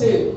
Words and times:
você 0.00 0.34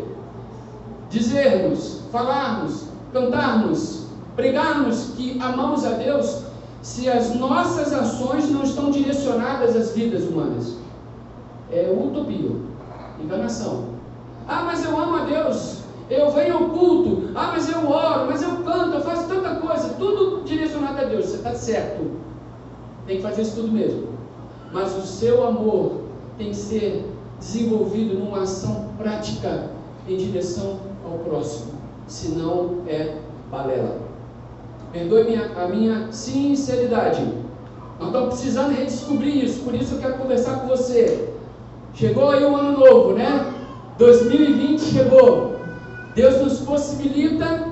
dizermos, 1.10 2.02
falarmos, 2.12 2.88
cantarmos, 3.14 4.08
pregarmos 4.36 5.14
que 5.16 5.40
amamos 5.42 5.86
a 5.86 5.92
Deus 5.92 6.44
se 6.82 7.10
as 7.10 7.34
nossas 7.36 7.94
ações 7.94 8.50
não 8.50 8.64
estão 8.64 8.92
direcionadas 8.92 9.76
às 9.76 9.92
vidas 9.94 10.24
humanas? 10.24 10.76
É 11.72 11.90
utopia, 11.90 12.52
enganação. 13.24 13.86
Ah, 14.48 14.64
mas 14.66 14.84
eu 14.84 15.00
amo 15.00 15.16
a 15.16 15.24
Deus, 15.24 15.78
eu 16.10 16.30
venho 16.32 16.56
ao 16.56 16.70
culto, 16.70 17.30
ah, 17.34 17.52
mas 17.54 17.72
eu 17.72 17.90
oro, 17.90 18.26
mas 18.28 18.44
eu 18.44 18.58
canto, 18.58 18.96
eu 18.96 19.02
faço 19.02 19.30
tanta 19.30 19.56
coisa, 19.56 19.94
tudo 19.94 20.44
direcionado 20.44 21.00
a 21.00 21.06
Deus, 21.06 21.28
você 21.28 21.38
está 21.38 21.56
certo, 21.56 22.12
tem 23.08 23.18
que 23.18 23.24
fazer 23.24 23.44
isso 23.44 23.56
tudo 23.56 23.72
mesmo. 23.72 24.10
Mas 24.74 24.94
o 24.98 25.02
seu 25.02 25.48
amor 25.48 26.02
tem 26.38 26.50
que 26.50 26.56
ser 26.56 27.13
desenvolvido 27.44 28.18
numa 28.18 28.44
ação 28.44 28.90
prática 28.98 29.70
em 30.08 30.16
direção 30.16 30.80
ao 31.06 31.20
próximo, 31.20 31.74
senão 32.08 32.84
é 32.88 33.18
balela. 33.52 33.98
Perdoe 34.92 35.26
minha, 35.26 35.52
a 35.58 35.68
minha 35.68 36.12
sinceridade. 36.12 37.22
Nós 38.00 38.08
estamos 38.08 38.30
precisando 38.30 38.74
redescobrir 38.74 39.44
isso, 39.44 39.62
por 39.62 39.76
isso 39.76 39.96
eu 39.96 40.00
quero 40.00 40.18
conversar 40.18 40.62
com 40.62 40.68
você. 40.68 41.30
Chegou 41.94 42.30
aí 42.30 42.44
o 42.44 42.56
ano 42.56 42.80
novo, 42.80 43.14
né? 43.14 43.54
2020 43.98 44.80
chegou. 44.82 45.58
Deus 46.16 46.42
nos 46.42 46.60
possibilita 46.60 47.70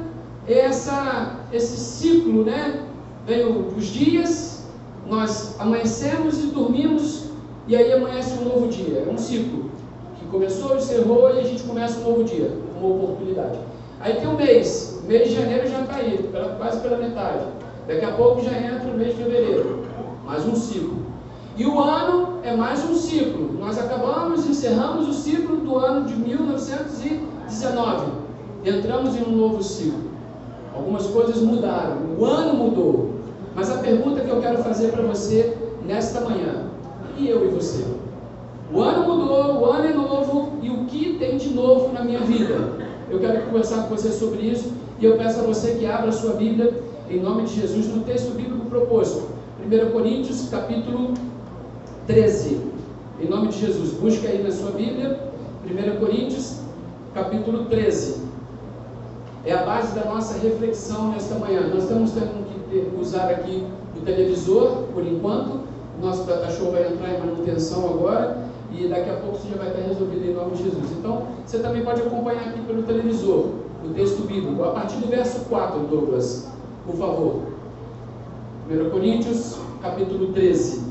essa, 0.48 1.38
esse 1.51 1.77
ciclo, 1.77 2.43
né? 2.43 2.84
Vem 3.26 3.45
os 3.77 3.85
dias, 3.85 4.65
nós 5.07 5.55
amanhecemos 5.59 6.43
e 6.43 6.48
dormimos, 6.48 7.30
e 7.67 7.75
aí 7.75 7.93
amanhece 7.93 8.39
um 8.39 8.45
novo 8.45 8.67
dia. 8.67 9.05
É 9.07 9.11
um 9.11 9.17
ciclo 9.17 9.70
que 10.20 10.25
começou, 10.25 10.75
encerrou 10.75 11.35
e 11.35 11.39
a 11.39 11.43
gente 11.43 11.63
começa 11.63 11.99
um 11.99 12.09
novo 12.09 12.23
dia, 12.23 12.51
uma 12.79 12.89
oportunidade. 12.95 13.59
Aí 13.99 14.15
tem 14.15 14.27
um 14.27 14.35
mês, 14.35 14.99
o 15.03 15.07
mês 15.07 15.29
de 15.29 15.35
janeiro 15.35 15.67
já 15.67 15.82
está 15.82 15.95
aí, 15.95 16.29
quase 16.57 16.79
pela 16.79 16.98
metade. 16.98 17.45
Daqui 17.87 18.05
a 18.05 18.12
pouco 18.12 18.43
já 18.43 18.57
entra 18.57 18.89
o 18.89 18.98
mês 18.98 19.15
de 19.15 19.23
fevereiro, 19.23 19.85
mais 20.26 20.45
um 20.45 20.55
ciclo. 20.55 21.01
E 21.57 21.65
o 21.65 21.79
ano 21.79 22.39
é 22.43 22.55
mais 22.55 22.84
um 22.89 22.95
ciclo. 22.95 23.54
Nós 23.59 23.77
acabamos, 23.77 24.48
encerramos 24.48 25.07
o 25.07 25.13
ciclo 25.13 25.57
do 25.57 25.76
ano 25.77 26.07
de 26.07 26.15
1919. 26.15 28.12
Entramos 28.65 29.15
em 29.15 29.23
um 29.23 29.35
novo 29.35 29.62
ciclo. 29.62 30.12
Algumas 30.73 31.05
coisas 31.07 31.37
mudaram, 31.37 31.98
o 32.17 32.26
ano 32.26 32.54
mudou. 32.54 33.12
Mas 33.54 33.70
a 33.70 33.79
pergunta 33.79 34.21
que 34.21 34.29
eu 34.29 34.39
quero 34.39 34.63
fazer 34.63 34.91
para 34.91 35.04
você 35.04 35.57
nesta 35.85 36.21
manhã, 36.21 36.67
e 37.18 37.27
eu 37.27 37.46
e 37.46 37.49
você? 37.49 37.85
O 38.74 38.80
ano 38.80 39.04
mudou, 39.04 39.62
o 39.62 39.66
ano 39.66 39.85
é 39.85 39.94
novo, 39.94 40.54
e 40.62 40.70
o 40.70 40.85
que 40.85 41.18
tem 41.18 41.38
de 41.38 41.49
novo 41.49 41.91
na 41.91 42.04
minha 42.04 42.21
vida? 42.21 42.55
Eu 43.10 43.20
quero 43.20 43.46
conversar 43.46 43.84
com 43.84 43.96
você 43.96 44.10
sobre 44.10 44.41
isso, 44.41 44.71
e 44.99 45.05
eu 45.05 45.18
peço 45.18 45.41
a 45.41 45.44
você 45.44 45.76
que 45.76 45.85
abra 45.85 46.10
a 46.10 46.13
sua 46.13 46.34
Bíblia, 46.34 46.74
em 47.10 47.20
nome 47.20 47.44
de 47.44 47.60
Jesus, 47.60 47.88
no 47.88 48.04
texto 48.04 48.34
bíblico 48.34 48.66
proposto. 48.68 49.27
1 49.66 49.91
Coríntios, 49.91 50.48
capítulo 50.49 51.13
13. 52.07 52.62
Em 53.22 53.27
nome 53.27 53.49
de 53.49 53.60
Jesus, 53.60 53.91
busca 53.94 54.27
aí 54.27 54.41
na 54.41 54.52
sua 54.52 54.72
Bíblia, 54.72 55.20
1 55.66 55.99
Coríntios, 55.99 56.62
capítulo 57.13 57.66
13. 57.66 58.22
É 59.46 59.54
a 59.54 59.63
base 59.63 59.94
da 59.94 60.05
nossa 60.05 60.40
reflexão 60.40 61.12
nesta 61.12 61.35
manhã. 61.35 61.68
Nós 61.74 61.84
estamos 61.84 62.12
tendo 62.12 62.46
que 62.70 62.99
usar 62.99 63.29
aqui 63.29 63.66
o 63.98 64.02
televisor, 64.02 64.84
por 64.94 65.06
enquanto. 65.06 65.70
Nosso 66.00 66.25
cachorro 66.25 66.72
vai 66.72 66.88
entrar 66.88 67.09
em 67.13 67.19
manutenção 67.19 67.89
agora 67.89 68.45
e 68.72 68.88
daqui 68.88 69.09
a 69.09 69.16
pouco 69.16 69.38
isso 69.38 69.47
já 69.50 69.57
vai 69.57 69.69
estar 69.69 69.81
resolvido 69.81 70.25
em 70.25 70.33
nome 70.33 70.51
de 70.51 70.63
Jesus. 70.63 70.91
Então, 70.97 71.23
você 71.45 71.59
também 71.59 71.83
pode 71.83 72.01
acompanhar 72.01 72.50
aqui 72.50 72.61
pelo 72.61 72.83
televisor 72.83 73.50
o 73.83 73.89
texto 73.94 74.25
bíblico, 74.28 74.63
a 74.63 74.72
partir 74.72 74.97
do 74.97 75.07
verso 75.07 75.45
4, 75.45 75.79
Douglas, 75.88 76.47
por 76.85 76.95
favor. 76.95 77.41
1 78.69 78.89
Coríntios, 78.89 79.57
capítulo 79.81 80.31
13. 80.33 80.81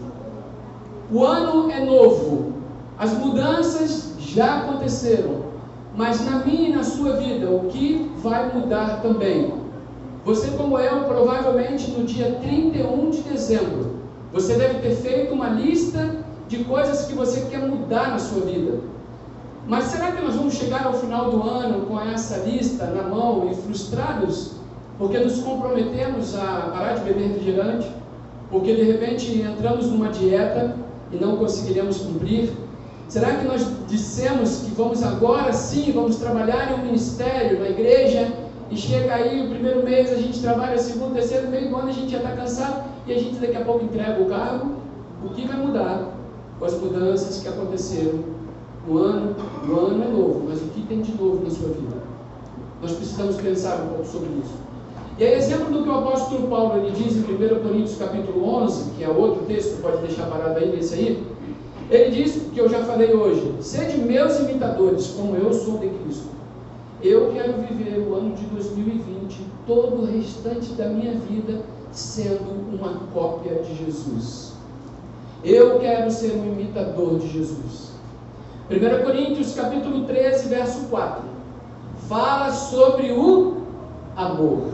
O 1.12 1.24
ano 1.24 1.70
é 1.70 1.80
novo, 1.84 2.52
as 2.98 3.12
mudanças 3.14 4.14
já 4.18 4.58
aconteceram, 4.58 5.50
mas 5.96 6.24
na 6.24 6.44
minha 6.44 6.68
e 6.68 6.72
na 6.72 6.84
sua 6.84 7.14
vida, 7.14 7.50
o 7.50 7.66
que 7.68 8.10
vai 8.18 8.52
mudar 8.52 9.00
também? 9.00 9.54
Você, 10.24 10.50
como 10.50 10.78
eu, 10.78 11.04
provavelmente 11.04 11.90
no 11.92 12.04
dia 12.04 12.36
31 12.42 13.10
de 13.10 13.22
dezembro, 13.22 13.99
você 14.32 14.54
deve 14.54 14.80
ter 14.80 14.94
feito 14.96 15.34
uma 15.34 15.48
lista 15.48 16.16
de 16.48 16.64
coisas 16.64 17.06
que 17.06 17.14
você 17.14 17.42
quer 17.50 17.60
mudar 17.60 18.10
na 18.10 18.18
sua 18.18 18.42
vida. 18.42 18.78
Mas 19.66 19.84
será 19.84 20.12
que 20.12 20.22
nós 20.22 20.34
vamos 20.34 20.54
chegar 20.54 20.86
ao 20.86 20.94
final 20.94 21.30
do 21.30 21.42
ano 21.42 21.86
com 21.86 22.00
essa 22.00 22.38
lista 22.38 22.86
na 22.86 23.02
mão 23.02 23.48
e 23.50 23.54
frustrados 23.54 24.52
porque 24.98 25.18
nos 25.18 25.40
comprometemos 25.40 26.34
a 26.34 26.70
parar 26.72 26.94
de 26.94 27.04
beber 27.04 27.28
refrigerante? 27.28 27.90
Porque 28.50 28.74
de 28.74 28.82
repente 28.82 29.40
entramos 29.40 29.86
numa 29.86 30.08
dieta 30.08 30.76
e 31.12 31.16
não 31.16 31.36
conseguiremos 31.36 31.98
cumprir? 31.98 32.52
Será 33.08 33.34
que 33.34 33.44
nós 33.44 33.66
dissemos 33.88 34.62
que 34.62 34.70
vamos 34.72 35.02
agora 35.02 35.52
sim, 35.52 35.90
vamos 35.92 36.16
trabalhar 36.16 36.70
em 36.70 36.74
um 36.74 36.86
ministério, 36.86 37.58
na 37.58 37.68
igreja, 37.68 38.32
e 38.70 38.76
chega 38.76 39.14
aí 39.14 39.44
o 39.44 39.50
primeiro 39.50 39.82
mês, 39.82 40.12
a 40.12 40.16
gente 40.16 40.40
trabalha, 40.40 40.78
segundo, 40.78 41.14
terceiro, 41.14 41.48
meio 41.48 41.68
do 41.68 41.76
ano, 41.76 41.88
a 41.88 41.92
gente 41.92 42.12
já 42.12 42.18
está 42.18 42.30
cansado 42.30 42.84
e 43.06 43.12
a 43.12 43.18
gente 43.18 43.40
daqui 43.40 43.56
a 43.56 43.64
pouco 43.64 43.84
entrega 43.84 44.22
o 44.22 44.26
cargo? 44.26 44.76
O 45.24 45.30
que 45.30 45.46
vai 45.46 45.56
mudar 45.56 46.14
com 46.58 46.64
as 46.64 46.74
mudanças 46.80 47.42
que 47.42 47.48
aconteceram 47.48 48.20
no 48.86 48.98
ano? 48.98 49.34
O 49.68 49.74
ano 49.74 50.04
é 50.04 50.08
novo, 50.08 50.46
mas 50.48 50.62
o 50.62 50.66
que 50.66 50.82
tem 50.82 51.00
de 51.00 51.12
novo 51.12 51.42
na 51.42 51.50
sua 51.50 51.68
vida? 51.70 51.96
Nós 52.80 52.92
precisamos 52.92 53.36
pensar 53.36 53.82
um 53.82 53.88
pouco 53.88 54.06
sobre 54.06 54.28
isso. 54.38 54.54
E 55.18 55.24
aí, 55.24 55.34
exemplo 55.34 55.70
do 55.70 55.82
que 55.82 55.88
o 55.88 55.98
apóstolo 55.98 56.48
Paulo 56.48 56.78
ele 56.78 56.92
diz 56.92 57.16
em 57.16 57.20
1 57.20 57.62
Coríntios 57.62 57.98
capítulo 57.98 58.42
11, 58.62 58.92
que 58.92 59.04
é 59.04 59.08
outro 59.08 59.44
texto, 59.46 59.82
pode 59.82 59.98
deixar 59.98 60.26
parado 60.30 60.58
aí 60.58 60.74
nesse 60.74 60.94
aí, 60.94 61.26
ele 61.90 62.22
diz, 62.22 62.46
que 62.54 62.58
eu 62.58 62.68
já 62.68 62.84
falei 62.84 63.12
hoje, 63.12 63.52
sede 63.60 63.98
meus 63.98 64.38
imitadores, 64.38 65.08
como 65.08 65.34
eu 65.34 65.52
sou 65.52 65.76
de 65.78 65.88
Cristo. 65.88 66.29
Eu 67.02 67.32
quero 67.32 67.54
viver 67.54 67.98
o 67.98 68.14
ano 68.14 68.34
de 68.34 68.44
2020, 68.44 69.40
todo 69.66 70.02
o 70.02 70.04
restante 70.04 70.72
da 70.72 70.86
minha 70.86 71.14
vida, 71.14 71.62
sendo 71.90 72.76
uma 72.76 73.00
cópia 73.14 73.62
de 73.62 73.74
Jesus. 73.74 74.52
Eu 75.42 75.78
quero 75.80 76.10
ser 76.10 76.32
um 76.32 76.44
imitador 76.52 77.18
de 77.18 77.28
Jesus. 77.28 77.92
1 78.70 79.04
Coríntios 79.04 79.54
capítulo 79.54 80.04
13, 80.04 80.48
verso 80.48 80.88
4. 80.90 81.22
Fala 82.06 82.52
sobre 82.52 83.12
o 83.12 83.62
amor. 84.14 84.68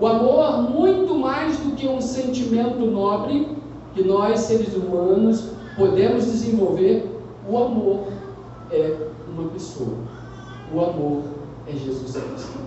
O 0.00 0.06
amor, 0.06 0.62
muito 0.70 1.16
mais 1.16 1.58
do 1.58 1.72
que 1.72 1.88
um 1.88 2.00
sentimento 2.00 2.78
nobre 2.78 3.48
que 3.92 4.04
nós, 4.04 4.38
seres 4.40 4.72
humanos, 4.76 5.50
podemos 5.76 6.26
desenvolver, 6.26 7.10
o 7.48 7.58
amor 7.58 8.04
é 8.70 8.96
uma 9.28 9.48
pessoa. 9.50 9.96
O 10.72 10.80
amor 10.80 11.39
é 11.66 11.72
Jesus 11.72 12.12
Cristo. 12.12 12.60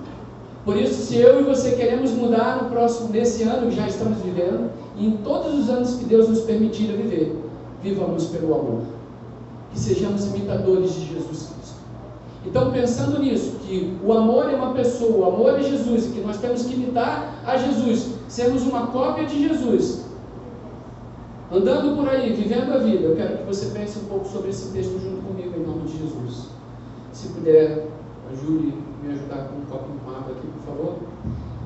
Por 0.66 0.78
isso, 0.78 1.02
se 1.04 1.18
eu 1.18 1.42
e 1.42 1.44
você 1.44 1.72
queremos 1.72 2.12
mudar 2.12 2.64
no 2.64 2.70
próximo, 2.70 3.10
nesse 3.10 3.44
ano 3.44 3.70
que 3.70 3.76
já 3.76 3.88
estamos 3.88 4.20
vivendo, 4.20 4.72
e 4.98 5.08
em 5.08 5.18
todos 5.18 5.54
os 5.60 5.70
anos 5.70 5.96
que 5.96 6.06
Deus 6.06 6.30
nos 6.30 6.42
permitir 6.42 6.88
viver, 6.96 7.36
vivamos 7.82 8.28
pelo 8.28 8.54
amor. 8.54 8.82
Que 9.72 9.80
sejamos 9.80 10.26
imitadores 10.28 10.94
de 10.94 11.14
Jesus 11.14 11.50
Cristo. 11.50 11.76
Então, 12.46 12.72
pensando 12.72 13.20
nisso, 13.20 13.58
que 13.66 13.98
o 14.04 14.14
amor 14.14 14.50
é 14.50 14.56
uma 14.56 14.74
pessoa, 14.74 15.26
o 15.26 15.34
amor 15.34 15.60
é 15.60 15.64
Jesus, 15.64 16.06
e 16.06 16.10
que 16.10 16.22
nós 16.22 16.38
temos 16.38 16.64
que 16.64 16.76
imitar 16.76 17.42
a 17.46 17.58
Jesus, 17.58 18.12
sermos 18.28 18.64
uma 18.64 18.88
cópia 18.88 19.26
de 19.26 19.48
Jesus, 19.48 20.06
andando 21.52 21.96
por 21.96 22.10
aí, 22.10 22.34
vivendo 22.34 22.74
a 22.74 22.78
vida, 22.78 23.04
eu 23.04 23.16
quero 23.16 23.38
que 23.38 23.44
você 23.44 23.68
pense 23.68 24.00
um 24.00 24.06
pouco 24.06 24.28
sobre 24.28 24.50
esse 24.50 24.72
texto 24.72 25.00
junto 25.00 25.22
comigo, 25.22 25.54
em 25.58 25.66
nome 25.66 25.84
de 25.88 25.98
Jesus. 25.98 26.48
Se 27.12 27.28
puder, 27.30 27.88
ajude 28.34 28.74
me 29.02 29.14
ajudar 29.14 29.48
com 29.48 29.58
um 29.58 29.66
copo 29.66 29.92
de 29.92 30.16
água 30.16 30.36
aqui, 30.36 30.48
por 30.48 30.76
favor. 30.76 30.96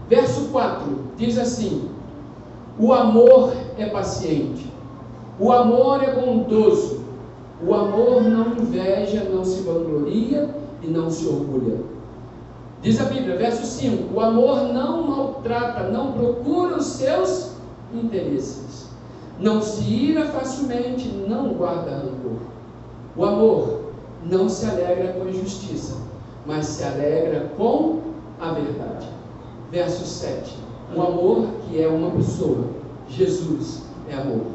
Verso 0.10 0.50
4 0.50 1.00
diz 1.18 1.38
assim: 1.38 1.90
O 2.80 2.94
amor 2.94 3.54
é 3.78 3.86
paciente, 3.88 4.72
o 5.40 5.52
amor 5.52 6.04
é 6.04 6.14
bondoso, 6.14 7.02
o 7.66 7.74
amor 7.74 8.24
não 8.24 8.58
inveja, 8.58 9.24
não 9.24 9.44
se 9.44 9.62
vangloria 9.64 10.50
e 10.82 10.88
não 10.88 11.10
se 11.10 11.28
orgulha. 11.28 11.80
Diz 12.82 13.02
a 13.02 13.06
Bíblia, 13.06 13.36
verso 13.38 13.66
5: 13.66 14.14
O 14.14 14.22
amor 14.22 14.74
não 14.74 15.04
maltrata, 15.04 15.90
não 15.90 16.12
procura 16.12 16.78
os 16.78 16.86
seus 16.86 17.52
interesses, 17.94 18.88
não 19.40 19.62
se 19.62 19.84
ira 19.84 20.26
facilmente, 20.26 21.08
não 21.08 21.54
guarda 21.54 21.92
rancor. 21.92 22.40
O 23.16 23.26
amor 23.26 23.80
não 24.24 24.48
se 24.48 24.66
alegra 24.66 25.14
com 25.14 25.24
a 25.24 25.30
injustiça, 25.30 25.96
mas 26.48 26.66
se 26.66 26.84
alegra 26.84 27.52
com 27.58 28.00
a 28.40 28.52
verdade. 28.54 29.08
Verso 29.70 30.06
7: 30.06 30.58
O 30.96 31.02
amor 31.02 31.48
que 31.68 31.82
é 31.82 31.88
uma 31.88 32.10
pessoa, 32.12 32.70
Jesus 33.10 33.84
é 34.10 34.16
amor. 34.16 34.46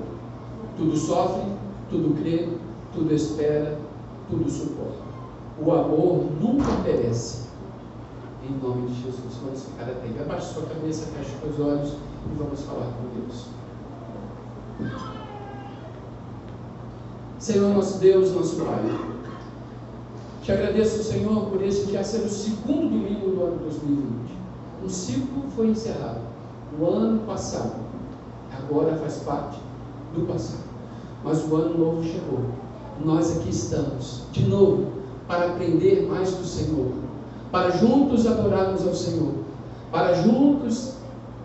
Tudo 0.76 0.96
sofre, 0.96 1.42
tudo 1.90 2.16
crê, 2.20 2.48
tudo 2.94 3.14
espera, 3.14 3.78
tudo 4.30 4.50
suporta. 4.50 5.02
O 5.62 5.70
amor 5.70 6.24
nunca 6.40 6.72
perece. 6.82 7.42
Em 8.42 8.66
nome 8.66 8.88
de 8.88 9.02
Jesus, 9.02 9.36
vamos 9.44 9.62
ficar 9.62 9.84
atentos. 9.84 10.20
Abaixe 10.20 10.54
sua 10.54 10.62
cabeça, 10.62 11.06
feche 11.16 11.36
os 11.46 11.60
olhos 11.60 11.90
e 11.90 12.34
vamos 12.36 12.60
falar 12.62 12.86
com 12.86 13.20
Deus. 13.20 13.46
Senhor, 17.38 17.74
nosso 17.74 17.98
Deus, 17.98 18.32
nosso 18.32 18.56
Pai. 18.56 19.11
Te 20.42 20.50
agradeço, 20.50 21.04
Senhor, 21.04 21.46
por 21.46 21.62
esse 21.62 21.86
que 21.86 22.02
ser 22.02 22.22
o 22.22 22.28
segundo 22.28 22.88
domingo 22.88 23.30
do 23.30 23.44
ano 23.44 23.58
2020. 23.62 24.08
Um 24.84 24.88
ciclo 24.88 25.44
foi 25.54 25.68
encerrado. 25.68 26.18
O 26.80 26.84
ano 26.84 27.20
passado 27.20 27.76
agora 28.58 28.96
faz 28.96 29.18
parte 29.18 29.60
do 30.12 30.26
passado. 30.26 30.64
Mas 31.22 31.48
o 31.48 31.54
ano 31.54 31.78
novo 31.78 32.02
chegou. 32.02 32.40
Nós 33.04 33.36
aqui 33.36 33.50
estamos, 33.50 34.22
de 34.32 34.42
novo, 34.48 34.88
para 35.28 35.46
aprender 35.46 36.08
mais 36.08 36.32
do 36.32 36.44
Senhor, 36.44 36.90
para 37.52 37.70
juntos 37.70 38.26
adorarmos 38.26 38.84
ao 38.84 38.96
Senhor, 38.96 39.34
para 39.92 40.12
juntos 40.14 40.94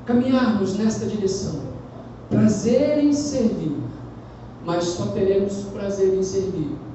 caminharmos 0.07 0.75
nesta 0.75 1.05
direção. 1.05 1.61
Prazer 2.31 2.97
em 2.97 3.13
servir, 3.13 3.77
mas 4.65 4.85
só 4.85 5.05
teremos 5.07 5.65
prazer 5.71 6.15
em 6.15 6.23
servir 6.23 6.86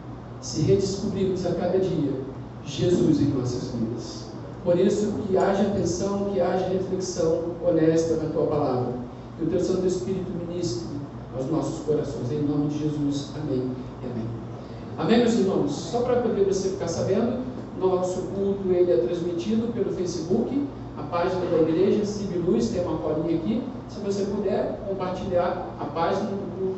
se 0.43 0.63
redescobrirmos 0.63 1.47
a 1.47 1.55
cada 1.55 1.79
dia 1.79 2.13
Jesus 2.65 3.21
em 3.21 3.27
nossas 3.29 3.71
vidas. 3.71 4.27
Por 4.65 4.79
isso, 4.79 5.13
que 5.27 5.37
haja 5.37 5.63
atenção, 5.63 6.31
que 6.33 6.41
haja 6.41 6.69
reflexão 6.69 7.45
honesta 7.65 8.17
na 8.17 8.31
tua 8.31 8.47
palavra. 8.47 8.93
Que 9.39 9.45
o 9.45 9.49
teu 9.49 9.61
Santo 9.61 9.87
Espírito 9.87 10.31
ministre 10.47 10.87
aos 11.37 11.51
nossos 11.51 11.85
corações. 11.85 12.31
Em 12.31 12.43
nome 12.43 12.69
de 12.69 12.79
Jesus. 12.79 13.31
Amém 13.37 13.71
e 14.03 14.07
amém. 14.07 14.27
Amém, 14.99 15.19
meus 15.19 15.35
irmãos? 15.35 15.73
Só 15.73 16.03
para 16.03 16.21
poder 16.21 16.45
você 16.45 16.71
ficar 16.71 16.89
sabendo, 16.89 17.41
nosso 17.81 18.23
culto 18.35 18.69
ele 18.69 18.93
é 18.93 18.99
transmitido 18.99 19.73
pelo 19.73 19.93
Facebook, 19.93 20.67
a 20.99 21.03
página 21.05 21.41
da 21.47 21.59
igreja, 21.63 22.05
Cib 22.05 22.37
Luz, 22.39 22.69
tem 22.69 22.85
uma 22.85 22.99
colinha 22.99 23.37
aqui. 23.37 23.63
Se 23.89 23.99
você 24.01 24.25
puder 24.25 24.79
compartilhar 24.87 25.67
a 25.81 25.85
página 25.87 26.31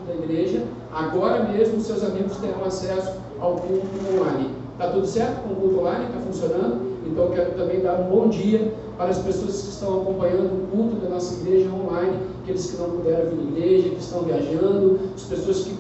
da 0.07 0.15
igreja, 0.15 0.65
agora 0.93 1.45
mesmo 1.45 1.81
seus 1.81 2.03
amigos 2.03 2.37
terão 2.37 2.65
acesso 2.65 3.13
ao 3.41 3.57
culto 3.57 3.87
online. 4.13 4.51
Está 4.73 4.89
tudo 4.91 5.07
certo 5.07 5.43
com 5.43 5.53
o 5.53 5.57
culto 5.57 5.81
online? 5.81 6.07
Está 6.07 6.21
funcionando? 6.21 6.95
Então 7.07 7.25
eu 7.25 7.31
quero 7.31 7.53
também 7.53 7.81
dar 7.81 8.01
um 8.01 8.09
bom 8.09 8.29
dia 8.29 8.73
para 8.97 9.11
as 9.11 9.19
pessoas 9.19 9.61
que 9.63 9.69
estão 9.69 10.03
acompanhando 10.03 10.47
o 10.47 10.67
culto 10.69 10.97
da 10.97 11.09
nossa 11.09 11.35
igreja 11.41 11.69
online, 11.71 12.19
aqueles 12.43 12.71
que 12.71 12.77
não 12.77 12.91
puderam 12.91 13.31
vir 13.31 13.39
à 13.39 13.59
igreja, 13.59 13.89
que 13.91 14.01
estão 14.01 14.23
viajando, 14.23 15.01
as 15.15 15.23
pessoas 15.23 15.65
que 15.65 15.77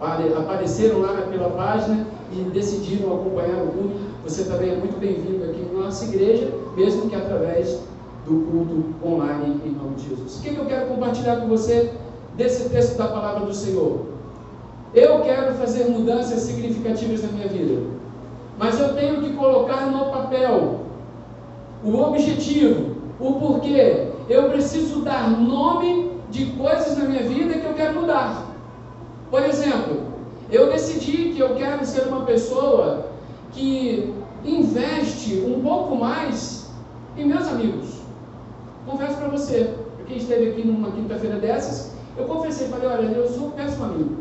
apareceram 0.00 1.00
lá 1.00 1.26
pela 1.30 1.50
página 1.50 2.06
e 2.32 2.42
decidiram 2.50 3.14
acompanhar 3.14 3.62
o 3.64 3.68
culto. 3.68 3.96
Você 4.24 4.44
também 4.44 4.70
é 4.70 4.76
muito 4.76 4.98
bem-vindo 4.98 5.44
aqui 5.44 5.66
na 5.72 5.84
nossa 5.84 6.04
igreja, 6.04 6.52
mesmo 6.76 7.08
que 7.08 7.16
através 7.16 7.80
do 8.26 8.46
culto 8.50 8.84
online 9.04 9.60
em 9.64 9.70
nome 9.70 9.96
de 9.96 10.10
Jesus. 10.10 10.38
O 10.38 10.42
que, 10.42 10.54
eu 10.54 10.66
quero 10.66 10.86
compartilhar 10.86 11.36
com 11.36 11.48
você 11.48 11.92
desse 12.36 12.68
texto 12.68 12.96
da 12.96 13.08
palavra 13.08 13.46
do 13.46 13.54
Senhor? 13.54 14.06
Eu 14.94 15.20
quero 15.20 15.54
fazer 15.54 15.84
mudanças 15.84 16.40
significativas 16.40 17.22
na 17.22 17.28
minha 17.28 17.48
vida, 17.48 17.82
mas 18.58 18.80
eu 18.80 18.94
tenho 18.94 19.22
que 19.22 19.32
colocar 19.34 19.86
no 19.86 20.10
papel 20.10 20.80
o 21.84 21.96
objetivo, 21.96 22.96
o 23.18 23.34
porquê. 23.34 24.08
Eu 24.28 24.50
preciso 24.50 25.00
dar 25.00 25.30
nome 25.30 26.10
de 26.30 26.46
coisas 26.52 26.96
na 26.98 27.04
minha 27.04 27.22
vida 27.22 27.54
que 27.54 27.66
eu 27.66 27.74
quero 27.74 28.00
mudar. 28.00 28.46
Por 29.30 29.42
exemplo, 29.44 30.02
eu 30.50 30.70
decidi 30.70 31.32
que 31.32 31.40
eu 31.40 31.54
quero 31.54 31.84
ser 31.86 32.08
uma 32.08 32.22
pessoa 32.22 33.06
que 33.52 34.12
investe 34.44 35.44
um 35.46 35.60
pouco 35.60 35.96
mais 35.96 36.70
em 37.16 37.26
meus 37.26 37.46
amigos. 37.46 38.00
Confesso 38.86 39.16
para 39.16 39.28
você, 39.28 39.74
quem 40.06 40.16
esteve 40.16 40.50
aqui 40.50 40.66
numa 40.66 40.90
quinta-feira 40.90 41.36
dessas, 41.36 41.92
eu 42.16 42.24
confessei, 42.24 42.68
falei, 42.68 42.88
olha, 42.88 43.06
eu 43.06 43.28
sou 43.28 43.48
um 43.48 43.50
péssimo 43.52 43.84
amigo. 43.84 44.16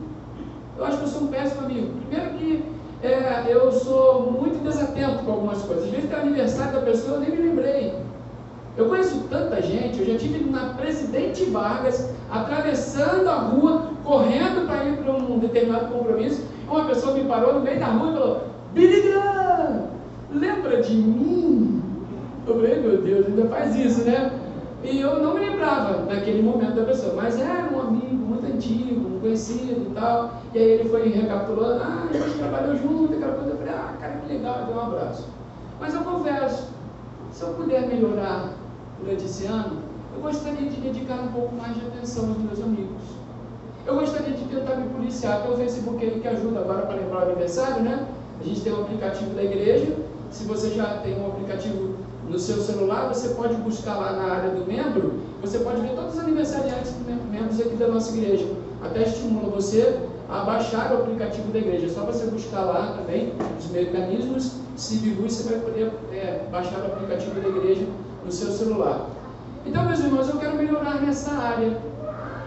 Eu 0.78 0.86
acho 0.86 0.98
que 0.98 1.04
eu 1.04 1.08
sou 1.08 1.24
um 1.24 1.28
péssimo 1.28 1.66
amigo. 1.66 1.94
Primeiro 2.08 2.34
que 2.38 2.64
é, 3.02 3.48
eu 3.50 3.72
sou 3.72 4.32
muito 4.32 4.64
desatento 4.64 5.24
com 5.24 5.32
algumas 5.32 5.62
coisas. 5.62 5.86
Às 5.86 5.92
vezes 5.92 6.10
tem 6.10 6.20
aniversário 6.20 6.74
da 6.74 6.82
pessoa, 6.82 7.16
eu 7.16 7.22
nem 7.22 7.32
me 7.32 7.50
lembrei. 7.50 7.94
Eu 8.78 8.88
conheço 8.88 9.26
tanta 9.30 9.62
gente, 9.62 10.00
eu 10.00 10.06
já 10.06 10.18
tive 10.18 10.50
na 10.50 10.74
Presidente 10.74 11.44
Vargas, 11.46 12.10
atravessando 12.32 13.28
a 13.28 13.36
rua, 13.36 13.90
correndo 14.06 14.66
para 14.68 14.86
ir 14.86 14.98
para 14.98 15.12
um 15.12 15.40
determinado 15.40 15.94
compromisso. 15.94 16.44
Uma 16.66 16.86
pessoa 16.86 17.14
me 17.14 17.26
parou 17.26 17.56
no 17.56 17.60
meio 17.62 17.80
da 17.80 17.88
rua 17.88 18.10
e 18.10 18.14
falou: 18.14 18.42
Billy 18.74 19.02
Graham, 19.02 19.88
lembra 20.32 20.82
de 20.82 20.96
mim? 20.96 21.82
Eu 22.48 22.56
falei: 22.56 22.80
meu 22.80 23.02
Deus, 23.02 23.28
ainda 23.28 23.50
faz 23.50 23.76
isso, 23.76 24.04
né? 24.04 24.39
E 24.84 25.02
eu 25.02 25.22
não 25.22 25.34
me 25.34 25.42
lembrava 25.42 26.06
naquele 26.06 26.42
momento 26.42 26.76
da 26.76 26.86
pessoa, 26.86 27.14
mas 27.14 27.40
era 27.40 27.70
um 27.70 27.82
amigo 27.82 28.16
muito 28.16 28.46
antigo, 28.46 29.08
um 29.08 29.20
conhecido 29.20 29.92
e 29.92 29.94
tal. 29.94 30.42
E 30.54 30.58
aí 30.58 30.64
ele 30.64 30.90
foi 30.90 31.10
recapitulando: 31.10 31.84
ah, 31.84 32.08
a 32.10 32.14
gente 32.14 32.38
trabalhou 32.38 32.76
junto, 32.78 33.14
aquela 33.14 33.34
coisa. 33.34 33.50
Eu 33.52 33.58
falei: 33.58 33.74
ah, 33.74 33.94
cara, 34.00 34.14
que 34.14 34.34
legal, 34.34 34.66
deu 34.66 34.76
um 34.76 34.80
abraço. 34.80 35.28
Mas 35.80 35.94
eu 35.94 36.02
confesso, 36.02 36.68
se 37.32 37.44
eu 37.44 37.54
puder 37.56 37.88
melhorar 37.88 38.54
durante 39.00 39.26
esse 39.26 39.46
ano, 39.46 39.82
eu 40.16 40.22
gostaria 40.22 40.70
de 40.70 40.80
dedicar 40.80 41.16
um 41.16 41.28
pouco 41.28 41.56
mais 41.56 41.76
de 41.76 41.82
atenção 41.82 42.30
aos 42.30 42.38
meus 42.38 42.62
amigos. 42.62 43.20
Eu 43.86 43.96
gostaria 43.96 44.34
de 44.34 44.44
tentar 44.46 44.76
me 44.76 44.90
policiar, 44.90 45.42
tem 45.42 45.52
o 45.52 45.58
Facebook 45.58 46.06
aí 46.06 46.20
que 46.20 46.28
ajuda 46.28 46.60
agora 46.60 46.86
para 46.86 46.96
lembrar 46.96 47.20
o 47.20 47.24
aniversário, 47.24 47.84
né? 47.84 48.08
A 48.40 48.44
gente 48.44 48.62
tem 48.62 48.74
um 48.74 48.82
aplicativo 48.82 49.34
da 49.36 49.44
igreja. 49.44 49.96
Se 50.32 50.44
você 50.46 50.70
já 50.70 50.98
tem 51.00 51.20
um 51.20 51.28
aplicativo 51.28 51.96
no 52.30 52.38
seu 52.38 52.62
celular, 52.62 53.08
você 53.08 53.30
pode 53.30 53.56
buscar 53.56 53.96
lá 53.96 54.14
na 54.14 54.34
área 54.34 54.52
do 54.52 54.68
membro, 54.68 55.14
você 55.42 55.60
pode 55.60 55.82
ver 55.82 55.96
todos 55.96 56.14
os 56.14 56.20
aniversariantes 56.20 56.94
membros 57.32 57.60
aqui 57.60 57.76
da 57.76 57.88
nossa 57.88 58.16
igreja. 58.16 58.48
Até 58.84 59.04
estimulo 59.04 59.52
você 59.52 60.00
a 60.30 60.44
baixar 60.44 60.92
o 60.94 61.00
aplicativo 61.00 61.52
da 61.52 61.60
igreja. 61.60 61.88
É 61.88 61.90
só 61.90 62.02
você 62.02 62.26
buscar 62.28 62.62
lá 62.62 62.96
também 62.98 63.34
os 63.58 63.70
mecanismos 63.72 64.60
Civil 64.80 65.16
você 65.24 65.44
vai 65.44 65.60
poder 65.60 65.92
é, 66.14 66.46
baixar 66.50 66.80
o 66.80 66.86
aplicativo 66.86 67.42
da 67.42 67.50
igreja 67.50 67.86
no 68.26 68.32
seu 68.32 68.50
celular. 68.50 69.10
Então, 69.66 69.86
meus 69.86 70.00
irmãos, 70.00 70.30
eu 70.30 70.38
quero 70.40 70.56
melhorar 70.56 71.02
nessa 71.02 71.32
área. 71.34 71.78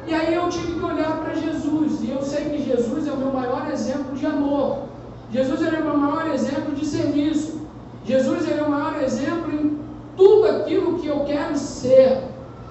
E 0.07 0.15
aí 0.15 0.35
eu 0.35 0.49
tive 0.49 0.79
que 0.79 0.85
olhar 0.85 1.19
para 1.19 1.35
Jesus, 1.35 2.01
e 2.03 2.11
eu 2.11 2.23
sei 2.23 2.47
que 2.47 2.65
Jesus 2.65 3.07
é 3.07 3.13
o 3.13 3.19
meu 3.19 3.33
maior 3.33 3.71
exemplo 3.71 4.17
de 4.17 4.25
amor. 4.25 4.85
Jesus 5.31 5.63
é 5.63 5.79
o 5.79 5.85
meu 5.85 5.97
maior 5.97 6.33
exemplo 6.33 6.75
de 6.75 6.87
serviço. 6.87 7.61
Jesus 8.07 8.51
é 8.51 8.63
o 8.63 8.71
maior 8.71 9.01
exemplo 9.03 9.53
em 9.53 9.79
tudo 10.17 10.49
aquilo 10.49 10.99
que 10.99 11.02
eu 11.13 11.21
quero 11.21 11.57
ser 11.57 12.23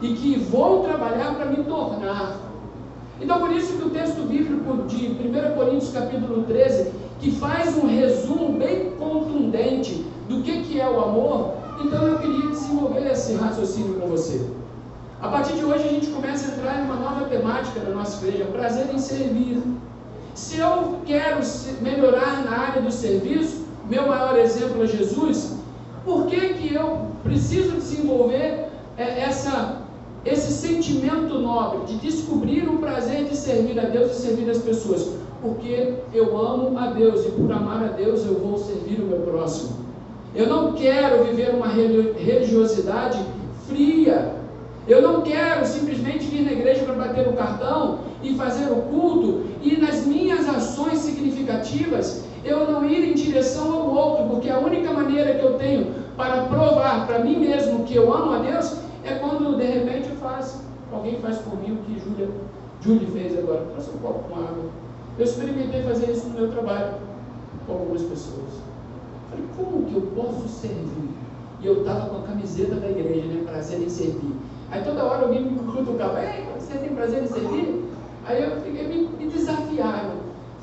e 0.02 0.14
que 0.14 0.40
vou 0.40 0.84
trabalhar 0.84 1.36
para 1.36 1.46
me 1.46 1.64
tornar. 1.64 2.38
Então, 3.22 3.40
por 3.40 3.52
isso 3.52 3.78
que 3.78 3.86
o 3.86 3.92
texto 3.92 4.28
bíblico 4.28 4.88
de 4.88 5.08
1 5.08 5.56
Coríntios 5.56 5.94
capítulo 5.94 6.44
13, 6.44 6.92
que 7.20 7.32
faz 7.32 7.78
um 7.78 7.86
resumo 7.86 8.58
bem 8.58 8.92
contundente 8.98 10.04
do 10.28 10.42
que, 10.42 10.64
que 10.64 10.82
é 10.82 10.90
o 10.90 11.00
amor, 11.00 11.54
então 11.80 12.08
eu 12.08 12.18
queria 12.18 12.50
desenvolver 12.50 13.12
esse 13.12 13.36
raciocínio 13.36 14.00
com 14.00 14.08
você. 14.08 14.50
A 15.22 15.28
partir 15.28 15.54
de 15.54 15.64
hoje 15.64 15.88
a 15.88 15.92
gente 15.92 16.08
começa 16.08 16.50
a 16.50 16.56
entrar 16.56 16.80
em 16.80 16.86
uma 16.86 16.96
nova 16.96 17.26
temática 17.26 17.80
da 17.80 17.92
nossa 17.92 18.26
igreja, 18.26 18.46
prazer 18.46 18.88
em 18.92 18.98
servir. 18.98 19.62
Se 20.34 20.58
eu 20.58 21.00
quero 21.06 21.42
melhorar 21.82 22.44
na 22.44 22.58
área 22.58 22.82
do 22.82 22.92
serviço, 22.92 23.68
meu 23.88 24.08
maior 24.08 24.36
exemplo 24.40 24.84
é 24.84 24.88
Jesus, 24.88 25.58
por 26.06 26.26
que, 26.26 26.40
que 26.56 26.74
eu 26.74 27.08
preciso 27.24 27.74
desenvolver 27.74 28.68
é, 28.98 29.22
essa, 29.22 29.82
esse 30.26 30.52
sentimento 30.52 31.38
nobre 31.40 31.86
de 31.86 32.00
descobrir 32.00 32.68
o 32.68 32.78
prazer 32.78 33.26
de 33.26 33.36
servir 33.36 33.80
a 33.80 33.86
Deus 33.86 34.12
e 34.12 34.22
servir 34.22 34.50
as 34.50 34.58
pessoas? 34.58 35.16
Porque 35.42 35.96
eu 36.14 36.38
amo 36.38 36.78
a 36.78 36.88
Deus 36.88 37.26
e 37.26 37.32
por 37.32 37.52
amar 37.52 37.84
a 37.84 37.88
Deus 37.88 38.26
eu 38.26 38.36
vou 38.36 38.58
servir 38.58 39.00
o 39.02 39.06
meu 39.06 39.20
próximo. 39.20 39.82
Eu 40.34 40.48
não 40.48 40.74
quero 40.74 41.24
viver 41.26 41.54
uma 41.54 41.68
religiosidade 41.68 43.20
fria. 43.68 44.34
Eu 44.88 45.02
não 45.02 45.22
quero 45.22 45.66
simplesmente 45.66 46.26
vir 46.26 46.44
na 46.44 46.54
igreja 46.54 46.84
para 46.84 46.96
bater 46.96 47.28
o 47.28 47.34
cartão 47.34 48.00
e 48.24 48.36
fazer 48.36 48.72
o 48.72 48.82
culto 48.84 49.44
e 49.62 49.78
nas 49.78 50.06
minhas 50.06 50.48
ações 50.50 51.00
significativas 51.00 52.24
eu 52.44 52.70
não 52.70 52.86
ir 52.86 53.12
em 53.12 53.14
direção 53.14 53.72
ao 53.74 53.90
outro, 53.90 54.30
porque 54.30 54.50
a 54.50 54.60
única 54.60 54.92
maneira 54.92 55.34
que 55.36 55.46
eu 55.46 55.54
tenho 55.58 55.94
para 56.18 56.44
provar 56.46 57.06
para 57.08 57.20
mim 57.20 57.38
mesmo 57.40 57.84
que 57.84 57.96
eu 57.96 58.14
amo 58.14 58.34
a 58.34 58.40
Deus 58.40 58.78
é 59.04 59.16
quando 59.16 59.58
de 59.58 59.66
repente 59.66 60.10
eu 60.10 60.16
faço, 60.18 60.64
alguém 60.92 61.20
faz 61.20 61.38
por 61.40 61.58
mim 61.58 61.74
o 61.74 61.78
que 61.78 62.00
Júlia, 62.00 62.30
Júlia 62.82 63.08
fez 63.12 63.38
agora, 63.38 63.66
trouxe 63.72 63.90
um 63.92 64.00
copo 64.00 64.30
com 64.30 64.36
água. 64.36 64.66
Eu 65.18 65.26
experimentei 65.26 65.84
fazer 65.84 66.12
isso 66.12 66.28
no 66.30 66.40
meu 66.40 66.52
trabalho 66.52 66.94
com 67.66 67.74
algumas 67.74 68.02
pessoas. 68.02 68.62
Falei, 69.30 69.46
como 69.56 69.86
que 69.86 69.96
eu 69.96 70.02
posso 70.16 70.48
servir? 70.48 71.10
E 71.62 71.68
eu 71.68 71.82
estava 71.82 72.10
com 72.10 72.18
a 72.18 72.28
camiseta 72.28 72.76
da 72.76 72.90
igreja, 72.90 73.28
né? 73.28 73.44
Prazer 73.46 73.82
em 73.82 73.90
servir. 73.90 74.34
Aí 74.72 74.84
toda 74.84 75.04
hora 75.04 75.26
alguém 75.26 75.44
me 75.44 75.60
cutucava, 75.60 76.20
ei, 76.24 76.48
você 76.58 76.78
tem 76.78 76.96
prazer 76.96 77.24
em 77.24 77.28
servir? 77.28 77.84
Aí 78.26 78.44
eu 78.44 78.62
fiquei, 78.62 78.88
me, 78.88 79.10
me 79.18 79.32
desafiaram. 79.32 80.01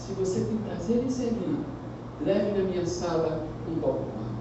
Se 0.09 0.15
você 0.15 0.41
tem 0.41 0.57
prazer 0.67 1.05
em 1.05 1.11
servir, 1.11 1.59
leve 2.25 2.59
na 2.59 2.65
minha 2.65 2.87
sala 2.87 3.47
um 3.71 3.79
copo 3.79 3.99
com 3.99 4.21
água. 4.21 4.39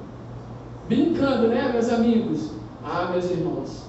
Brincando, 0.88 1.50
né, 1.50 1.69
meus 1.74 1.89
amigos? 1.89 2.51
Ah, 2.86 3.09
meus 3.12 3.29
irmãos, 3.29 3.83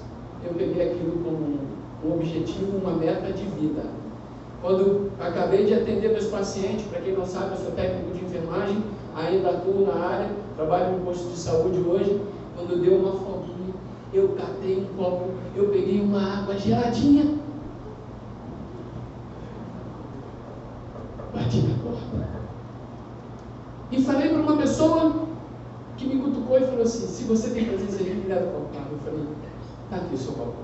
eu 0.44 0.54
peguei 0.54 0.90
aquilo 0.90 1.22
como 1.22 1.60
um 2.04 2.14
objetivo, 2.16 2.78
uma 2.78 2.96
meta 2.96 3.32
de 3.32 3.44
vida. 3.44 3.82
Quando 4.60 5.12
acabei 5.20 5.66
de 5.66 5.74
atender 5.74 6.10
meus 6.10 6.26
pacientes, 6.26 6.84
para 6.86 7.00
quem 7.00 7.14
não 7.14 7.24
sabe, 7.24 7.52
eu 7.52 7.58
sou 7.58 7.70
técnico 7.70 8.10
de 8.10 8.24
enfermagem, 8.24 8.82
ainda 9.14 9.50
atuo 9.50 9.86
na 9.86 10.04
área, 10.04 10.30
trabalho 10.56 10.98
no 10.98 11.04
posto 11.04 11.28
de 11.28 11.38
saúde 11.38 11.78
hoje. 11.78 12.20
Quando 12.56 12.82
deu 12.82 12.96
uma 12.96 13.12
fominha, 13.12 13.74
eu 14.12 14.30
catei 14.30 14.78
um 14.78 14.96
copo, 14.96 15.30
eu 15.54 15.68
peguei 15.68 16.00
uma 16.00 16.40
água 16.40 16.58
geladinha, 16.58 17.38
bati 21.38 21.60
na 21.62 21.74
porta. 21.82 22.28
E 23.90 24.02
falei 24.02 24.28
para 24.28 24.42
uma 24.42 24.56
pessoa 24.78 25.26
que 25.96 26.06
me 26.06 26.22
cutucou 26.22 26.56
e 26.56 26.64
falou 26.64 26.82
assim: 26.82 27.08
se 27.08 27.24
você 27.24 27.50
tem 27.50 27.64
presença 27.64 28.04
de 28.04 28.14
me 28.14 28.28
leva 28.28 28.46
o 28.46 28.52
copo 28.52 28.78
Eu 28.92 28.98
falei: 28.98 29.26
está 29.84 29.96
aqui 29.96 30.14
o 30.14 30.18
seu 30.18 30.32
copo 30.34 30.54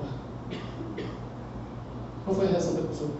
Qual 2.24 2.36
foi 2.36 2.46
a 2.46 2.50
reação 2.50 2.74
da 2.74 2.82
pessoa? 2.82 3.10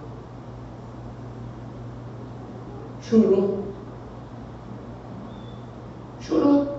Chorou. 6.20 6.78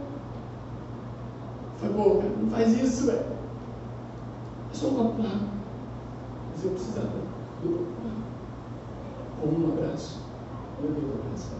Foi 1.77 1.89
bom, 1.89 2.17
cara, 2.17 2.31
não 2.41 2.49
faz 2.49 2.81
isso, 2.81 3.07
velho. 3.07 3.19
É 3.19 4.73
só 4.73 4.87
um 4.87 4.95
copo 4.95 5.23
Mas 5.23 6.63
eu 6.63 6.71
precisava 6.71 7.07
do 7.61 7.69
copo 7.69 7.85
Com 9.41 9.47
um 9.47 9.73
abraço. 9.73 10.21
Eu 10.81 10.89
dei 10.89 11.03
um 11.03 11.13
abraço. 11.21 11.51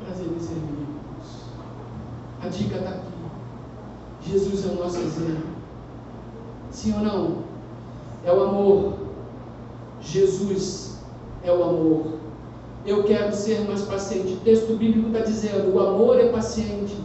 Prazer 0.00 0.26
em 0.26 0.40
servir, 0.40 0.62
irmãos. 0.62 1.48
A 2.42 2.48
dica 2.48 2.76
está 2.76 2.90
aqui. 2.90 3.08
Jesus 4.22 4.64
é 4.64 4.68
o 4.68 4.76
nosso 4.76 4.98
exemplo. 4.98 5.48
Sim 6.70 6.94
ou 6.94 7.00
não? 7.00 7.38
É 8.24 8.32
o 8.32 8.42
amor. 8.42 8.94
Jesus 10.00 10.98
é 11.42 11.52
o 11.52 11.62
amor. 11.62 12.18
Eu 12.86 13.02
quero 13.04 13.34
ser 13.34 13.66
mais 13.66 13.82
paciente. 13.82 14.34
O 14.34 14.40
texto 14.40 14.76
bíblico 14.76 15.08
está 15.08 15.20
dizendo: 15.40 15.74
o 15.74 15.80
amor 15.80 16.18
é 16.20 16.28
paciente. 16.28 16.96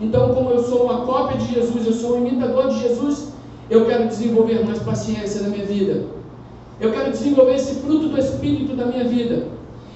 Então, 0.00 0.34
como 0.34 0.50
eu 0.50 0.62
sou 0.62 0.84
uma 0.84 1.06
cópia 1.06 1.38
de 1.38 1.54
Jesus, 1.54 1.86
eu 1.86 1.92
sou 1.92 2.16
um 2.16 2.26
imitador 2.26 2.68
de 2.68 2.80
Jesus, 2.80 3.32
eu 3.68 3.84
quero 3.86 4.06
desenvolver 4.06 4.64
mais 4.64 4.78
paciência 4.80 5.42
na 5.42 5.48
minha 5.48 5.64
vida. 5.64 6.04
Eu 6.80 6.92
quero 6.92 7.10
desenvolver 7.10 7.54
esse 7.54 7.74
fruto 7.80 8.08
do 8.08 8.18
Espírito 8.18 8.76
da 8.76 8.86
minha 8.86 9.04
vida. 9.04 9.48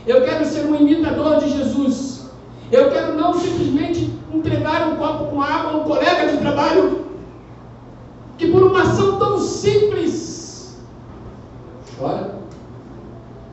Eu 0.06 0.24
quero 0.24 0.44
ser 0.44 0.66
um 0.66 0.74
imitador 0.74 1.38
de 1.38 1.50
Jesus. 1.50 2.26
Eu 2.72 2.90
quero 2.90 3.14
não 3.14 3.34
simplesmente 3.34 4.10
entregar 4.34 4.88
um 4.88 4.96
copo 4.96 5.26
com 5.26 5.40
água 5.40 5.72
a 5.72 5.76
um 5.76 5.84
colega 5.84 6.32
de 6.32 6.38
trabalho 6.38 7.02
que 8.38 8.50
por 8.50 8.62
uma 8.62 8.82
ação 8.82 9.18
tão 9.18 9.38
simples 9.38 10.80
chora. 11.96 12.34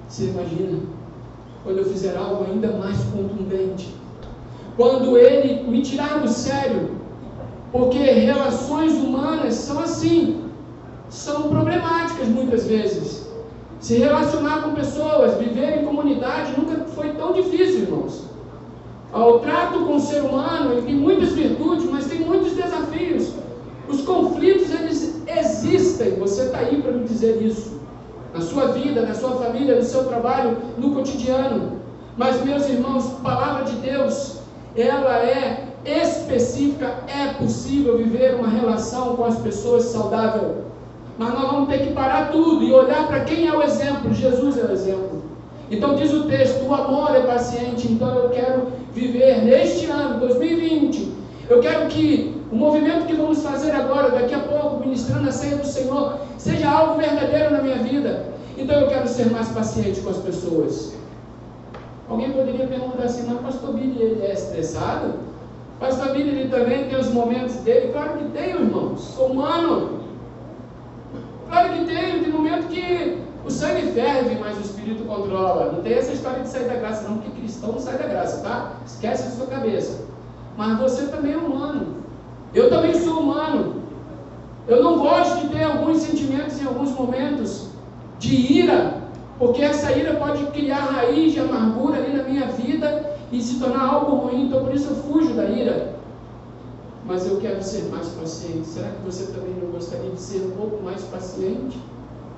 Você 0.08 0.26
imagina 0.26 0.80
quando 1.64 1.78
eu 1.78 1.86
fizer 1.86 2.18
algo 2.18 2.46
ainda 2.46 2.72
mais 2.78 2.98
contundente? 3.04 3.99
Quando 4.80 5.18
ele 5.18 5.70
me 5.70 5.82
tirar 5.82 6.22
do 6.22 6.30
sério, 6.30 6.92
porque 7.70 7.98
relações 7.98 8.94
humanas 8.94 9.56
são 9.56 9.78
assim, 9.82 10.46
são 11.10 11.50
problemáticas 11.50 12.30
muitas 12.30 12.66
vezes. 12.66 13.28
Se 13.82 13.98
relacionar 13.98 14.62
com 14.62 14.76
pessoas, 14.76 15.38
viver 15.38 15.82
em 15.82 15.86
comunidade 15.86 16.54
nunca 16.58 16.86
foi 16.96 17.10
tão 17.16 17.34
difícil, 17.34 17.82
irmãos. 17.82 18.24
O 19.14 19.40
trato 19.40 19.80
com 19.80 19.98
o 19.98 20.00
ser 20.00 20.22
humano, 20.22 20.72
ele 20.72 20.84
tem 20.84 20.96
muitas 20.96 21.34
virtudes, 21.34 21.84
mas 21.92 22.06
tem 22.06 22.22
muitos 22.22 22.54
desafios. 22.54 23.34
Os 23.90 24.00
conflitos, 24.04 24.74
eles 24.74 25.22
existem. 25.28 26.12
Você 26.20 26.44
está 26.44 26.60
aí 26.60 26.82
para 26.82 26.94
me 26.94 27.04
dizer 27.04 27.42
isso. 27.42 27.82
Na 28.34 28.40
sua 28.40 28.68
vida, 28.68 29.02
na 29.02 29.14
sua 29.14 29.32
família, 29.32 29.76
no 29.76 29.84
seu 29.84 30.06
trabalho, 30.06 30.56
no 30.78 30.96
cotidiano. 30.96 31.82
Mas, 32.16 32.42
meus 32.46 32.66
irmãos, 32.70 33.10
palavra 33.22 33.66
de 33.66 33.76
Deus, 33.78 34.39
ela 34.82 35.18
é 35.18 35.66
específica. 35.86 36.94
É 37.08 37.34
possível 37.34 37.98
viver 37.98 38.36
uma 38.36 38.50
relação 38.50 39.16
com 39.16 39.26
as 39.26 39.38
pessoas 39.40 39.86
saudável. 39.86 40.66
Mas 41.18 41.34
nós 41.34 41.52
vamos 41.52 41.70
ter 41.70 41.80
que 41.80 41.94
parar 41.94 42.32
tudo 42.32 42.64
e 42.64 42.72
olhar 42.72 43.08
para 43.08 43.22
quem 43.22 43.48
é 43.48 43.54
o 43.56 43.62
exemplo. 43.62 44.14
Jesus 44.14 44.58
é 44.58 44.64
o 44.64 44.72
exemplo. 44.72 45.22
Então 45.70 45.96
diz 45.96 46.14
o 46.14 46.24
texto: 46.24 46.66
o 46.66 46.74
amor 46.74 47.16
é 47.16 47.22
paciente. 47.22 47.92
Então 47.92 48.16
eu 48.16 48.30
quero 48.30 48.68
viver 48.94 49.44
neste 49.44 49.86
ano, 49.88 50.20
2020. 50.20 51.14
Eu 51.50 51.60
quero 51.60 51.88
que 51.88 52.40
o 52.52 52.56
movimento 52.56 53.06
que 53.06 53.14
vamos 53.14 53.42
fazer 53.42 53.72
agora, 53.72 54.12
daqui 54.12 54.34
a 54.34 54.40
pouco, 54.40 54.82
ministrando 54.82 55.30
a 55.30 55.32
ceia 55.32 55.58
do 55.58 55.66
Senhor, 55.66 56.16
seja 56.38 56.70
algo 56.70 57.00
verdadeiro 57.00 57.52
na 57.52 57.62
minha 57.62 57.78
vida. 57.78 58.26
Então 58.58 58.80
eu 58.80 58.88
quero 58.88 59.08
ser 59.08 59.30
mais 59.32 59.48
paciente 59.50 60.00
com 60.02 60.10
as 60.10 60.18
pessoas. 60.18 60.99
Alguém 62.10 62.32
poderia 62.32 62.66
perguntar 62.66 63.04
assim, 63.04 63.28
mas 63.28 63.40
pastor 63.40 63.74
Billy, 63.76 64.20
é 64.24 64.34
estressado? 64.34 65.14
Pastor 65.80 66.12
Billy, 66.12 66.30
ele 66.30 66.50
também 66.50 66.90
tem 66.90 67.00
os 67.00 67.12
momentos 67.14 67.56
dele? 67.58 67.92
Claro 67.94 68.18
que 68.18 68.26
tem, 68.32 68.50
irmãos. 68.50 69.00
Sou 69.00 69.28
humano. 69.28 70.00
Claro 71.48 71.70
que 71.70 71.86
tem, 71.86 72.24
tem 72.24 72.32
momento 72.32 72.68
que 72.68 73.20
o 73.46 73.52
sangue 73.52 73.92
ferve, 73.92 74.38
mas 74.40 74.58
o 74.58 74.62
espírito 74.62 75.04
controla. 75.06 75.72
Não 75.72 75.82
tem 75.84 75.94
essa 75.94 76.12
história 76.12 76.42
de 76.42 76.50
sair 76.50 76.68
da 76.68 76.76
graça, 76.76 77.08
não, 77.08 77.18
porque 77.18 77.40
cristão 77.40 77.72
não 77.74 77.80
sai 77.80 77.98
da 77.98 78.08
graça, 78.08 78.42
tá? 78.42 78.74
Esquece 78.86 79.24
da 79.24 79.30
sua 79.30 79.48
cabeça. 79.48 80.06
Mas 80.58 80.80
você 80.80 81.06
também 81.08 81.34
é 81.34 81.38
humano. 81.38 81.96
Eu 82.54 82.70
também 82.70 82.94
sou 82.96 83.20
humano. 83.20 83.84
Eu 84.68 84.84
não 84.84 85.00
gosto 85.00 85.42
de 85.42 85.50
ter 85.50 85.64
alguns 85.64 86.00
sentimentos 86.00 86.62
em 86.62 86.66
alguns 86.66 86.92
momentos 86.92 87.70
de 88.18 88.36
ira, 88.36 88.99
porque 89.40 89.64
essa 89.64 89.92
ira 89.94 90.16
pode 90.16 90.46
criar 90.48 90.82
raiz 90.82 91.34
de 91.34 91.40
amargura 91.40 91.98
ali 91.98 92.16
na 92.16 92.24
minha 92.24 92.48
vida 92.48 93.18
e 93.32 93.42
se 93.42 93.60
tornar 93.60 93.86
algo 93.86 94.18
ruim. 94.18 94.48
Então 94.48 94.66
por 94.66 94.76
isso 94.76 94.90
eu 94.90 94.96
fujo 94.98 95.34
da 95.34 95.46
ira 95.46 96.00
mas 97.10 97.26
eu 97.26 97.38
quero 97.38 97.62
ser 97.64 97.86
mais 97.86 98.08
paciente. 98.10 98.68
Será 98.68 98.90
que 98.90 99.02
você 99.04 99.32
também 99.32 99.56
não 99.60 99.72
gostaria 99.72 100.12
de 100.12 100.22
ser 100.22 100.46
um 100.46 100.52
pouco 100.52 100.84
mais 100.84 101.02
paciente 101.02 101.82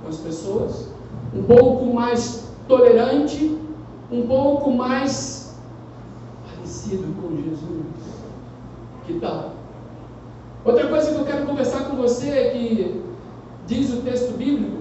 com 0.01 0.07
as 0.07 0.15
pessoas? 0.17 0.87
Um 1.35 1.43
pouco 1.43 1.93
mais 1.93 2.47
tolerante? 2.69 3.59
Um 4.09 4.25
pouco 4.25 4.71
mais 4.71 5.57
parecido 6.49 7.03
com 7.21 7.35
Jesus? 7.35 7.85
Que 9.05 9.19
tal? 9.19 9.55
Outra 10.63 10.87
coisa 10.87 11.11
que 11.11 11.19
eu 11.19 11.25
quero 11.25 11.45
conversar 11.45 11.89
com 11.89 11.97
você 11.97 12.29
é 12.29 12.49
que 12.51 13.03
diz 13.67 13.91
o 13.93 14.01
texto 14.03 14.37
bíblico 14.37 14.80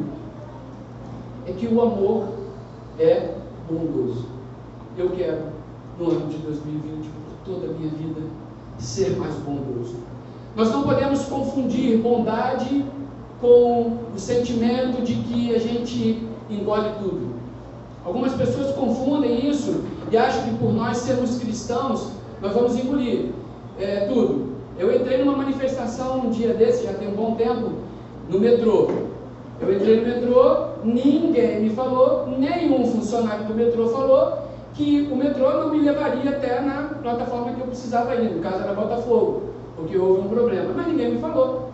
é 1.51 1.53
que 1.55 1.67
o 1.67 1.81
amor 1.81 2.29
é 2.99 3.35
bondoso. 3.69 4.27
Eu 4.97 5.11
quero, 5.11 5.43
no 5.99 6.11
ano 6.11 6.29
de 6.29 6.39
2020, 6.39 7.09
por 7.09 7.53
toda 7.53 7.67
a 7.67 7.73
minha 7.75 7.91
vida, 7.91 8.21
ser 8.79 9.17
mais 9.17 9.35
bondoso. 9.37 9.97
Nós 10.57 10.71
não 10.71 10.83
podemos 10.83 11.25
confundir 11.25 11.99
bondade 11.99 12.85
com 13.41 13.99
o 14.15 14.19
sentimento 14.19 15.03
de 15.03 15.15
que 15.15 15.55
a 15.55 15.59
gente 15.59 16.27
engole 16.51 16.91
tudo. 16.99 17.31
Algumas 18.05 18.33
pessoas 18.35 18.75
confundem 18.75 19.49
isso 19.49 19.83
e 20.11 20.17
acham 20.17 20.43
que 20.45 20.57
por 20.57 20.73
nós 20.73 20.99
sermos 20.99 21.39
cristãos, 21.39 22.13
nós 22.41 22.55
vamos 22.55 22.77
engolir 22.77 23.31
é, 23.79 24.07
tudo. 24.07 24.51
Eu 24.79 24.95
entrei 24.95 25.19
numa 25.19 25.37
manifestação 25.37 26.21
um 26.21 26.31
dia 26.31 26.55
desse, 26.55 26.85
já 26.85 26.95
tem 26.95 27.09
um 27.09 27.15
bom 27.15 27.35
tempo, 27.35 27.73
no 28.29 28.41
metrô. 28.41 29.10
Eu 29.61 29.75
entrei 29.75 30.01
no 30.01 30.07
metrô, 30.07 30.69
ninguém 30.83 31.61
me 31.61 31.71
falou, 31.71 32.27
nenhum 32.39 32.87
funcionário 32.87 33.45
do 33.45 33.55
metrô 33.55 33.89
falou, 33.89 34.39
que 34.73 35.09
o 35.13 35.17
metrô 35.17 35.51
não 35.51 35.71
me 35.71 35.81
levaria 35.81 36.31
até 36.31 36.61
na 36.61 36.95
plataforma 37.03 37.53
que 37.53 37.61
eu 37.61 37.67
precisava 37.67 38.15
ir, 38.15 38.31
no 38.31 38.43
caso 38.43 38.63
era 38.63 38.73
Botafogo, 38.73 39.51
porque 39.77 39.99
houve 39.99 40.23
um 40.23 40.29
problema. 40.29 40.73
Mas 40.75 40.87
ninguém 40.87 41.15
me 41.15 41.21
falou 41.21 41.71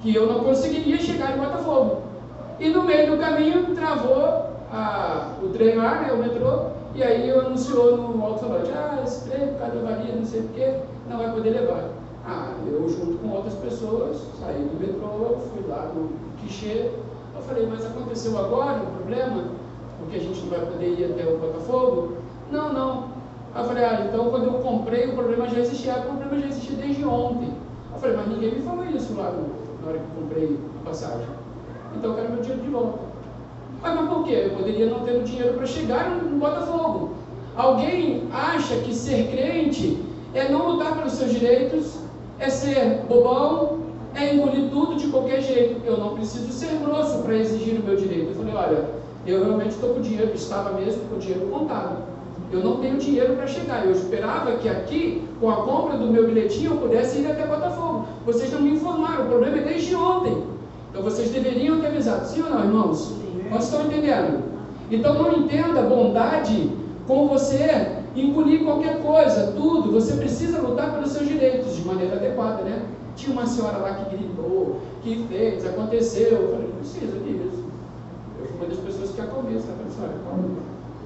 que 0.00 0.14
eu 0.14 0.26
não 0.26 0.44
conseguiria 0.44 0.98
chegar 0.98 1.36
em 1.36 1.40
Botafogo. 1.40 2.02
E 2.60 2.68
no 2.68 2.84
meio 2.84 3.10
do 3.10 3.18
caminho 3.18 3.74
travou 3.74 4.46
a, 4.72 5.32
o 5.42 5.48
trem 5.48 5.74
lá, 5.76 6.02
né, 6.02 6.12
o 6.12 6.18
metrô, 6.18 6.66
e 6.94 7.02
aí 7.02 7.28
eu 7.28 7.40
anunciou 7.40 7.96
no 7.96 8.24
alto-falante, 8.24 8.70
ah, 8.72 9.00
esse 9.04 9.28
trem, 9.28 9.48
por 9.48 9.58
causa 9.58 9.76
da 9.76 9.80
avaria, 9.80 10.14
não 10.14 10.24
sei 10.24 10.40
o 10.40 10.48
quê, 10.48 10.74
não 11.08 11.18
vai 11.18 11.32
poder 11.32 11.50
levar. 11.50 11.99
Ah, 12.24 12.54
eu 12.66 12.88
junto 12.88 13.18
com 13.18 13.30
outras 13.30 13.54
pessoas, 13.54 14.18
saí 14.38 14.62
do 14.62 14.78
metrô, 14.78 15.38
fui 15.52 15.66
lá 15.68 15.90
no 15.94 16.10
guichê, 16.42 16.90
eu 17.34 17.42
falei, 17.42 17.66
mas 17.66 17.84
aconteceu 17.86 18.38
agora 18.38 18.82
um 18.82 18.96
problema? 18.96 19.60
porque 20.00 20.16
a 20.16 20.20
gente 20.20 20.40
não 20.40 20.48
vai 20.48 20.60
poder 20.60 20.98
ir 20.98 21.04
até 21.04 21.30
o 21.30 21.38
Botafogo? 21.38 22.14
Não, 22.50 22.72
não. 22.72 23.04
Aí 23.54 23.62
eu 23.62 23.68
falei, 23.68 23.84
ah, 23.84 24.06
então 24.08 24.30
quando 24.30 24.44
eu 24.44 24.54
comprei 24.54 25.06
o 25.06 25.14
problema 25.14 25.48
já 25.48 25.60
existia, 25.60 25.98
o 25.98 26.02
problema 26.02 26.38
já 26.38 26.48
existia 26.48 26.76
desde 26.76 27.04
ontem. 27.04 27.52
Eu 27.92 28.00
falei, 28.00 28.16
mas 28.16 28.28
ninguém 28.28 28.54
me 28.54 28.62
falou 28.62 28.84
isso 28.86 29.14
lá 29.14 29.30
no, 29.30 29.48
na 29.82 29.88
hora 29.88 29.98
que 29.98 30.04
eu 30.04 30.22
comprei 30.22 30.58
a 30.80 30.88
passagem. 30.88 31.26
Então 31.94 32.10
eu 32.10 32.16
quero 32.16 32.32
meu 32.32 32.42
dinheiro 32.42 32.62
de 32.62 32.70
volta. 32.70 32.98
Mas, 33.82 33.94
mas 33.94 34.08
por 34.08 34.24
quê? 34.24 34.42
Eu 34.46 34.56
poderia 34.56 34.86
não 34.86 35.00
ter 35.00 35.16
o 35.16 35.22
dinheiro 35.22 35.54
para 35.54 35.66
chegar 35.66 36.10
no 36.10 36.38
Botafogo. 36.38 37.10
Alguém 37.56 38.28
acha 38.32 38.76
que 38.76 38.94
ser 38.94 39.30
crente 39.30 40.02
é 40.32 40.48
não 40.48 40.70
lutar 40.70 40.96
pelos 40.96 41.12
seus 41.12 41.32
direitos, 41.32 41.99
é 42.40 42.48
ser 42.48 43.02
bobão, 43.06 43.80
é 44.14 44.34
engolir 44.34 44.70
tudo 44.70 44.96
de 44.96 45.08
qualquer 45.08 45.42
jeito. 45.42 45.82
Eu 45.84 45.98
não 45.98 46.14
preciso 46.14 46.50
ser 46.52 46.74
grosso 46.84 47.18
para 47.18 47.36
exigir 47.36 47.78
o 47.78 47.84
meu 47.84 47.96
direito. 47.96 48.30
Eu 48.30 48.34
falei, 48.34 48.54
olha, 48.54 48.84
eu 49.26 49.44
realmente 49.44 49.72
estou 49.72 49.90
com 49.90 50.00
dinheiro, 50.00 50.32
estava 50.34 50.72
mesmo 50.72 51.02
com 51.10 51.18
dinheiro 51.18 51.46
contado. 51.48 51.98
Eu 52.50 52.64
não 52.64 52.78
tenho 52.78 52.96
dinheiro 52.96 53.36
para 53.36 53.46
chegar. 53.46 53.84
Eu 53.84 53.92
esperava 53.92 54.52
que 54.52 54.68
aqui, 54.68 55.22
com 55.38 55.50
a 55.50 55.56
compra 55.56 55.96
do 55.98 56.06
meu 56.06 56.26
bilhetinho, 56.26 56.72
eu 56.72 56.76
pudesse 56.78 57.20
ir 57.20 57.30
até 57.30 57.46
Botafogo. 57.46 58.06
Vocês 58.26 58.50
não 58.52 58.62
me 58.62 58.70
informaram, 58.70 59.26
o 59.26 59.28
problema 59.28 59.58
é 59.58 59.62
desde 59.62 59.94
ontem. 59.94 60.42
Então 60.90 61.02
vocês 61.02 61.30
deveriam 61.30 61.80
ter 61.80 61.88
avisado, 61.88 62.26
sim 62.26 62.42
ou 62.42 62.50
não, 62.50 62.64
irmãos? 62.64 63.14
Vocês 63.50 63.64
estão 63.64 63.86
entendendo? 63.86 64.42
Então 64.90 65.14
não 65.14 65.32
entenda 65.38 65.82
bondade 65.82 66.72
com 67.06 67.28
você 67.28 67.99
engolir 68.16 68.64
qualquer 68.64 69.02
coisa, 69.02 69.52
tudo. 69.52 69.92
Você 69.92 70.16
precisa 70.16 70.60
lutar 70.60 70.92
pelos 70.92 71.10
seus 71.10 71.28
direitos 71.28 71.76
de 71.76 71.82
maneira 71.82 72.16
adequada, 72.16 72.62
né? 72.62 72.86
Tinha 73.16 73.32
uma 73.32 73.46
senhora 73.46 73.78
lá 73.78 73.94
que 73.94 74.16
gritou, 74.16 74.80
que 75.02 75.26
fez, 75.28 75.66
aconteceu. 75.66 76.30
Eu 76.30 76.48
falei, 76.50 76.68
não 76.68 76.76
precisa 76.78 77.18
disso. 77.18 77.64
Eu 78.40 78.46
fui 78.46 78.56
uma 78.56 78.66
das 78.66 78.78
pessoas 78.78 79.10
que 79.10 79.20
acalmei 79.20 79.56
essa 79.56 79.72
pessoa. 79.72 80.08
Calma, 80.24 80.48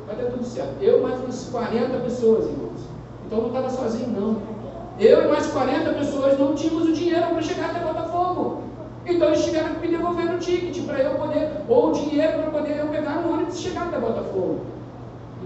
vai 0.07 0.17
dar 0.17 0.31
tudo 0.31 0.45
certo. 0.45 0.81
Eu 0.81 1.03
mais 1.03 1.21
uns 1.27 1.49
40 1.51 1.99
pessoas, 1.99 2.45
irmãos. 2.47 2.81
Então 3.27 3.39
eu 3.39 3.43
não 3.43 3.49
estava 3.49 3.71
sozinho, 3.71 4.09
não. 4.09 4.55
Eu 4.99 5.25
e 5.25 5.29
mais 5.29 5.47
40 5.49 5.93
pessoas 5.95 6.39
não 6.39 6.55
tínhamos 6.55 6.89
o 6.89 6.93
dinheiro 6.93 7.27
para 7.27 7.43
chegar 7.43 7.71
até 7.71 7.81
Botafogo. 7.81 8.63
Então 9.07 9.29
eles 9.29 9.45
tiveram 9.45 9.75
que 9.75 9.81
me 9.81 9.89
devolver 9.89 10.35
o 10.35 10.39
ticket 10.39 10.87
para 10.87 11.01
eu 11.01 11.15
poder, 11.17 11.51
ou 11.69 11.89
o 11.89 11.93
dinheiro 11.93 12.33
para 12.35 12.51
poder 12.51 12.79
eu 12.79 12.87
pegar 12.87 13.21
no 13.21 13.35
ônibus 13.35 13.57
e 13.57 13.63
chegar 13.63 13.89
até 13.89 13.99
Botafogo. 13.99 14.61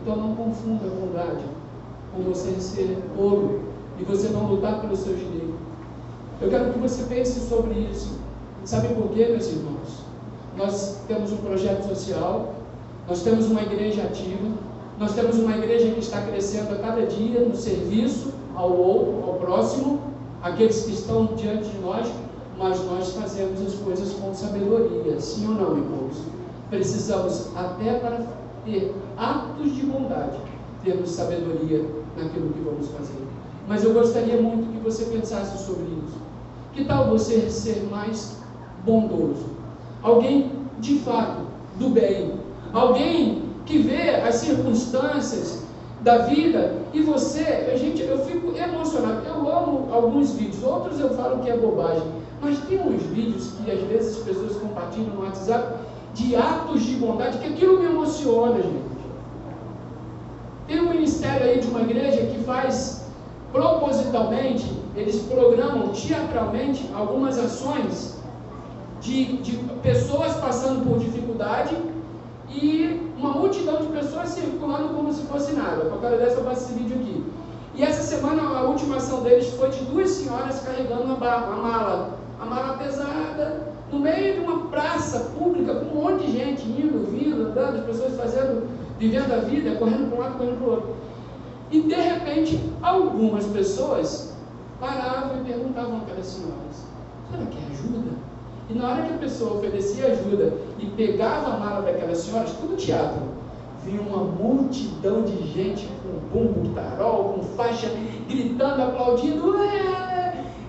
Então 0.09 0.27
não 0.27 0.35
confunda 0.35 0.87
a 0.87 0.89
bondade 0.89 1.45
com 2.15 2.23
você 2.23 2.59
ser 2.59 2.97
ouro 3.15 3.61
e 3.99 4.05
você 4.05 4.29
não 4.31 4.47
lutar 4.47 4.81
pelos 4.81 5.01
seus 5.01 5.19
direitos. 5.19 5.55
Eu 6.41 6.49
quero 6.49 6.73
que 6.73 6.79
você 6.79 7.03
pense 7.03 7.39
sobre 7.47 7.75
isso. 7.75 8.19
Sabe 8.65 8.89
por 8.95 9.11
quê, 9.11 9.27
meus 9.27 9.49
irmãos? 9.49 10.05
Nós 10.57 11.01
temos 11.07 11.31
um 11.31 11.37
projeto 11.37 11.87
social, 11.89 12.55
nós 13.07 13.23
temos 13.23 13.51
uma 13.51 13.61
igreja 13.61 14.05
ativa, 14.05 14.49
nós 14.99 15.13
temos 15.15 15.37
uma 15.37 15.55
igreja 15.59 15.91
que 15.91 16.01
está 16.01 16.23
crescendo 16.23 16.73
a 16.73 16.79
cada 16.79 17.05
dia 17.05 17.41
no 17.41 17.55
serviço 17.55 18.33
ao 18.55 18.73
outro, 18.73 19.29
ao 19.29 19.35
próximo, 19.35 20.01
aqueles 20.43 20.87
que 20.87 20.93
estão 20.93 21.27
diante 21.37 21.69
de 21.69 21.79
nós, 21.81 22.11
mas 22.57 22.83
nós 22.87 23.13
fazemos 23.13 23.61
as 23.61 23.75
coisas 23.75 24.15
com 24.15 24.33
sabedoria, 24.33 25.21
sim 25.21 25.47
ou 25.49 25.53
não, 25.53 25.77
irmãos? 25.77 26.17
Precisamos, 26.71 27.51
até 27.55 27.99
para 27.99 28.39
ter 28.69 28.95
atos 29.17 29.75
de 29.75 29.83
bondade, 29.87 30.39
termos 30.85 31.11
sabedoria 31.11 31.85
naquilo 32.17 32.51
que 32.51 32.61
vamos 32.61 32.89
fazer. 32.89 33.23
Mas 33.67 33.85
eu 33.85 33.93
gostaria 33.93 34.41
muito 34.41 34.73
que 34.73 34.79
você 34.79 35.07
pensasse 35.07 35.65
sobre 35.65 35.85
isso. 35.85 36.19
Que 36.73 36.85
tal 36.85 37.09
você 37.09 37.51
ser 37.51 37.89
mais 37.91 38.37
bondoso? 38.85 39.47
Alguém 40.03 40.53
de 40.79 40.99
fato 41.01 41.43
do 41.79 41.89
bem. 41.89 42.35
Alguém 42.73 43.43
que 43.67 43.79
vê 43.79 44.11
as 44.11 44.37
circunstâncias 44.37 45.65
da 46.03 46.19
vida 46.19 46.77
e 46.93 47.03
você, 47.03 47.43
a 47.73 47.77
gente, 47.77 48.03
eu 48.03 48.19
fico 48.25 48.57
emocionado. 48.57 49.27
Eu 49.27 49.51
amo 49.51 49.89
alguns 49.93 50.33
vídeos, 50.33 50.63
outros 50.63 51.01
eu 51.01 51.11
falo 51.11 51.41
que 51.43 51.51
é 51.51 51.57
bobagem, 51.57 52.05
mas 52.41 52.59
tem 52.61 52.79
uns 52.81 53.03
vídeos 53.03 53.53
que 53.65 53.71
às 53.71 53.81
vezes 53.81 54.19
as 54.19 54.25
pessoas 54.25 54.57
compartilham 54.57 55.15
no 55.15 55.23
WhatsApp 55.23 55.75
de 56.19 56.35
atos 56.35 56.83
de 56.83 56.95
bondade 56.97 57.39
que 57.39 57.47
aquilo 57.47 57.79
me 57.79 57.87
emociona, 57.87 58.57
gente. 58.57 58.89
Tem 60.67 60.81
um 60.81 60.91
ministério 60.91 61.47
aí 61.47 61.61
de 61.61 61.69
uma 61.69 61.81
igreja 61.83 62.27
que 62.27 62.43
faz 62.45 63.07
propositalmente, 63.53 64.67
eles 64.97 65.23
programam 65.23 65.89
teatralmente 65.89 66.91
algumas 66.95 67.39
ações 67.39 68.19
de, 69.01 69.39
de 69.39 69.57
pessoas 69.81 70.35
passando 70.35 70.85
por 70.85 70.99
dificuldade 70.99 71.75
e 72.51 73.13
uma 73.17 73.31
multidão 73.31 73.77
de 73.77 73.87
pessoas 73.87 74.31
circulando 74.31 74.89
como 74.95 75.13
se 75.13 75.23
fosse 75.23 75.53
nada. 75.53 75.85
Por 75.85 76.01
causa 76.01 76.17
dessa 76.17 76.41
eu 76.41 76.45
faço 76.45 76.65
esse 76.65 76.75
vídeo 76.75 76.97
aqui. 76.97 77.25
E 77.77 77.83
essa 77.85 78.03
semana 78.03 78.43
a 78.43 78.63
última 78.63 78.97
ação 78.97 79.23
deles 79.23 79.49
foi 79.55 79.71
de 79.71 79.85
duas 79.85 80.11
senhoras 80.11 80.61
carregando 80.61 81.05
uma, 81.05 81.17
mala, 81.17 82.19
a 82.41 82.45
mala 82.45 82.77
pesada, 82.77 83.69
no 83.93 84.01
meio 84.01 84.35
de 84.35 84.41
uma 84.41 84.58
praça 84.79 85.19
pública 85.37 85.75
com 85.75 85.99
um 85.99 86.03
monte 86.03 86.27
de 86.27 86.33
gente 86.33 86.63
indo, 86.63 87.11
vindo, 87.11 87.49
andando, 87.49 87.79
as 87.79 87.85
pessoas 87.85 88.17
fazendo, 88.17 88.69
vivendo 88.97 89.33
a 89.33 89.39
vida, 89.39 89.75
correndo 89.75 90.09
para 90.09 90.17
um 90.17 90.21
lado, 90.21 90.39
correndo 90.39 90.59
para 90.59 90.67
o 90.67 90.71
outro. 90.71 90.97
E 91.73 91.81
de 91.81 91.95
repente, 91.95 92.61
algumas 92.81 93.45
pessoas 93.47 94.37
paravam 94.79 95.41
e 95.41 95.45
perguntavam 95.45 95.99
àquelas 95.99 96.27
senhoras: 96.27 96.87
será 97.29 97.45
que 97.47 97.59
é 97.59 97.73
ajuda? 97.73 98.11
E 98.71 98.75
na 98.75 98.89
hora 98.89 99.03
que 99.03 99.15
a 99.15 99.19
pessoa 99.19 99.59
oferecia 99.59 100.07
ajuda 100.13 100.53
e 100.79 100.87
pegava 100.87 101.55
a 101.55 101.57
mala 101.59 101.83
daquelas 101.83 102.19
senhoras, 102.19 102.53
tudo 102.53 102.77
teatro, 102.77 103.23
vinha 103.85 104.01
uma 104.01 104.23
multidão 104.23 105.23
de 105.23 105.45
gente 105.53 105.89
com 106.03 106.39
bumbo, 106.39 106.73
tarol, 106.75 107.33
com 107.33 107.43
faixa, 107.57 107.91
gritando, 108.29 108.83
aplaudindo, 108.83 109.55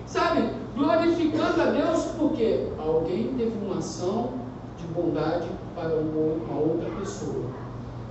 sabe? 0.06 0.59
Glorificando 0.80 1.60
a 1.60 1.66
Deus 1.66 2.04
porque 2.18 2.68
alguém 2.78 3.34
teve 3.36 3.52
uma 3.62 3.80
ação 3.80 4.30
de 4.78 4.86
bondade 4.86 5.46
para 5.74 5.94
uma 5.94 6.58
outra 6.58 6.88
pessoa. 6.98 7.44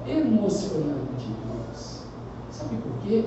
Emocionante, 0.07 1.23
irmãos. 1.23 2.03
Sabe 2.51 2.75
por 2.77 2.91
quê? 3.03 3.25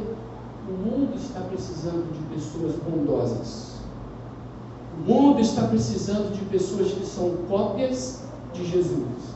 O 0.68 0.72
mundo 0.72 1.16
está 1.16 1.40
precisando 1.40 2.12
de 2.12 2.34
pessoas 2.36 2.76
bondosas. 2.76 3.80
O 4.96 5.12
mundo 5.12 5.40
está 5.40 5.66
precisando 5.66 6.32
de 6.32 6.44
pessoas 6.44 6.92
que 6.92 7.04
são 7.04 7.34
cópias 7.48 8.22
de 8.52 8.64
Jesus. 8.64 9.34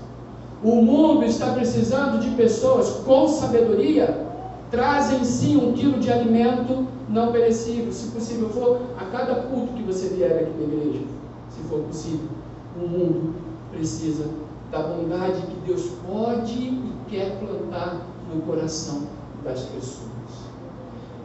O 0.63 0.77
mundo 0.83 1.25
está 1.25 1.53
precisando 1.53 2.21
de 2.21 2.31
pessoas 2.37 2.91
com 3.05 3.27
sabedoria, 3.27 4.26
trazem 4.71 5.25
sim 5.25 5.57
um 5.57 5.73
quilo 5.73 5.99
de 5.99 6.11
alimento 6.13 6.87
não 7.09 7.33
perecível, 7.33 7.93
se 7.93 8.11
possível 8.11 8.49
for, 8.51 8.81
a 8.99 9.05
cada 9.07 9.35
culto 9.43 9.73
que 9.75 9.83
você 9.83 10.09
vier 10.09 10.43
aqui 10.43 10.53
na 10.59 10.65
igreja, 10.65 11.05
se 11.51 11.61
for 11.69 11.81
possível. 11.81 12.29
O 12.77 12.87
mundo 12.87 13.35
precisa 13.71 14.29
da 14.71 14.81
bondade 14.81 15.41
que 15.43 15.57
Deus 15.67 15.91
pode 16.07 16.53
e 16.53 16.93
quer 17.09 17.39
plantar 17.39 18.07
no 18.33 18.43
coração 18.43 19.03
das 19.45 19.63
pessoas. 19.63 20.07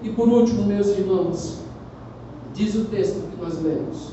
E 0.03 0.09
por 0.09 0.27
último, 0.27 0.63
meus 0.63 0.87
irmãos, 0.87 1.59
diz 2.53 2.75
o 2.75 2.85
texto 2.85 3.29
que 3.31 3.41
nós 3.41 3.61
lemos: 3.61 4.11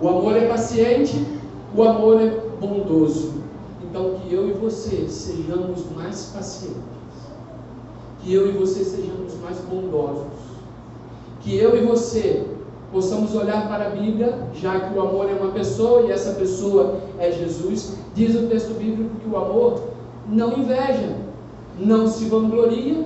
o 0.00 0.08
amor 0.08 0.36
é 0.36 0.48
paciente, 0.48 1.26
o 1.76 1.82
amor 1.82 2.20
é 2.20 2.30
bondoso. 2.60 3.42
Então, 3.82 4.14
que 4.14 4.32
eu 4.32 4.48
e 4.48 4.52
você 4.52 5.06
sejamos 5.08 5.84
mais 5.94 6.30
pacientes, 6.34 7.01
que 8.22 8.32
eu 8.32 8.48
e 8.48 8.52
você 8.52 8.84
sejamos 8.84 9.34
mais 9.42 9.58
bondosos, 9.58 10.32
que 11.40 11.56
eu 11.56 11.76
e 11.76 11.84
você 11.84 12.46
possamos 12.92 13.34
olhar 13.34 13.66
para 13.68 13.86
a 13.86 13.90
Bíblia, 13.90 14.38
já 14.54 14.78
que 14.78 14.96
o 14.96 15.00
amor 15.00 15.28
é 15.28 15.34
uma 15.34 15.50
pessoa 15.52 16.02
e 16.02 16.12
essa 16.12 16.34
pessoa 16.34 17.00
é 17.18 17.32
Jesus. 17.32 17.96
Diz 18.14 18.36
o 18.36 18.46
texto 18.46 18.78
bíblico 18.78 19.16
que 19.16 19.28
o 19.28 19.36
amor 19.36 19.82
não 20.28 20.58
inveja, 20.58 21.16
não 21.78 22.06
se 22.06 22.26
vangloria 22.26 23.04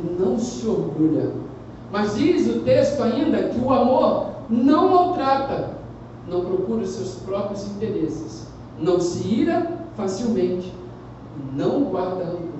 e 0.00 0.20
não 0.20 0.38
se 0.38 0.66
orgulha. 0.66 1.30
Mas 1.92 2.16
diz 2.16 2.48
o 2.48 2.60
texto 2.60 3.00
ainda 3.02 3.44
que 3.44 3.60
o 3.60 3.70
amor 3.70 4.30
não 4.48 4.88
maltrata, 4.88 5.76
não 6.26 6.44
procura 6.44 6.82
os 6.82 6.90
seus 6.90 7.14
próprios 7.16 7.64
interesses, 7.66 8.46
não 8.80 9.00
se 9.00 9.26
ira 9.28 9.70
facilmente, 9.96 10.72
não 11.54 11.84
guarda 11.84 12.24
rancor. 12.24 12.56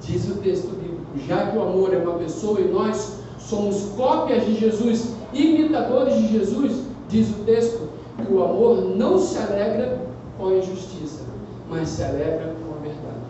Diz 0.00 0.28
o 0.28 0.36
texto 0.36 0.81
já 1.26 1.46
que 1.46 1.56
o 1.56 1.62
amor 1.62 1.92
é 1.92 1.98
uma 1.98 2.14
pessoa 2.14 2.60
e 2.60 2.68
nós 2.68 3.18
somos 3.38 3.92
cópias 3.96 4.44
de 4.44 4.54
Jesus, 4.54 5.14
imitadores 5.32 6.14
de 6.14 6.28
Jesus, 6.28 6.84
diz 7.08 7.28
o 7.30 7.44
texto, 7.44 7.88
que 8.16 8.32
o 8.32 8.42
amor 8.42 8.96
não 8.96 9.18
se 9.18 9.36
alegra 9.38 10.06
com 10.38 10.48
a 10.48 10.54
injustiça, 10.54 11.22
mas 11.68 11.88
se 11.88 12.02
alegra 12.02 12.54
com 12.62 12.74
a 12.74 12.82
verdade. 12.82 13.24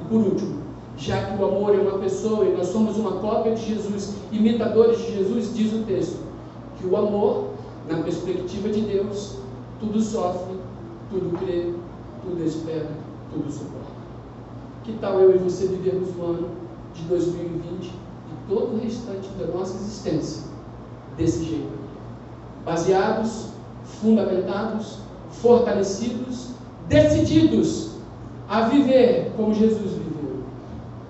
E 0.00 0.04
por 0.08 0.20
último, 0.20 0.58
já 0.96 1.24
que 1.26 1.42
o 1.42 1.46
amor 1.46 1.74
é 1.74 1.78
uma 1.78 1.98
pessoa 1.98 2.44
e 2.44 2.56
nós 2.56 2.68
somos 2.68 2.96
uma 2.96 3.12
cópia 3.12 3.54
de 3.54 3.74
Jesus, 3.74 4.14
imitadores 4.32 4.98
de 4.98 5.16
Jesus, 5.16 5.54
diz 5.54 5.72
o 5.72 5.84
texto, 5.84 6.18
que 6.78 6.86
o 6.86 6.96
amor, 6.96 7.50
na 7.88 7.98
perspectiva 8.02 8.68
de 8.68 8.80
Deus, 8.80 9.36
tudo 9.80 10.00
sofre, 10.00 10.56
tudo 11.10 11.36
crê, 11.38 11.72
tudo 12.22 12.44
espera, 12.44 12.88
tudo 13.32 13.50
suporta. 13.50 13.98
Que 14.84 14.92
tal 14.94 15.20
eu 15.20 15.34
e 15.34 15.38
você 15.38 15.66
vivermos 15.66 16.08
o 16.16 16.22
ano 16.22 16.48
de 16.98 17.08
2020 17.08 17.84
e 17.86 17.92
todo 18.48 18.74
o 18.74 18.80
restante 18.80 19.28
da 19.38 19.46
nossa 19.46 19.74
existência 19.76 20.42
desse 21.16 21.44
jeito? 21.44 21.78
Baseados, 22.64 23.48
fundamentados, 23.84 24.98
fortalecidos, 25.30 26.50
decididos 26.88 27.92
a 28.48 28.62
viver 28.62 29.32
como 29.36 29.54
Jesus 29.54 29.92
viveu 29.92 30.08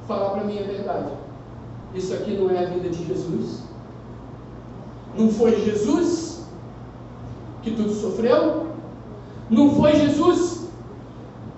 falar 0.08 0.30
para 0.30 0.44
mim 0.44 0.58
a 0.58 0.62
verdade. 0.62 1.12
Isso 1.94 2.14
aqui 2.14 2.32
não 2.32 2.50
é 2.50 2.64
a 2.64 2.68
vida 2.70 2.88
de 2.88 3.06
Jesus. 3.06 3.62
Não 5.16 5.28
foi 5.28 5.54
Jesus 5.64 6.46
que 7.62 7.72
tudo 7.72 7.92
sofreu? 7.92 8.68
Não 9.50 9.74
foi 9.74 9.94
Jesus 9.94 10.68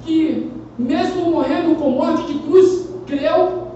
que, 0.04 0.50
mesmo 0.76 1.30
morrendo 1.30 1.76
com 1.76 1.90
morte 1.90 2.32
de 2.32 2.38
cruz, 2.40 2.88
creu? 3.06 3.68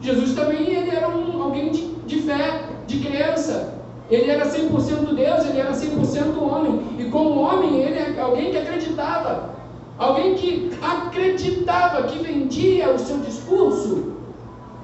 Jesus 0.00 0.34
também 0.34 0.68
ele 0.70 0.90
era 0.90 1.08
um, 1.08 1.42
alguém 1.42 1.70
de, 1.70 1.94
de 2.06 2.20
fé, 2.22 2.68
de 2.86 3.00
crença. 3.00 3.74
Ele 4.10 4.30
era 4.30 4.44
100% 4.46 5.14
Deus, 5.14 5.46
ele 5.46 5.60
era 5.60 5.72
100% 5.72 6.36
homem. 6.38 6.82
E 6.98 7.04
como 7.04 7.40
homem, 7.40 7.80
ele 7.80 7.98
é 7.98 8.20
alguém 8.20 8.50
que 8.50 8.58
acreditava. 8.58 9.54
Alguém 9.96 10.34
que 10.34 10.70
acreditava, 10.94 12.04
que 12.04 12.18
vendia 12.18 12.92
o 12.92 12.98
seu 12.98 13.18
discurso. 13.18 14.12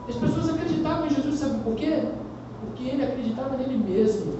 As 0.08 0.16
pessoas 0.16 0.50
acreditavam 0.50 1.06
em 1.06 1.10
Jesus, 1.10 1.36
sabe 1.36 1.60
por 1.62 1.74
quê? 1.74 2.02
Porque 2.64 2.88
ele 2.88 3.04
acreditava 3.04 3.56
nele 3.56 3.76
mesmo. 3.76 4.34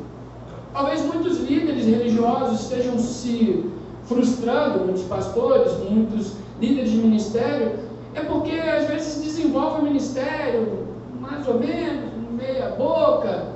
Talvez 0.72 1.02
muitos 1.04 1.38
líderes 1.38 1.86
religiosos 1.86 2.60
estejam 2.60 2.98
se 2.98 3.64
frustrando, 4.04 4.84
muitos 4.84 5.02
pastores, 5.04 5.72
muitos 5.88 6.34
líderes 6.60 6.90
de 6.90 6.96
ministério, 6.98 7.78
é 8.14 8.20
porque 8.20 8.52
às 8.52 8.88
vezes 8.88 9.22
desenvolve 9.22 9.80
o 9.80 9.84
ministério 9.84 10.86
mais 11.20 11.46
ou 11.46 11.58
menos, 11.58 12.10
meia 12.32 12.70
boca. 12.70 13.46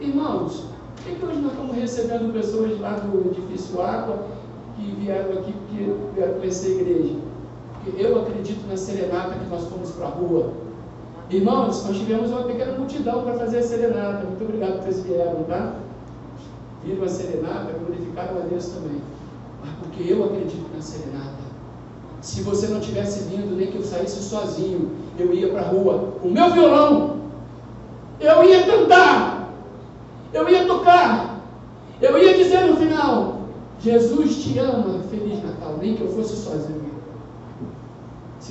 Irmãos, 0.00 0.64
por 0.96 1.04
que, 1.04 1.14
que 1.14 1.26
hoje 1.26 1.40
nós 1.40 1.52
estamos 1.52 1.76
recebendo 1.76 2.32
pessoas 2.32 2.80
lá 2.80 2.92
do 2.92 3.30
edifício 3.30 3.80
Água 3.82 4.24
que 4.76 4.92
vieram 5.00 5.38
aqui 5.38 5.52
porque 5.52 5.92
vieram 6.14 6.34
conhecer 6.34 6.68
a 6.68 6.80
igreja? 6.80 7.27
Eu 7.96 8.20
acredito 8.22 8.66
na 8.68 8.76
serenata 8.76 9.34
que 9.34 9.50
nós 9.50 9.64
fomos 9.68 9.90
para 9.92 10.06
a 10.06 10.10
rua. 10.10 10.52
Irmãos, 11.30 11.84
nós 11.86 11.96
tivemos 11.96 12.30
uma 12.30 12.44
pequena 12.44 12.72
multidão 12.72 13.22
para 13.22 13.34
fazer 13.34 13.58
a 13.58 13.62
serenata. 13.62 14.26
Muito 14.26 14.44
obrigado 14.44 14.78
por 14.78 14.84
vocês 14.84 15.00
vieram, 15.04 15.44
tá? 15.44 15.74
Viram 16.84 17.04
a 17.04 17.08
serenata, 17.08 17.72
glorificaram 17.84 18.38
a 18.38 18.40
Deus 18.40 18.66
também. 18.66 19.00
Mas 19.60 19.70
porque 19.80 20.10
eu 20.10 20.24
acredito 20.24 20.66
na 20.74 20.80
serenata. 20.80 21.38
Se 22.20 22.42
você 22.42 22.66
não 22.68 22.80
tivesse 22.80 23.24
vindo, 23.24 23.56
nem 23.56 23.68
que 23.68 23.76
eu 23.76 23.84
saísse 23.84 24.22
sozinho, 24.22 24.90
eu 25.18 25.32
ia 25.32 25.48
para 25.48 25.60
a 25.60 25.68
rua 25.68 26.14
com 26.20 26.28
o 26.28 26.32
meu 26.32 26.50
violão, 26.50 27.16
eu 28.20 28.44
ia 28.44 28.64
cantar, 28.64 29.52
eu 30.32 30.48
ia 30.48 30.66
tocar, 30.66 31.40
eu 32.00 32.18
ia 32.18 32.36
dizer 32.36 32.62
no 32.62 32.76
final: 32.76 33.42
Jesus 33.80 34.42
te 34.42 34.58
ama, 34.58 35.00
Feliz 35.10 35.42
Natal, 35.42 35.76
nem 35.80 35.94
que 35.94 36.02
eu 36.02 36.08
fosse 36.08 36.36
sozinho. 36.36 36.87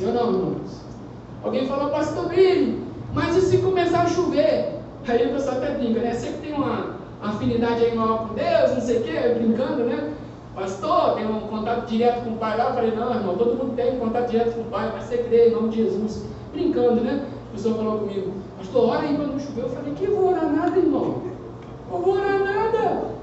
Ou 0.06 0.14
não, 0.14 0.34
irmãos? 0.34 0.82
Alguém 1.44 1.68
falou, 1.68 1.90
pastor 1.90 2.30
Billy, 2.30 2.84
mas 3.14 3.36
e 3.36 3.42
se 3.42 3.58
começar 3.60 4.02
a 4.02 4.08
chover? 4.08 4.78
Aí 5.08 5.28
o 5.28 5.34
pessoal 5.34 5.58
até 5.58 5.76
brinca, 5.76 6.02
né? 6.02 6.12
Que 6.12 6.34
tem 6.42 6.54
uma 6.54 6.98
afinidade 7.22 7.84
aí 7.84 7.96
maior 7.96 8.28
com 8.28 8.36
Deus, 8.36 8.72
não 8.74 8.82
sei 8.82 8.98
o 9.00 9.04
quê, 9.04 9.34
brincando, 9.38 9.84
né? 9.86 10.14
Pastor, 10.54 11.16
tem 11.16 11.26
um 11.26 11.42
contato 11.42 11.88
direto 11.88 12.24
com 12.24 12.32
o 12.32 12.38
Pai 12.38 12.58
lá? 12.58 12.70
Eu 12.70 12.74
falei, 12.74 12.92
não, 12.92 13.14
irmão, 13.14 13.38
todo 13.38 13.56
mundo 13.56 13.76
tem 13.76 13.98
contato 13.98 14.30
direto 14.30 14.56
com 14.56 14.62
o 14.62 14.66
Pai, 14.66 14.92
mas 14.94 15.06
você 15.06 15.18
crê 15.18 15.50
em 15.50 15.52
nome 15.52 15.70
de 15.70 15.84
Jesus. 15.84 16.26
Brincando, 16.52 17.02
né? 17.02 17.26
A 17.50 17.56
pessoa 17.56 17.76
falou 17.76 18.00
comigo, 18.00 18.34
pastor, 18.58 18.90
ora 18.90 19.02
aí 19.02 19.16
quando 19.16 19.34
não 19.34 19.40
choveu. 19.40 19.66
Eu 19.66 19.70
falei, 19.70 19.94
que 19.94 20.08
vou 20.08 20.30
orar 20.30 20.52
nada, 20.52 20.78
irmão. 20.78 21.22
Não 21.90 22.02
vou 22.02 22.16
orar 22.16 22.40
nada. 22.40 23.17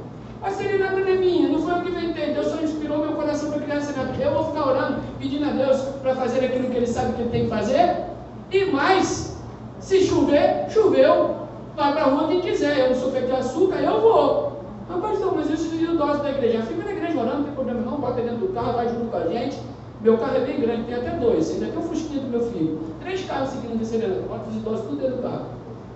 A 0.44 0.50
serenata 0.50 1.00
não 1.00 1.08
é 1.08 1.16
minha, 1.16 1.48
não 1.48 1.58
foi 1.58 1.72
eu 1.72 1.80
que 1.80 1.88
inventei. 1.88 2.34
Deus 2.34 2.48
só 2.48 2.60
inspirou 2.60 2.98
meu 2.98 3.12
coração 3.12 3.50
para 3.50 3.60
criar 3.60 3.78
a 3.78 3.80
serenata. 3.80 4.22
Eu 4.22 4.34
vou 4.34 4.44
ficar 4.44 4.68
orando, 4.68 5.00
pedindo 5.18 5.48
a 5.48 5.52
Deus 5.52 5.80
para 6.02 6.14
fazer 6.14 6.44
aquilo 6.44 6.68
que 6.68 6.76
Ele 6.76 6.86
sabe 6.86 7.14
que 7.14 7.22
Ele 7.22 7.30
tem 7.30 7.44
que 7.44 7.48
fazer. 7.50 8.04
E 8.52 8.66
mais, 8.66 9.38
se 9.80 10.02
chover, 10.02 10.66
choveu. 10.68 11.36
Vai 11.74 11.92
para 11.92 12.02
a 12.02 12.08
rua 12.08 12.28
quem 12.28 12.42
quiser. 12.42 12.78
Eu 12.78 12.90
não 12.90 13.00
sou 13.00 13.10
feito 13.10 13.26
de 13.26 13.32
açúcar, 13.32 13.76
eu 13.76 14.00
vou. 14.02 14.60
Ah, 14.90 14.98
pastor, 14.98 15.34
mas 15.34 15.48
isso 15.48 15.74
é 15.74 15.82
idosos 15.82 16.22
da 16.22 16.30
igreja. 16.30 16.62
Fica 16.62 16.84
na 16.84 16.92
igreja 16.92 17.18
orando, 17.18 17.36
não 17.38 17.44
tem 17.44 17.54
problema 17.54 17.80
não. 17.80 17.98
Bota 17.98 18.20
dentro 18.20 18.36
do 18.36 18.52
carro, 18.52 18.74
vai 18.74 18.88
junto 18.88 19.06
com 19.10 19.16
a 19.16 19.26
gente. 19.26 19.58
Meu 20.02 20.18
carro 20.18 20.36
é 20.36 20.40
bem 20.40 20.60
grande, 20.60 20.84
tem 20.84 20.94
até 20.94 21.10
dois. 21.16 21.50
Ainda 21.50 21.66
tem 21.68 21.78
um 21.78 21.82
fusquinha 21.82 22.20
do 22.20 22.28
meu 22.28 22.40
filho. 22.50 22.80
Três 23.00 23.24
carros 23.24 23.48
seguindo 23.48 23.80
acelerando. 23.80 24.28
Bota 24.28 24.50
os 24.50 24.56
idosos 24.56 24.86
tudo 24.86 24.96
dentro 25.00 25.16
do 25.16 25.22
carro. 25.22 25.46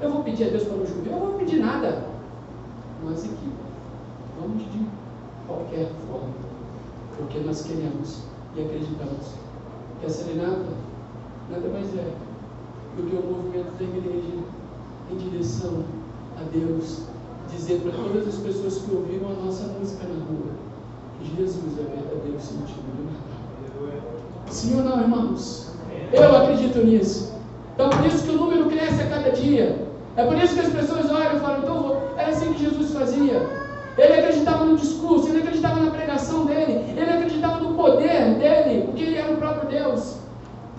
Eu 0.01 0.11
vou 0.11 0.23
pedir 0.23 0.45
a 0.45 0.49
Deus 0.49 0.63
para 0.63 0.77
não 0.79 0.87
chover? 0.87 1.11
Eu 1.11 1.13
não 1.13 1.27
vou 1.27 1.39
pedir 1.39 1.59
nada. 1.59 2.05
Mas 3.05 3.25
aqui, 3.25 3.49
vamos 4.41 4.63
de 4.65 4.87
qualquer 5.47 5.91
forma. 6.09 6.35
Porque 7.17 7.39
nós 7.41 7.63
queremos 7.63 8.23
e 8.57 8.63
acreditamos 8.63 9.35
que 10.01 10.07
a 10.07 10.11
serenata 10.11 10.73
nada 11.51 11.69
mais 11.69 11.87
é 11.97 12.13
do 12.97 13.03
que 13.09 13.17
o 13.17 13.23
movimento 13.23 13.77
da 13.79 13.85
igreja 13.85 14.39
em 15.11 15.17
direção 15.17 15.85
a 16.39 16.43
Deus, 16.53 17.03
dizer 17.51 17.81
para 17.81 17.93
todas 17.93 18.29
as 18.29 18.37
pessoas 18.37 18.79
que 18.79 18.95
ouviram 18.95 19.31
a 19.31 19.45
nossa 19.45 19.65
música 19.79 20.07
na 20.07 20.25
rua 20.25 20.69
que 21.19 21.37
Jesus 21.37 21.79
é 21.79 21.83
o 21.83 21.91
verdadeiro 21.91 22.41
sentido 22.41 22.87
do 22.97 23.05
Natal. 23.07 24.01
Sim 24.47 24.77
ou 24.79 24.85
não, 24.85 25.01
irmãos? 25.01 25.73
Eu 26.13 26.37
acredito 26.37 26.79
nisso. 26.85 27.35
Então, 27.75 27.91
por 27.91 28.07
isso 28.07 28.25
que 28.25 28.31
o 28.31 28.39
número 28.39 28.67
cresce 28.67 29.03
a 29.03 29.09
cada 29.09 29.31
dia. 29.31 29.87
É 30.17 30.25
por 30.25 30.37
isso 30.37 30.55
que 30.55 30.61
as 30.61 30.73
pessoas 30.73 31.11
olham 31.11 31.37
e 31.37 31.41
falam, 31.41 31.59
então, 31.63 31.97
era 32.17 32.31
assim 32.31 32.53
que 32.53 32.65
Jesus 32.65 32.93
fazia. 32.93 33.68
Ele 33.99 34.13
acreditava 34.13 34.65
no 34.65 34.77
discurso, 34.77 35.29
ele 35.29 35.39
acreditava 35.39 35.81
na 35.81 35.91
pregação 35.91 36.47
dele, 36.47 36.85
ele 36.97 37.11
acreditava 37.11 37.59
no 37.59 37.75
poder 37.75 38.37
dele, 38.39 38.85
porque 38.87 39.03
ele 39.03 39.17
era 39.17 39.33
o 39.33 39.37
próprio 39.37 39.69
Deus. 39.69 40.19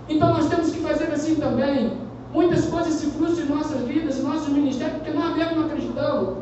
Então 0.08 0.34
nós 0.34 0.48
temos 0.48 0.72
que 0.72 0.80
fazer 0.80 1.12
assim 1.12 1.36
também. 1.36 1.92
Muitas 2.34 2.66
coisas 2.68 2.94
se 2.94 3.08
frustram 3.08 3.46
em 3.46 3.50
nossas 3.50 3.82
vidas, 3.82 4.20
em 4.20 4.24
nossos 4.24 4.48
ministérios, 4.48 4.98
porque 5.00 5.12
nós 5.12 5.36
mesmos 5.36 5.58
não 5.58 5.66
acreditamos. 5.66 6.38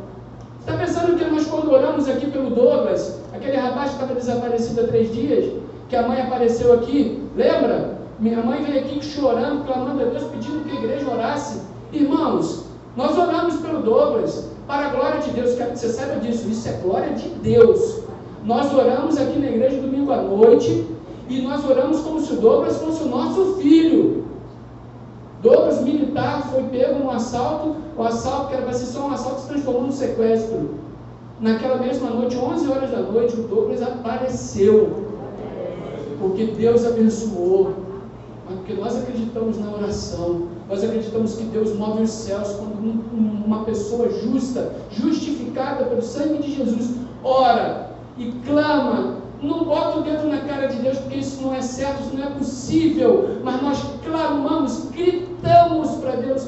Está 0.60 0.78
pensando 0.78 1.18
que 1.18 1.26
nós, 1.26 1.48
quando 1.48 1.72
oramos 1.72 2.08
aqui 2.08 2.30
pelo 2.30 2.52
Douglas, 2.52 3.22
aquele 3.34 3.58
rapaz 3.58 3.92
que 3.92 3.96
estava 3.96 4.14
desaparecido 4.14 4.82
há 4.82 4.88
três 4.88 5.12
dias, 5.14 5.54
que 5.90 5.96
a 5.96 6.08
mãe 6.08 6.22
apareceu 6.22 6.74
aqui, 6.74 7.24
lembra? 7.36 7.98
Minha 8.20 8.44
mãe 8.44 8.62
veio 8.62 8.80
aqui 8.82 9.04
chorando, 9.04 9.66
clamando 9.66 10.02
a 10.02 10.06
Deus, 10.06 10.24
pedindo 10.26 10.64
que 10.66 10.72
a 10.72 10.80
igreja 10.80 11.10
orasse. 11.10 11.62
Irmãos, 11.92 12.66
nós 12.96 13.18
oramos 13.18 13.56
pelo 13.58 13.82
Douglas, 13.82 14.52
para 14.68 14.88
a 14.88 14.90
glória 14.90 15.22
de 15.22 15.32
Deus, 15.32 15.56
quero 15.56 15.72
que 15.72 15.80
você 15.80 15.90
saiba 15.90 16.20
disso, 16.20 16.50
isso 16.50 16.68
é 16.68 16.74
glória 16.74 17.14
de 17.14 17.30
Deus. 17.30 18.02
Nós 18.44 18.74
oramos 18.74 19.18
aqui 19.18 19.40
na 19.40 19.48
igreja 19.48 19.82
domingo 19.82 20.12
à 20.12 20.22
noite, 20.22 20.86
e 21.30 21.42
nós 21.42 21.68
oramos 21.68 22.02
como 22.02 22.20
se 22.20 22.34
o 22.34 22.36
Douglas 22.38 22.78
fosse 22.78 23.04
o 23.04 23.08
nosso 23.08 23.56
filho. 23.56 24.26
Douglas 25.42 25.82
militar 25.82 26.50
foi 26.52 26.64
pego 26.64 27.00
num 27.00 27.10
assalto, 27.10 27.76
o 27.98 28.04
assalto 28.04 28.48
que 28.50 28.56
era 28.56 28.64
para 28.64 28.74
ser 28.74 28.86
só 28.88 29.08
um 29.08 29.14
assalto 29.14 29.42
se 29.42 29.48
transformou 29.48 29.84
num 29.84 29.92
sequestro. 29.92 30.72
Naquela 31.40 31.78
mesma 31.78 32.10
noite, 32.10 32.36
11 32.36 32.70
horas 32.70 32.92
da 32.92 33.00
noite, 33.00 33.40
o 33.40 33.44
Douglas 33.44 33.82
apareceu. 33.82 35.06
Porque 36.20 36.46
Deus 36.46 36.86
abençoou. 36.86 37.74
Porque 38.48 38.74
nós 38.74 38.98
acreditamos 38.98 39.60
na 39.60 39.72
oração. 39.72 40.48
Nós 40.70 40.84
acreditamos 40.84 41.36
que 41.36 41.44
Deus 41.46 41.76
move 41.76 42.04
os 42.04 42.10
céus 42.10 42.50
quando 42.54 42.78
uma 43.46 43.64
pessoa 43.64 44.10
justa, 44.10 44.74
justificada 44.92 45.86
pelo 45.86 46.02
sangue 46.02 46.44
de 46.44 46.56
Jesus, 46.56 46.96
ora 47.24 47.92
e 48.18 48.32
clama 48.46 49.18
não 49.42 49.66
bota 49.66 50.00
o 50.00 50.02
dedo 50.02 50.28
na 50.28 50.42
cara 50.42 50.68
de 50.68 50.82
Deus, 50.82 50.98
porque 50.98 51.18
isso 51.18 51.42
não 51.42 51.54
é 51.54 51.62
certo, 51.62 52.02
isso 52.02 52.16
não 52.16 52.24
é 52.24 52.30
possível. 52.32 53.40
Mas 53.44 53.62
nós 53.62 53.84
clamamos, 54.04 54.90
gritamos 54.92 55.92
para 55.98 56.16
Deus: 56.16 56.48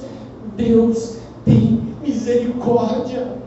Deus 0.56 1.18
tem 1.46 1.82
misericórdia. 2.02 3.38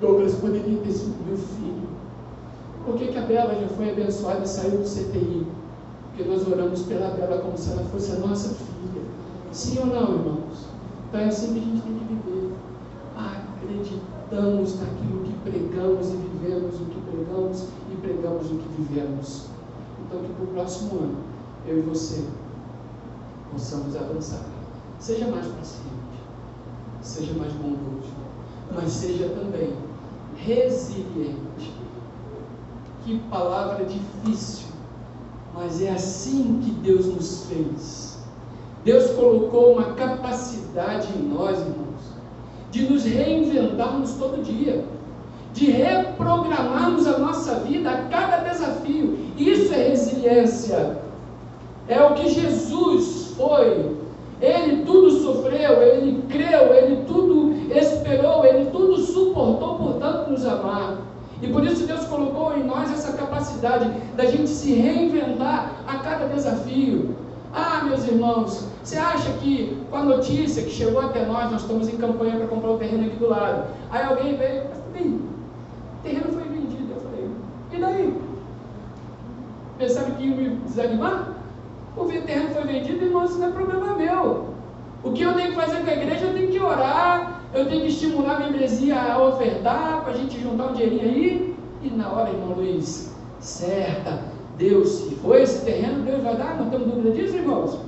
Douglas 0.00 0.34
poderia 0.34 0.78
ter 0.78 0.92
sido 0.92 1.16
meu 1.26 1.36
filho. 1.36 1.88
Por 2.84 2.96
que, 2.96 3.08
que 3.08 3.18
a 3.18 3.22
Bela 3.22 3.54
já 3.60 3.68
foi 3.68 3.90
abençoada 3.90 4.44
e 4.44 4.48
saiu 4.48 4.78
do 4.78 4.84
CTI? 4.84 5.46
Porque 6.18 6.32
nós 6.32 6.48
oramos 6.48 6.82
pela 6.82 7.10
Bela 7.10 7.40
como 7.42 7.56
se 7.56 7.70
ela 7.70 7.84
fosse 7.84 8.10
a 8.10 8.16
nossa 8.16 8.48
filha. 8.48 9.02
Sim 9.52 9.78
ou 9.78 9.86
não, 9.86 10.14
irmãos? 10.14 10.66
Então 11.08 11.20
é 11.20 11.26
assim 11.26 11.52
que 11.54 11.60
a 11.60 11.62
gente 11.62 11.82
tem 11.82 11.94
que 11.94 12.04
viver. 12.06 12.54
Acreditamos 13.16 14.80
naquilo 14.80 15.22
que 15.22 15.32
pregamos 15.48 16.08
e 16.08 16.16
vivemos 16.16 16.74
o 16.74 16.84
que 16.86 17.00
pregamos 17.02 17.68
e 17.92 17.96
pregamos 18.00 18.50
o 18.50 18.56
que 18.56 18.68
vivemos. 18.78 19.46
Então 20.00 20.20
que 20.20 20.32
para 20.32 20.44
o 20.44 20.48
próximo 20.48 20.98
ano, 20.98 21.18
eu 21.68 21.78
e 21.78 21.82
você 21.82 22.24
possamos 23.52 23.94
avançar. 23.94 24.44
Seja 24.98 25.28
mais 25.28 25.46
paciente, 25.46 26.18
seja 27.00 27.32
mais 27.34 27.52
bondoso, 27.52 28.10
mas 28.74 28.90
seja 28.90 29.28
também 29.28 29.72
resiliente. 30.36 31.72
Que 33.04 33.20
palavra 33.30 33.84
difícil, 33.84 34.66
mas 35.58 35.82
é 35.82 35.90
assim 35.90 36.60
que 36.64 36.70
Deus 36.70 37.06
nos 37.06 37.46
fez. 37.46 38.18
Deus 38.84 39.10
colocou 39.10 39.74
uma 39.74 39.94
capacidade 39.94 41.08
em 41.18 41.22
nós, 41.22 41.58
irmãos, 41.58 42.14
de 42.70 42.88
nos 42.88 43.04
reinventarmos 43.04 44.12
todo 44.12 44.42
dia 44.42 44.84
de 45.58 45.70
reprogramarmos 45.70 47.06
a 47.06 47.18
nossa 47.18 47.56
vida 47.60 47.90
a 47.90 48.02
cada 48.04 48.48
desafio. 48.48 49.18
Isso 49.36 49.74
é 49.74 49.88
resiliência. 49.88 50.98
É 51.88 52.00
o 52.00 52.14
que 52.14 52.28
Jesus 52.28 53.34
foi. 53.36 53.96
Ele 54.40 54.84
tudo 54.84 55.10
sofreu, 55.10 55.82
ele 55.82 56.22
creu, 56.28 56.72
ele 56.72 57.04
tudo 57.08 57.54
esperou, 57.76 58.44
ele 58.44 58.70
tudo 58.70 58.88
E 61.40 61.48
por 61.48 61.64
isso 61.64 61.86
Deus 61.86 62.04
colocou 62.06 62.56
em 62.56 62.64
nós 62.64 62.90
essa 62.90 63.12
capacidade 63.12 63.88
da 64.16 64.26
gente 64.26 64.48
se 64.48 64.72
reinventar 64.72 65.72
a 65.86 65.98
cada 65.98 66.26
desafio. 66.26 67.14
Ah, 67.54 67.82
meus 67.84 68.06
irmãos, 68.06 68.66
você 68.82 68.98
acha 68.98 69.30
que 69.34 69.80
com 69.90 69.96
a 69.96 70.02
notícia 70.02 70.62
que 70.62 70.70
chegou 70.70 71.00
até 71.00 71.24
nós, 71.24 71.50
nós 71.50 71.62
estamos 71.62 71.88
em 71.88 71.96
campanha 71.96 72.36
para 72.36 72.48
comprar 72.48 72.70
o 72.70 72.78
terreno 72.78 73.06
aqui 73.06 73.16
do 73.16 73.28
lado. 73.28 73.68
Aí 73.90 74.04
alguém 74.04 74.36
veio, 74.36 74.64
bem, 74.92 75.06
o 75.06 76.02
terreno 76.02 76.32
foi 76.32 76.42
vendido. 76.42 76.92
Eu 76.94 77.00
falei, 77.00 77.30
e 77.72 77.78
daí? 77.78 78.14
Pensaram 79.78 80.10
que 80.12 80.24
ia 80.24 80.36
me 80.36 80.48
desanimar? 80.66 81.34
O 81.96 82.04
terreno 82.04 82.50
foi 82.50 82.64
vendido, 82.64 83.04
irmão, 83.04 83.24
isso 83.24 83.38
não 83.38 83.48
é 83.48 83.52
problema 83.52 83.94
meu. 83.94 84.57
O 85.04 85.12
que 85.12 85.22
eu 85.22 85.34
tenho 85.34 85.50
que 85.50 85.56
fazer 85.56 85.78
com 85.84 85.90
a 85.90 85.94
igreja, 85.94 86.24
eu 86.24 86.34
tenho 86.34 86.48
que 86.48 86.60
orar, 86.60 87.42
eu 87.54 87.66
tenho 87.66 87.82
que 87.82 87.88
estimular 87.88 88.36
a 88.36 88.40
membresia 88.40 89.00
a 89.00 89.22
ofertar, 89.22 90.02
para 90.02 90.12
a 90.12 90.16
gente 90.16 90.40
juntar 90.40 90.70
um 90.70 90.72
dinheirinho 90.72 91.02
aí. 91.02 91.56
E 91.82 91.90
na 91.90 92.10
hora, 92.10 92.30
irmão 92.30 92.54
Luiz, 92.56 93.14
certa, 93.38 94.20
Deus, 94.56 94.88
se 94.88 95.14
for 95.16 95.36
esse 95.36 95.64
terreno, 95.64 96.04
Deus 96.04 96.22
vai 96.22 96.36
dar? 96.36 96.56
Não 96.56 96.68
temos 96.68 96.88
dúvida 96.88 97.12
disso, 97.12 97.36
irmãos? 97.36 97.78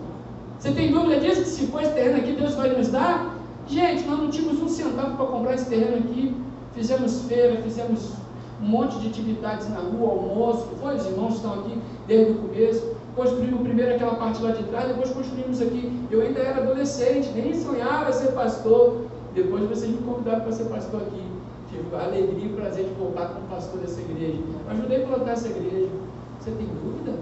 Você 0.58 0.70
tem 0.70 0.92
dúvida 0.92 1.18
disso? 1.18 1.42
Que 1.42 1.48
se 1.48 1.66
for 1.66 1.82
esse 1.82 1.92
terreno 1.92 2.18
aqui, 2.18 2.32
Deus 2.32 2.54
vai 2.54 2.70
nos 2.70 2.88
dar? 2.88 3.34
Gente, 3.66 4.04
nós 4.04 4.18
não 4.18 4.30
tínhamos 4.30 4.62
um 4.62 4.68
centavo 4.68 5.16
para 5.16 5.26
comprar 5.26 5.54
esse 5.54 5.68
terreno 5.68 5.96
aqui. 5.96 6.34
Fizemos 6.74 7.22
feira, 7.24 7.60
fizemos 7.62 8.12
um 8.62 8.66
monte 8.66 8.98
de 8.98 9.08
atividades 9.08 9.68
na 9.68 9.80
rua, 9.80 10.10
almoço. 10.10 10.68
Foi, 10.80 10.94
os 10.94 11.06
irmãos 11.06 11.34
estão 11.36 11.54
aqui 11.54 11.78
desde 12.06 12.32
o 12.32 12.34
começo. 12.36 12.89
Construímos 13.16 13.60
primeiro 13.62 13.94
aquela 13.94 14.14
parte 14.14 14.42
lá 14.42 14.52
de 14.52 14.62
trás, 14.64 14.88
depois 14.88 15.10
construímos 15.10 15.60
aqui. 15.60 16.06
Eu 16.10 16.22
ainda 16.22 16.40
era 16.40 16.62
adolescente, 16.62 17.28
nem 17.34 17.54
sonhava 17.54 18.12
ser 18.12 18.32
pastor. 18.32 19.04
Depois 19.34 19.68
vocês 19.68 19.90
me 19.90 19.98
convidaram 19.98 20.40
para 20.40 20.52
ser 20.52 20.64
pastor 20.64 21.02
aqui. 21.02 21.22
Tive 21.68 21.94
a 21.94 22.04
alegria 22.04 22.46
e 22.46 22.48
prazer 22.54 22.84
de 22.84 22.94
voltar 22.94 23.28
como 23.28 23.46
pastor 23.48 23.80
dessa 23.80 24.00
igreja. 24.00 24.38
Ajudei 24.68 25.04
a 25.04 25.06
plantar 25.06 25.32
essa 25.32 25.48
igreja. 25.48 25.88
Você 26.38 26.50
tem 26.52 26.66
dúvida 26.66 27.18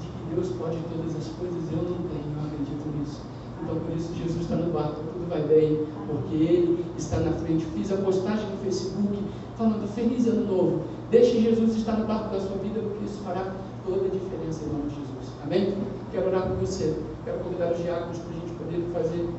de 0.00 0.06
que 0.06 0.34
Deus 0.34 0.48
pode 0.58 0.76
todas 0.92 1.16
as 1.16 1.28
coisas? 1.38 1.62
Eu 1.72 1.78
não 1.78 2.08
tenho, 2.08 2.28
eu 2.36 2.46
acredito 2.46 2.98
nisso. 2.98 3.22
Então 3.62 3.76
por 3.76 3.96
isso 3.96 4.14
Jesus 4.14 4.42
está 4.42 4.56
no 4.56 4.72
barco, 4.72 5.00
tudo 5.12 5.28
vai 5.28 5.42
bem, 5.42 5.86
porque 6.06 6.34
Ele 6.34 6.84
está 6.96 7.18
na 7.20 7.32
frente. 7.32 7.64
Fiz 7.74 7.92
a 7.92 7.96
postagem 7.96 8.48
no 8.50 8.56
Facebook 8.58 9.18
falando 9.56 9.88
feliz 9.94 10.26
ano 10.26 10.46
novo. 10.46 10.82
Deixe 11.10 11.40
Jesus 11.40 11.76
estar 11.76 11.96
no 11.96 12.06
barco 12.06 12.30
da 12.30 12.40
sua 12.40 12.56
vida, 12.58 12.80
porque 12.80 13.04
isso 13.04 13.20
fará 13.24 13.54
toda 13.86 14.06
a 14.06 14.08
diferença 14.08 14.64
em 14.64 14.68
nome 14.68 14.88
de 14.90 14.96
Jesus. 14.96 15.17
Amém? 15.48 15.72
Quero 16.12 16.26
orar 16.26 16.42
com 16.42 16.56
você. 16.56 16.94
Quero 17.24 17.38
convidar 17.38 17.72
os 17.72 17.78
diáconos 17.78 18.18
para 18.18 18.30
a 18.30 18.34
gente 18.34 18.52
poder 18.58 18.84
fazer, 18.92 19.30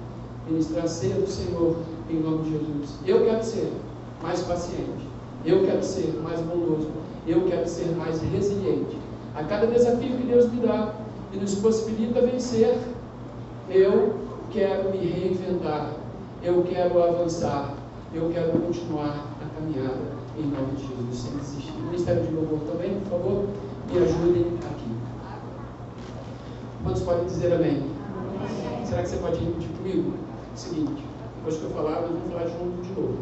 ministrar 0.50 0.86
a 0.86 0.88
ceia 0.88 1.14
do 1.14 1.28
Senhor 1.28 1.76
em 2.10 2.20
nome 2.20 2.46
de 2.46 2.52
Jesus. 2.54 2.96
Eu 3.06 3.26
quero 3.26 3.44
ser 3.44 3.72
mais 4.20 4.42
paciente. 4.42 5.08
Eu 5.46 5.64
quero 5.68 5.84
ser 5.84 6.20
mais 6.24 6.42
bondoso. 6.42 6.90
Eu 7.28 7.44
quero 7.44 7.70
ser 7.70 7.96
mais 7.96 8.20
resiliente. 8.24 8.98
A 9.36 9.44
cada 9.44 9.68
desafio 9.68 10.18
que 10.18 10.24
Deus 10.24 10.52
me 10.52 10.62
dá 10.66 10.96
e 11.32 11.38
nos 11.38 11.54
possibilita 11.54 12.22
vencer, 12.22 12.80
eu 13.70 14.16
quero 14.50 14.90
me 14.90 14.98
reinventar. 14.98 15.92
Eu 16.42 16.64
quero 16.64 17.04
avançar. 17.04 17.76
Eu 18.16 18.32
quero 18.34 18.52
continuar 18.54 19.28
a 19.44 19.56
caminhada 19.56 20.18
em 20.36 20.48
nome 20.48 20.76
de 20.76 20.88
Jesus, 20.88 21.20
sem 21.20 21.38
desistir. 21.38 21.72
Ministério 21.84 22.24
de 22.24 22.34
Louvor 22.34 22.62
também, 22.62 23.00
por 23.02 23.12
favor, 23.12 23.46
me 23.92 23.98
ajudem 24.00 24.58
aqui. 24.58 24.99
Quantos 26.84 27.02
podem 27.04 27.26
dizer 27.26 27.54
amém? 27.54 27.84
Será 28.86 29.02
que 29.02 29.10
você 29.10 29.18
pode 29.18 29.44
repetir 29.44 29.70
comigo? 29.78 30.14
Seguinte, 30.56 31.04
depois 31.38 31.58
que 31.58 31.64
eu 31.64 31.70
falar, 31.72 32.02
nós 32.02 32.12
vamos 32.12 32.32
falar 32.32 32.48
junto 32.48 32.82
de 32.82 33.00
novo. 33.00 33.18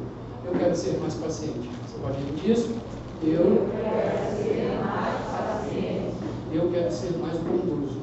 Eu 0.45 0.51
quero 0.53 0.75
ser 0.75 0.99
mais 0.99 1.15
paciente. 1.15 1.69
Você 1.87 1.97
pode 2.01 2.17
repetir 2.19 2.51
isso? 2.51 2.75
Eu 3.23 3.67
quero 3.71 4.37
ser 4.37 4.79
mais 4.85 5.25
paciente. 5.25 6.15
Eu 6.53 6.69
quero 6.71 6.91
ser 6.91 7.17
mais 7.17 7.37
bondoso. 7.39 7.99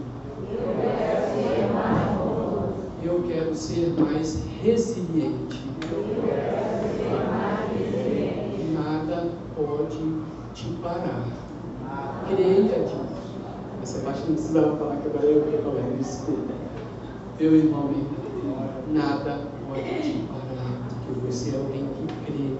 Eu 0.51 0.75
quero 0.83 1.23
ser 1.35 1.73
mais 1.73 2.19
bondoso. 2.19 2.75
Eu 3.03 3.23
quero 3.29 3.55
ser 3.55 3.95
mais 3.99 4.45
resiliente. 4.62 5.61
Eu 5.90 6.05
quero 6.25 6.99
ser 6.99 7.11
mais 7.31 7.71
resiliente. 7.79 8.73
Nada 8.73 9.29
pode 9.55 9.99
te 10.53 10.67
parar. 10.83 11.25
Creia 12.29 12.85
disso. 13.94 13.98
Essa 13.98 14.00
parte 14.00 14.20
não 14.26 14.35
precisava 14.35 14.76
falar 14.76 14.96
que 14.96 15.09
agora 15.09 15.24
eu 15.24 15.42
que 15.42 15.59
falando 15.59 16.00
isso. 16.00 16.26
Meu 17.38 17.57
irmão, 17.57 17.90
nada 18.92 19.40
pode 19.68 19.83
te 19.83 20.26
parar, 20.28 20.88
porque 21.07 21.26
você 21.26 21.50
é 21.50 21.59
alguém 21.59 21.87
que 21.87 22.07
crê. 22.24 22.57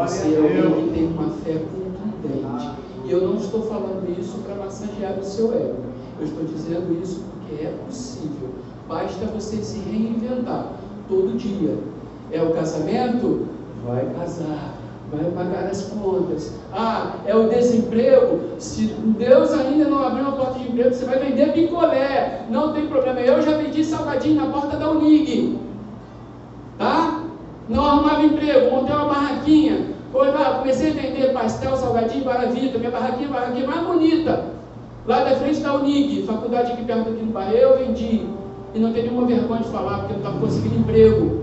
Você 0.00 0.34
é 0.34 0.64
alguém 0.64 0.88
que 0.88 0.94
tem 0.94 1.06
uma 1.06 1.30
fé 1.30 1.54
contundente. 1.54 2.70
E 3.04 3.10
eu 3.10 3.26
não 3.26 3.36
estou 3.36 3.62
falando 3.62 4.18
isso 4.18 4.38
para 4.38 4.54
massagear 4.56 5.18
o 5.18 5.24
seu 5.24 5.52
ego. 5.52 5.76
Eu 6.18 6.26
estou 6.26 6.44
dizendo 6.44 7.00
isso 7.02 7.22
porque 7.30 7.64
é 7.64 7.74
possível. 7.86 8.50
Basta 8.88 9.26
você 9.26 9.56
se 9.62 9.78
reinventar 9.78 10.72
todo 11.08 11.36
dia. 11.36 11.78
É 12.30 12.42
o 12.42 12.52
casamento? 12.52 13.46
Vai 13.86 14.04
casar 14.14 14.77
vai 15.12 15.30
pagar 15.30 15.64
as 15.64 15.82
contas. 15.82 16.54
Ah, 16.72 17.14
é 17.26 17.34
o 17.34 17.48
desemprego. 17.48 18.40
Se 18.58 18.86
Deus 19.18 19.52
ainda 19.52 19.86
não 19.86 20.06
abriu 20.06 20.24
uma 20.24 20.32
porta 20.32 20.58
de 20.58 20.68
emprego, 20.68 20.94
você 20.94 21.04
vai 21.04 21.18
vender 21.18 21.52
picolé. 21.52 22.42
Não 22.50 22.72
tem 22.72 22.86
problema. 22.86 23.20
Eu 23.20 23.40
já 23.42 23.56
vendi 23.56 23.84
salgadinho 23.84 24.36
na 24.36 24.52
porta 24.52 24.76
da 24.76 24.90
Unig. 24.90 25.58
Tá? 26.76 27.22
Não 27.68 27.84
arrumava 27.84 28.22
emprego, 28.22 28.70
montei 28.70 28.94
uma 28.94 29.06
barraquinha. 29.06 29.86
Foi, 30.12 30.32
comecei 30.32 30.90
a 30.90 30.94
vender 30.94 31.32
pastel, 31.32 31.76
salgadinho, 31.76 32.24
baravita. 32.24 32.78
Minha 32.78 32.90
barraquinha, 32.90 33.28
barraquinha 33.28 33.66
mais 33.66 33.86
bonita. 33.86 34.44
Lá 35.06 35.24
da 35.24 35.36
frente 35.36 35.60
da 35.60 35.74
Unig, 35.74 36.24
faculdade 36.26 36.72
aqui 36.72 36.84
perto 36.84 37.08
aqui 37.08 37.22
no 37.22 37.32
bairro, 37.32 37.56
eu 37.56 37.78
vendi. 37.78 38.26
E 38.74 38.78
não 38.78 38.92
tenho 38.92 39.06
nenhuma 39.06 39.26
vergonha 39.26 39.62
de 39.62 39.68
falar, 39.70 40.00
porque 40.00 40.12
eu 40.12 40.18
não 40.18 40.24
estava 40.24 40.40
conseguindo 40.40 40.80
emprego. 40.80 41.37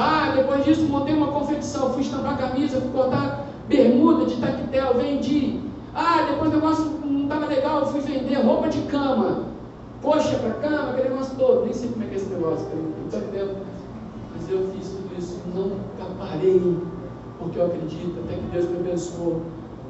Ah, 0.00 0.32
depois 0.32 0.64
disso 0.64 0.86
montei 0.86 1.12
uma 1.12 1.26
confecção, 1.26 1.92
fui 1.92 2.02
estampar 2.02 2.38
camisa, 2.38 2.80
fui 2.80 2.90
cortar 2.90 3.48
bermuda 3.66 4.26
de 4.26 4.36
tactel, 4.36 4.94
vendi. 4.94 5.60
Ah, 5.92 6.24
depois 6.30 6.52
o 6.52 6.54
negócio 6.54 6.84
não 7.04 7.24
estava 7.24 7.46
legal, 7.46 7.84
fui 7.84 8.00
vender 8.02 8.36
roupa 8.36 8.68
de 8.68 8.80
cama. 8.82 9.46
Poxa 10.00 10.38
para 10.38 10.68
cama, 10.68 10.90
aquele 10.90 11.08
negócio 11.08 11.34
todo. 11.36 11.64
Nem 11.64 11.74
sei 11.74 11.90
como 11.90 12.04
é 12.04 12.06
que 12.06 12.14
é 12.14 12.16
esse 12.16 12.26
negócio, 12.26 12.66
não 12.76 13.06
estou 13.06 13.20
entendendo. 13.20 13.56
Mas 14.36 14.48
eu 14.48 14.68
fiz 14.72 14.88
tudo 14.88 15.18
isso, 15.18 15.40
nunca 15.52 16.14
parei, 16.16 16.76
porque 17.40 17.58
eu 17.58 17.66
acredito, 17.66 18.20
até 18.24 18.36
que 18.36 18.46
Deus 18.52 18.68
me 18.68 18.76
abençoou. 18.76 19.42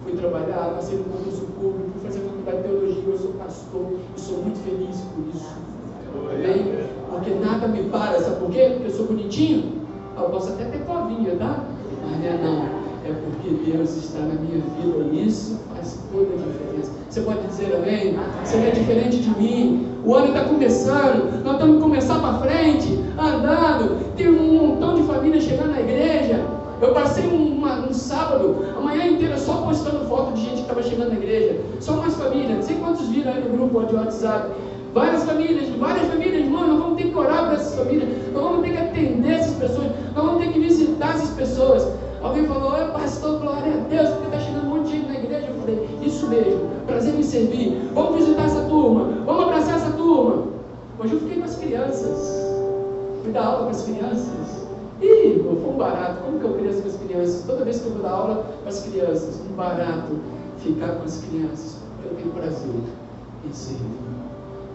Fui 0.05 0.12
trabalhar, 0.12 0.73
passei 0.75 0.97
no 0.97 1.05
concurso 1.05 1.42
público, 1.61 1.90
fui 1.92 2.09
fazer 2.09 2.21
faculdade 2.21 2.57
de 2.57 2.62
teologia, 2.62 3.03
eu 3.07 3.18
sou 3.18 3.33
pastor 3.33 3.87
e 4.16 4.18
sou 4.18 4.38
muito 4.38 4.59
feliz 4.61 5.03
por 5.03 5.37
isso. 5.37 5.55
Amém? 6.35 6.88
Porque 7.11 7.31
nada 7.35 7.68
me 7.68 7.85
para, 7.90 8.18
sabe 8.21 8.37
por 8.37 8.51
quê? 8.51 8.71
Porque 8.73 8.87
eu 8.87 8.97
sou 8.97 9.07
bonitinho. 9.07 9.78
Eu 10.22 10.31
posso 10.31 10.50
até 10.50 10.64
ter 10.64 10.78
covinha, 10.85 11.37
tá? 11.37 11.64
Mas 12.02 12.20
não 12.20 12.26
é 12.26 12.38
não. 12.42 12.88
É 13.04 13.12
porque 13.12 13.70
Deus 13.70 13.96
está 13.96 14.18
na 14.18 14.35
minha 14.35 14.61
vida 14.61 15.14
e 15.14 15.26
isso 15.26 15.61
faz 15.72 15.98
toda 16.12 16.35
a 16.35 16.37
diferença. 16.37 16.90
Você 17.09 17.20
pode 17.22 17.46
dizer 17.46 17.74
amém? 17.74 18.18
Você 18.44 18.57
é 18.57 18.70
diferente 18.70 19.18
de 19.18 19.31
mim. 19.38 19.88
O 20.04 20.14
ano 20.14 20.28
está 20.28 20.44
começando, 20.44 21.42
nós 21.42 21.54
estamos 21.54 21.83
começar 21.83 22.18
para 22.20 22.38
frente, 22.38 22.98
andando. 23.18 24.14
Tem 24.16 24.28
um 24.28 24.68
montão 24.68 24.94
de 24.94 25.02
famílias 25.04 25.44
chegando 25.44 25.70
na 25.70 25.81
igreja. 25.81 26.44
Eu 26.81 26.92
passei 26.92 27.26
uma, 27.26 27.88
um 27.88 27.92
sábado, 27.92 28.57
a 28.76 28.81
manhã 28.81 29.07
inteira, 29.07 29.37
só 29.37 29.62
postando 29.62 30.07
foto 30.07 30.35
de 30.35 30.42
gente 30.42 30.54
que 30.54 30.61
estava 30.61 30.83
chegando 30.83 31.09
na 31.09 31.16
igreja. 31.16 31.61
Só 31.81 31.92
umas 31.94 32.14
famílias, 32.14 32.57
não 32.57 32.62
sei 32.62 32.76
quantos 32.76 33.09
viram 33.09 33.33
aí 33.33 33.42
no 33.42 33.50
grupo 33.50 33.85
de 33.87 33.94
WhatsApp. 33.96 34.50
Várias 34.94 35.24
famílias, 35.24 35.68
várias 35.77 36.07
famílias, 36.09 36.44
irmão, 36.44 36.66
nós 36.66 36.81
vamos 36.81 36.96
ter 36.96 37.11
que 37.11 37.16
orar 37.16 37.44
para 37.44 37.55
essas 37.55 37.79
famílias, 37.79 38.09
nós 38.33 38.42
vamos 38.42 38.62
ter 38.62 38.70
que 38.72 38.79
atender 38.79 39.33
essas 39.33 39.57
pessoas, 39.57 39.90
nós 40.14 40.24
vamos 40.24 40.44
ter 40.44 40.53
que 40.53 40.61
visitar 40.61 41.14
essas 41.14 41.31
pessoas. 41.31 41.88
Alguém 42.22 42.46
falou, 42.46 42.77
é 42.77 42.88
pastor, 42.88 43.38
glória 43.40 43.74
a 43.74 43.77
Deus, 43.88 44.09
porque 44.09 44.27
está 44.27 44.40
chegando 44.40 44.66
um 44.66 44.77
monte 44.77 44.87
de 44.87 44.92
gente 44.92 45.09
na 45.09 45.14
igreja. 45.14 45.46
Eu 45.46 45.61
falei, 45.61 45.88
isso 46.03 46.27
mesmo, 46.29 46.70
prazer 46.87 47.14
em 47.14 47.22
servir. 47.22 47.90
Vamos 47.94 48.16
visitar 48.16 48.46
essa 48.46 48.62
turma, 48.62 49.05
vamos 49.24 49.44
abraçar 49.44 49.77
essa 49.77 49.90
turma. 49.92 50.44
Hoje 50.98 51.12
eu 51.12 51.20
fiquei 51.20 51.38
com 51.38 51.44
as 51.44 51.57
crianças, 51.57 52.46
fui 53.22 53.33
dar 53.33 53.44
aula 53.44 53.64
com 53.64 53.70
as 53.70 53.83
crianças. 53.83 54.66
Ih, 55.01 55.44
foi 55.44 55.70
um 55.70 55.77
barato, 55.77 56.22
como 56.24 56.40
que 56.40 56.44
eu 56.44 56.55
cresço 56.55 56.83
com 56.83 56.88
as 56.88 56.96
crianças? 56.96 57.44
Toda 57.46 57.64
vez 57.64 57.81
que 57.81 57.87
eu 57.87 57.92
vou 57.92 58.03
dar 58.03 58.11
aula 58.11 58.46
com 58.64 58.68
as 58.68 58.83
crianças, 58.83 59.40
um 59.48 59.55
barato 59.55 60.18
ficar 60.59 60.88
com 60.96 61.05
as 61.05 61.18
crianças, 61.18 61.77
porque 61.94 62.09
eu 62.09 62.16
tenho 62.20 62.35
prazer 62.35 62.81
em 63.48 63.53
servir. 63.53 64.17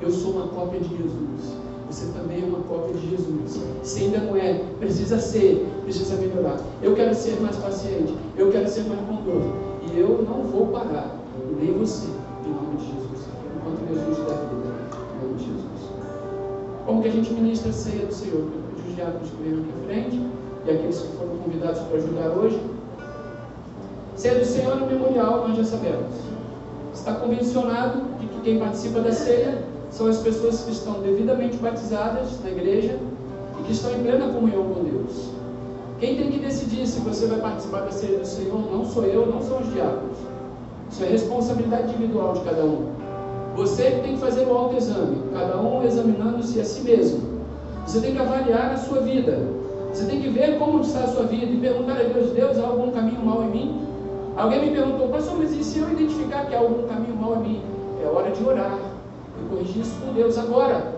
Eu 0.03 0.11
sou 0.11 0.31
uma 0.31 0.47
cópia 0.47 0.81
de 0.81 0.89
Jesus. 0.89 1.55
Você 1.89 2.07
também 2.07 2.43
é 2.43 2.45
uma 2.45 2.59
cópia 2.63 2.93
de 2.93 3.09
Jesus. 3.11 3.61
Se 3.83 4.03
ainda 4.03 4.17
não 4.17 4.35
é, 4.35 4.61
precisa 4.77 5.17
ser, 5.17 5.65
precisa 5.83 6.17
melhorar. 6.17 6.59
Eu 6.81 6.93
quero 6.93 7.15
ser 7.15 7.39
mais 7.39 7.55
paciente, 7.55 8.13
eu 8.37 8.51
quero 8.51 8.67
ser 8.67 8.83
mais 8.83 8.99
bondoso. 8.99 9.47
E 9.81 9.97
eu 9.97 10.25
não 10.29 10.43
vou 10.43 10.67
parar, 10.67 11.15
nem 11.57 11.71
você, 11.71 12.07
em 12.45 12.49
nome 12.49 12.75
de 12.75 12.85
Jesus. 12.87 13.27
Enquanto 13.55 13.87
Jesus 13.87 14.17
da 14.27 14.33
vida, 14.33 14.75
em 15.15 15.25
nome 15.25 15.37
de 15.37 15.45
Jesus. 15.45 15.91
Como 16.85 17.01
que 17.01 17.07
a 17.07 17.11
gente 17.11 17.33
ministra 17.33 17.69
a 17.69 17.73
ceia 17.73 18.05
do 18.05 18.13
Senhor? 18.13 18.39
Eu 18.39 18.61
pedi 18.75 18.89
os 18.89 18.95
diáconos 18.95 19.29
que 19.29 19.41
venham 19.41 19.61
aqui 19.61 19.71
à 19.71 19.85
frente, 19.85 20.21
e 20.65 20.69
aqueles 20.69 20.99
que 20.99 21.15
foram 21.15 21.37
convidados 21.37 21.79
para 21.79 21.97
ajudar 21.97 22.29
hoje. 22.31 22.59
Ceia 24.17 24.37
do 24.37 24.45
Senhor 24.45 24.75
no 24.75 24.85
memorial, 24.85 25.47
nós 25.47 25.55
já 25.55 25.63
sabemos. 25.63 26.13
Está 26.93 27.13
convencionado 27.13 28.01
de 28.19 28.27
que 28.27 28.41
quem 28.41 28.59
participa 28.59 28.99
da 28.99 29.13
ceia 29.13 29.71
são 29.93 30.07
as 30.07 30.17
pessoas 30.17 30.61
que 30.61 30.71
estão 30.71 31.01
devidamente 31.01 31.55
batizadas 31.57 32.43
na 32.43 32.49
igreja 32.49 32.97
e 33.59 33.63
que 33.63 33.71
estão 33.73 33.91
em 33.91 34.01
plena 34.01 34.27
comunhão 34.33 34.63
com 34.63 34.83
Deus. 34.83 35.29
Quem 35.99 36.17
tem 36.17 36.31
que 36.31 36.39
decidir 36.39 36.87
se 36.87 36.99
você 37.01 37.27
vai 37.27 37.39
participar 37.39 37.81
da 37.81 37.91
ceia 37.91 38.17
do 38.17 38.25
Senhor 38.25 38.59
não 38.71 38.83
sou 38.85 39.05
eu, 39.05 39.27
não 39.27 39.39
são 39.39 39.59
os 39.59 39.71
diáconos. 39.71 40.17
Isso 40.91 41.03
é 41.03 41.07
responsabilidade 41.07 41.93
individual 41.93 42.33
de 42.33 42.41
cada 42.41 42.65
um. 42.65 42.87
Você 43.55 43.83
que 43.91 44.01
tem 44.01 44.13
que 44.13 44.19
fazer 44.19 44.47
o 44.47 44.57
autoexame, 44.57 45.17
cada 45.31 45.57
um 45.61 45.83
examinando-se 45.83 46.59
a 46.59 46.65
si 46.65 46.81
mesmo. 46.81 47.21
Você 47.85 48.01
tem 48.01 48.13
que 48.13 48.19
avaliar 48.19 48.71
a 48.71 48.77
sua 48.77 48.99
vida. 49.01 49.47
Você 49.93 50.05
tem 50.05 50.19
que 50.19 50.29
ver 50.29 50.57
como 50.57 50.81
está 50.81 51.01
a 51.01 51.07
sua 51.07 51.25
vida 51.25 51.45
e 51.45 51.57
perguntar 51.57 51.99
a 51.99 52.03
Deus: 52.03 52.31
Deus, 52.31 52.57
há 52.57 52.65
algum 52.65 52.89
caminho 52.89 53.23
mal 53.23 53.43
em 53.43 53.51
mim? 53.51 53.81
Alguém 54.35 54.59
me 54.59 54.71
perguntou, 54.71 55.09
pastor, 55.09 55.37
mas 55.37 55.51
e 55.51 55.63
se 55.63 55.77
eu 55.77 55.91
identificar 55.91 56.47
que 56.47 56.55
há 56.55 56.59
algum 56.59 56.87
caminho 56.87 57.15
mal 57.15 57.35
em 57.35 57.47
mim? 57.47 57.61
É 58.03 58.07
hora 58.07 58.31
de 58.31 58.43
orar 58.43 58.92
corrigir 59.49 59.81
isso 59.81 59.95
com 60.05 60.13
Deus 60.13 60.37
agora. 60.37 60.95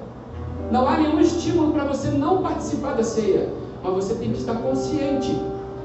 Não 0.72 0.88
há 0.88 0.98
nenhum 0.98 1.20
estímulo 1.20 1.74
para 1.74 1.86
você 1.86 2.10
não 2.10 2.42
participar 2.42 2.94
da 2.94 3.04
ceia, 3.04 3.50
mas 3.84 3.94
você 3.94 4.16
tem 4.16 4.32
que 4.32 4.40
estar 4.40 4.56
consciente 4.56 5.40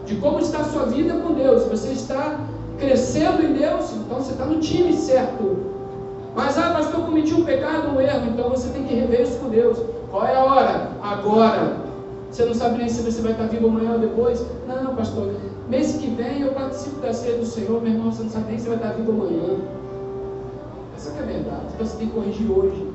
de 0.07 0.17
como 0.17 0.39
está 0.39 0.61
a 0.61 0.65
sua 0.65 0.85
vida 0.85 1.15
com 1.15 1.35
Deus. 1.35 1.65
Você 1.65 1.93
está 1.93 2.41
crescendo 2.79 3.43
em 3.45 3.53
Deus, 3.53 3.93
então 3.93 4.19
você 4.19 4.33
está 4.33 4.47
no 4.47 4.59
time 4.59 4.93
certo. 4.95 5.59
Mas, 6.35 6.57
ah, 6.57 6.71
pastor, 6.71 7.05
cometi 7.05 7.35
um 7.35 7.45
pecado, 7.45 7.95
um 7.95 8.01
erro, 8.01 8.31
então 8.31 8.49
você 8.49 8.69
tem 8.71 8.85
que 8.85 8.95
rever 8.95 9.23
isso 9.23 9.39
com 9.39 9.49
Deus. 9.49 9.79
Qual 10.11 10.27
é 10.27 10.35
a 10.35 10.45
hora? 10.45 10.91
Agora. 11.03 11.91
Você 12.31 12.45
não 12.45 12.55
sabe 12.55 12.79
nem 12.79 12.89
se 12.89 13.03
você 13.03 13.21
vai 13.23 13.33
estar 13.33 13.47
vivo 13.47 13.67
amanhã 13.67 13.95
ou 13.95 13.99
depois? 13.99 14.47
Não, 14.69 14.95
pastor, 14.95 15.33
mês 15.69 15.97
que 15.97 16.07
vem 16.11 16.43
eu 16.43 16.53
participo 16.53 17.01
da 17.01 17.13
ceia 17.13 17.39
do 17.39 17.45
Senhor, 17.45 17.83
meu 17.83 17.93
irmão, 17.93 18.13
você 18.13 18.23
não 18.23 18.31
sabe 18.31 18.51
nem 18.51 18.59
se 18.59 18.69
vai 18.69 18.77
estar 18.77 18.93
vivo 18.93 19.11
amanhã. 19.11 19.59
Essa 21.01 21.17
é 21.17 21.23
a 21.23 21.25
verdade. 21.25 21.65
Então 21.73 21.87
você 21.87 21.97
tem 21.97 22.09
que 22.09 22.13
corrigir 22.13 22.51
hoje. 22.51 22.93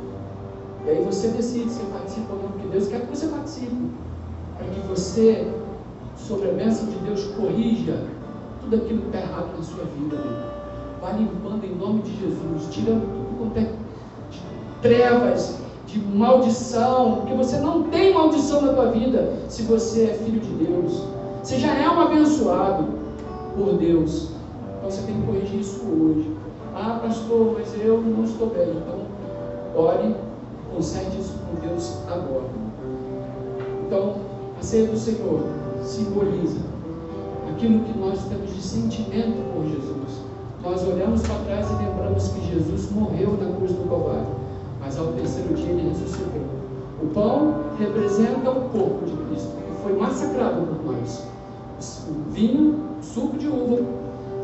E 0.86 0.89
aí 0.91 1.04
você 1.04 1.30
decide 1.30 1.72
se 1.72 1.84
participa 1.86 2.34
ou 2.34 2.44
não, 2.44 2.50
porque 2.50 2.68
Deus 2.68 2.88
quer 2.88 3.02
que 3.02 3.08
você 3.08 3.26
participe. 3.28 3.76
Para 4.56 4.68
que 4.68 4.80
você, 4.82 5.52
sobre 6.15 6.50
a 6.52 6.54
bênção 6.54 6.86
de 6.86 6.98
Deus, 6.98 7.24
corrija 7.36 8.00
tudo 8.62 8.76
aquilo 8.76 9.02
que 9.02 9.08
está 9.08 9.22
errado 9.22 9.58
na 9.58 9.63
sua 9.63 9.86
vida. 9.86 10.18
Amigo. 10.18 10.56
Vá 11.02 11.12
limpando 11.13 11.65
em 11.65 11.76
nome 11.76 12.04
de 12.04 12.15
Jesus, 12.20 12.68
tirando 12.70 13.02
tudo 13.02 13.39
quanto 13.39 13.58
é 13.58 13.72
de 14.30 14.41
trevas, 14.84 15.58
de 15.88 16.00
maldição, 16.00 17.15
porque 17.15 17.34
você 17.34 17.58
não 17.58 17.84
tem 17.84 18.13
maldição 18.13 18.62
na 18.62 18.74
tua 18.74 18.91
vida 18.91 19.34
se 19.50 19.63
você 19.63 20.04
é 20.04 20.13
filho 20.13 20.39
de 20.39 20.63
Deus. 20.63 21.02
Você 21.41 21.58
já 21.58 21.74
é 21.74 21.89
um 21.89 22.00
abençoado 22.00 22.86
por 23.56 23.74
Deus. 23.74 24.30
Então 24.78 24.91
você 24.91 25.02
tem 25.02 25.20
que 25.20 25.26
corrigir 25.26 25.60
isso 25.60 25.82
hoje. 25.86 26.35
Ah, 26.78 27.00
pastor, 27.02 27.56
mas 27.58 27.74
eu 27.82 28.02
não 28.02 28.26
estou 28.26 28.48
bem. 28.48 28.68
Então, 28.70 29.00
ore, 29.82 30.14
conserte 30.74 31.18
isso 31.18 31.34
com 31.48 31.66
Deus 31.66 32.00
agora. 32.06 32.50
Então, 33.88 34.16
a 34.60 34.62
ceia 34.62 34.88
do 34.88 34.98
Senhor 34.98 35.40
simboliza 35.82 36.60
aquilo 37.50 37.80
que 37.86 37.98
nós 37.98 38.22
temos 38.26 38.54
de 38.54 38.62
sentimento 38.62 39.42
por 39.54 39.64
Jesus. 39.64 40.20
Nós 40.62 40.86
olhamos 40.86 41.22
para 41.22 41.46
trás 41.46 41.66
e 41.72 41.76
lembramos 41.76 42.28
que 42.28 42.46
Jesus 42.46 42.92
morreu 42.92 43.38
na 43.40 43.56
cruz 43.56 43.72
do 43.72 43.90
Calvário, 43.90 44.28
mas 44.82 45.00
ao 45.00 45.14
terceiro 45.14 45.54
dia 45.54 45.70
ele 45.70 45.88
ressuscitou. 45.88 46.42
O 47.02 47.08
pão 47.14 47.56
representa 47.80 48.52
o 48.52 48.70
corpo 48.70 49.06
de 49.06 49.16
Cristo, 49.28 49.50
que 49.56 49.82
foi 49.82 49.94
massacrado 49.94 50.62
por 50.62 50.92
nós. 50.92 51.26
O 52.10 52.32
vinho, 52.32 52.84
o 53.00 53.04
suco 53.04 53.38
de 53.38 53.48
uva, 53.48 53.80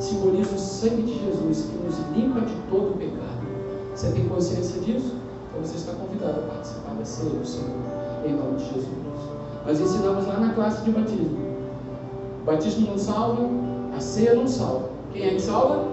simboliza 0.02 0.56
o 0.56 0.60
sangue 0.60 1.04
de 1.04 1.14
Jesus, 1.14 1.68
que 1.70 1.78
nos 1.78 1.98
limpa 2.16 2.42
de 2.42 2.56
todo 2.70 2.92
o 2.92 2.98
pecado. 2.98 3.42
Você 3.96 4.12
tem 4.12 4.28
consciência 4.28 4.82
disso? 4.82 5.16
Então 5.50 5.64
você 5.64 5.76
está 5.76 5.94
convidado 5.94 6.40
a 6.40 6.54
participar 6.54 6.94
da 6.96 7.06
ceia 7.06 7.30
do 7.30 7.46
Senhor, 7.46 7.70
em 8.26 8.34
nome 8.34 8.58
de 8.58 8.66
Jesus. 8.66 8.88
Nós 9.66 9.80
ensinamos 9.80 10.26
lá 10.28 10.40
na 10.40 10.54
classe 10.54 10.84
de 10.84 10.92
batismo. 10.92 11.38
Batismo 12.46 12.88
não 12.88 12.98
salva, 12.98 13.48
a 13.96 14.00
ceia 14.00 14.34
não 14.34 14.48
salva. 14.48 14.90
Quem 15.14 15.24
é 15.24 15.30
que 15.36 15.42
salva? 15.42 15.86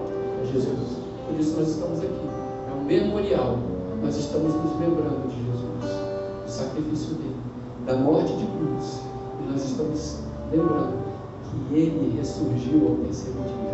É 0.43 0.47
Jesus. 0.47 0.99
Por 1.27 1.39
isso 1.39 1.59
nós 1.59 1.69
estamos 1.69 1.99
aqui. 1.99 2.29
É 2.71 2.75
um 2.75 2.85
memorial. 2.85 3.59
Nós 4.03 4.17
estamos 4.17 4.55
nos 4.55 4.81
lembrando 4.81 5.29
de 5.29 5.45
Jesus, 5.45 6.01
do 6.45 6.51
sacrifício 6.51 7.15
dele, 7.17 7.37
da 7.85 7.97
morte 7.97 8.33
de 8.33 8.47
cruz. 8.47 9.03
E 9.43 9.53
nós 9.53 9.65
estamos 9.65 10.19
lembrando 10.51 10.97
que 11.43 11.75
ele 11.75 12.17
ressurgiu 12.17 12.89
ao 12.89 12.95
terceiro 13.05 13.39
dia. 13.43 13.68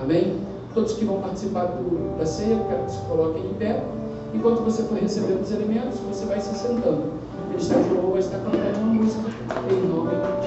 Amém? 0.00 0.38
Todos 0.74 0.92
que 0.92 1.04
vão 1.04 1.20
participar 1.20 1.66
do, 1.66 2.18
da 2.18 2.24
ceia, 2.24 2.54
eu 2.54 2.64
quero 2.66 2.84
que 2.84 2.92
se 2.92 3.00
coloquem 3.02 3.50
em 3.50 3.54
pé. 3.54 3.84
Enquanto 4.32 4.62
você 4.62 4.82
for 4.84 4.98
recebendo 4.98 5.42
os 5.42 5.50
elementos, 5.50 5.98
você 6.00 6.24
vai 6.26 6.40
se 6.40 6.54
sentando. 6.54 7.12
O 7.44 7.48
ministério 7.48 7.82
de 7.84 7.90
louvor 7.90 8.10
vai 8.12 8.20
estar 8.20 8.38
cantando 8.38 8.78
uma 8.78 8.94
música 8.94 9.22
em 9.70 9.88
nome 9.88 10.10
de 10.10 10.37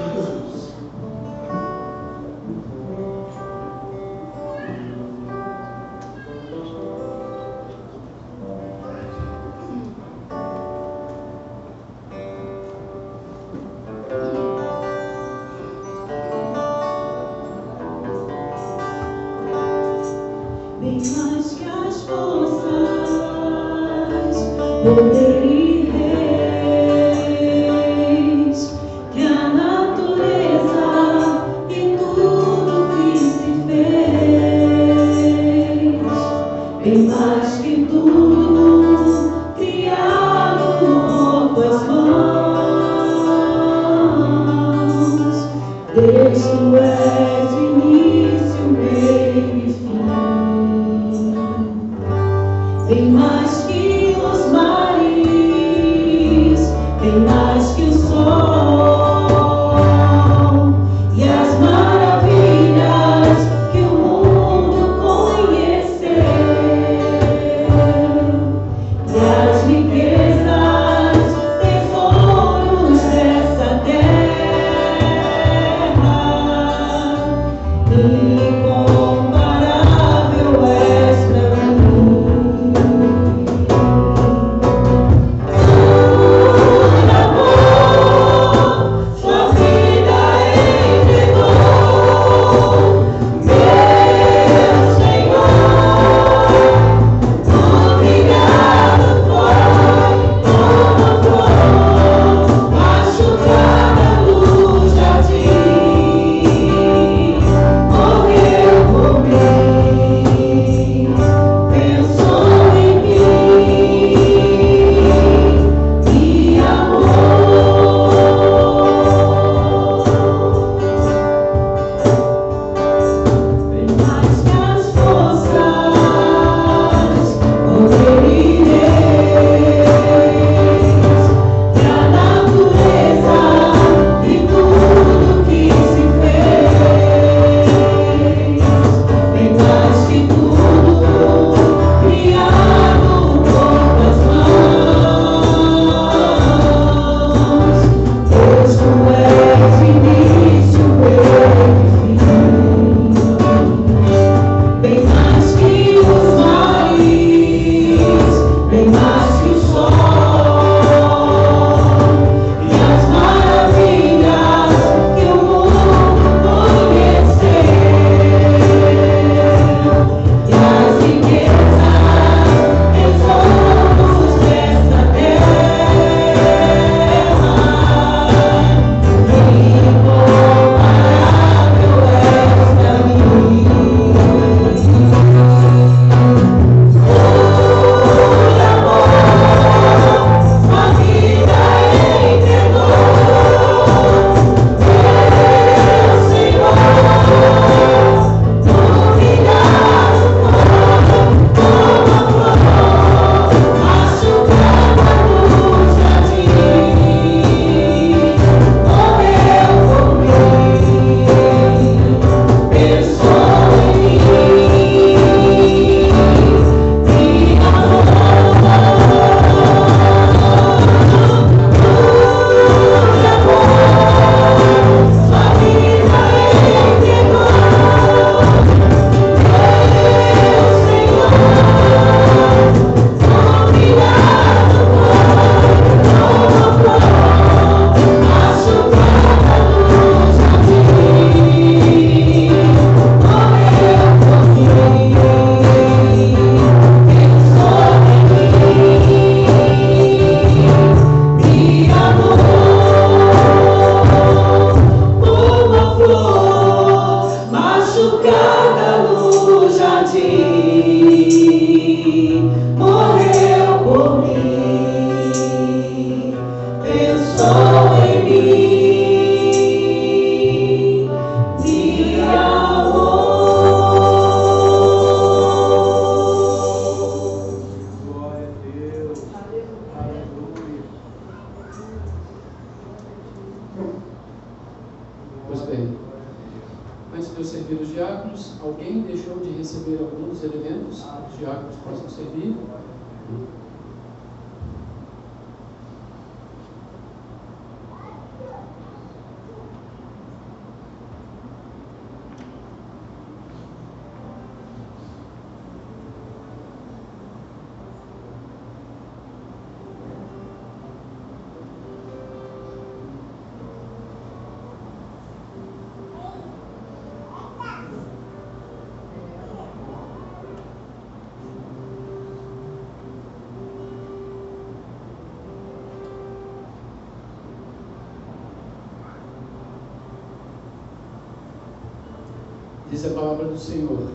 Diz 332.92 333.06
a 333.06 333.12
palavra 333.12 333.46
do 333.46 333.58
Senhor. 333.58 334.06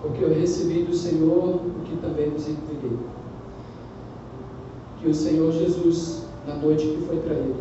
Porque 0.00 0.24
eu 0.24 0.32
recebi 0.32 0.82
do 0.82 0.94
Senhor 0.94 1.56
o 1.56 1.82
que 1.84 1.94
também 1.98 2.30
vos 2.30 2.48
entreguei. 2.48 2.98
Que 4.98 5.08
o 5.08 5.14
Senhor 5.14 5.52
Jesus, 5.52 6.24
na 6.46 6.54
noite 6.54 6.86
que 6.86 7.06
foi 7.06 7.18
traído, 7.18 7.54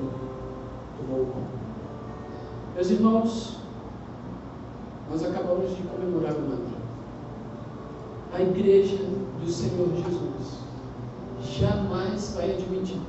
tomou 0.97 1.23
o 1.23 1.25
pão. 1.25 1.43
Meus 2.75 2.89
irmãos, 2.91 3.57
nós 5.11 5.21
acabamos 5.21 5.75
de 5.75 5.83
comemorar 5.83 6.33
o 6.33 6.41
mantra. 6.41 6.83
A 8.33 8.41
igreja 8.41 8.97
do 9.43 9.51
Senhor 9.51 9.89
Jesus 9.89 10.59
jamais 11.41 12.33
vai 12.35 12.53
admitir 12.53 13.01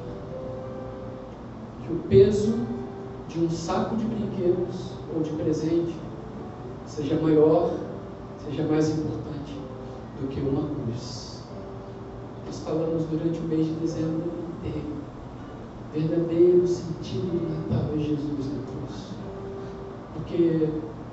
que 1.87 1.93
o 1.93 2.01
peso 2.09 2.59
de 3.29 3.39
um 3.39 3.49
saco 3.49 3.97
de 3.97 4.05
brinquedos 4.05 4.91
ou 5.15 5.23
de 5.23 5.31
presente 5.31 6.04
seja 6.95 7.19
maior, 7.21 7.77
seja 8.45 8.63
mais 8.69 8.89
importante 8.91 9.59
do 10.21 10.29
que 10.29 10.41
uma 10.41 10.63
cruz. 10.63 11.43
Nós 12.47 12.61
falamos 12.61 13.05
durante 13.07 13.41
o 13.41 13.43
mês 13.43 13.67
de 13.67 13.75
dezembro 13.75 14.31
inteiro. 14.59 14.95
Verdadeiro 15.93 16.67
sentido 16.67 17.33
do 17.33 17.73
Natal 17.73 17.91
é 17.95 17.99
Jesus 17.99 18.47
na 18.47 18.63
cruz. 18.63 19.09
Porque 20.15 20.69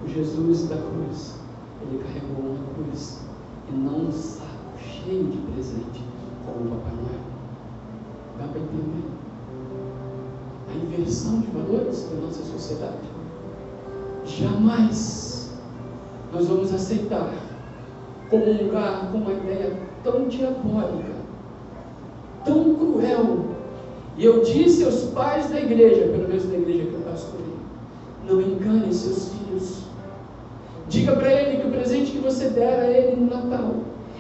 o 0.05 0.07
Jesus 0.07 0.69
da 0.69 0.77
cruz, 0.77 1.35
ele 1.81 2.03
carregou 2.03 2.51
uma 2.51 2.73
cruz 2.75 3.21
e 3.67 3.75
não 3.75 4.07
um 4.07 4.11
saco 4.11 4.77
cheio 4.77 5.25
de 5.25 5.37
presente 5.53 6.03
como 6.45 6.65
o 6.65 6.77
Papai 6.77 6.93
Noel. 6.93 7.21
Dá 8.37 8.47
para 8.47 8.61
entender? 8.61 9.03
A 10.69 10.75
inversão 10.75 11.41
de 11.41 11.47
valores 11.47 12.03
da 12.03 12.21
nossa 12.21 12.43
sociedade. 12.43 13.09
Jamais 14.25 15.40
nós 16.33 16.47
vamos 16.47 16.73
aceitar 16.73 17.29
comungar 18.29 19.09
com 19.11 19.17
uma 19.17 19.33
ideia 19.33 19.73
tão 20.03 20.27
diabólica, 20.27 21.11
tão 22.45 22.75
cruel. 22.75 23.45
E 24.17 24.25
eu 24.25 24.41
disse 24.41 24.83
aos 24.83 25.03
pais 25.13 25.49
da 25.49 25.59
igreja, 25.59 26.07
pelo 26.07 26.27
menos 26.27 26.45
da 26.45 26.55
igreja 26.55 26.85
que 26.85 26.93
eu 26.93 27.01
pastorei, 27.01 27.55
não 28.27 28.41
engane 28.41 28.93
seus 28.93 29.33
filhos. 29.33 29.83
Diga 30.87 31.15
para 31.15 31.31
ele 31.31 31.61
que 31.61 31.67
o 31.67 31.71
presente 31.71 32.11
que 32.11 32.19
você 32.19 32.49
der 32.49 32.79
a 32.79 32.89
ele 32.89 33.15
no 33.15 33.29
Natal 33.29 33.75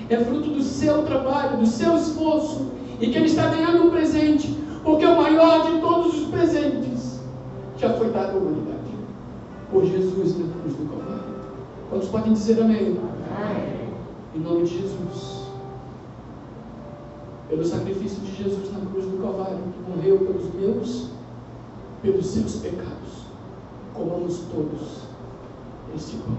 é 0.09 0.17
fruto 0.17 0.49
do 0.49 0.61
seu 0.61 1.03
trabalho, 1.03 1.57
do 1.57 1.65
seu 1.65 1.95
esforço, 1.95 2.71
e 2.99 3.07
que 3.07 3.17
ele 3.17 3.25
está 3.25 3.47
ganhando 3.47 3.87
um 3.87 3.89
presente, 3.89 4.57
porque 4.83 5.05
o 5.05 5.15
maior 5.15 5.71
de 5.71 5.79
todos 5.79 6.21
os 6.21 6.27
presentes 6.27 7.19
já 7.77 7.93
foi 7.93 8.09
dado 8.09 8.37
à 8.37 8.39
humanidade 8.39 8.77
por 9.71 9.85
Jesus 9.85 10.37
na 10.37 10.45
cruz 10.53 10.75
do 10.75 10.85
Calvário. 10.89 11.21
Quantos 11.91 12.07
podem 12.07 12.31
dizer 12.31 12.57
amém? 12.61 12.97
Em 14.33 14.39
nome 14.39 14.63
de 14.63 14.79
Jesus. 14.79 15.41
Pelo 17.49 17.65
sacrifício 17.65 18.21
de 18.21 18.33
Jesus 18.33 18.71
na 18.71 18.79
cruz 18.89 19.03
do 19.07 19.21
Calvário, 19.21 19.57
que 19.57 19.91
morreu 19.91 20.19
pelos 20.19 20.53
meus, 20.53 21.09
pelos 22.01 22.25
seus 22.27 22.55
pecados, 22.61 23.25
comamos 23.93 24.39
todos 24.53 25.01
este 25.93 26.15
pão. 26.15 26.37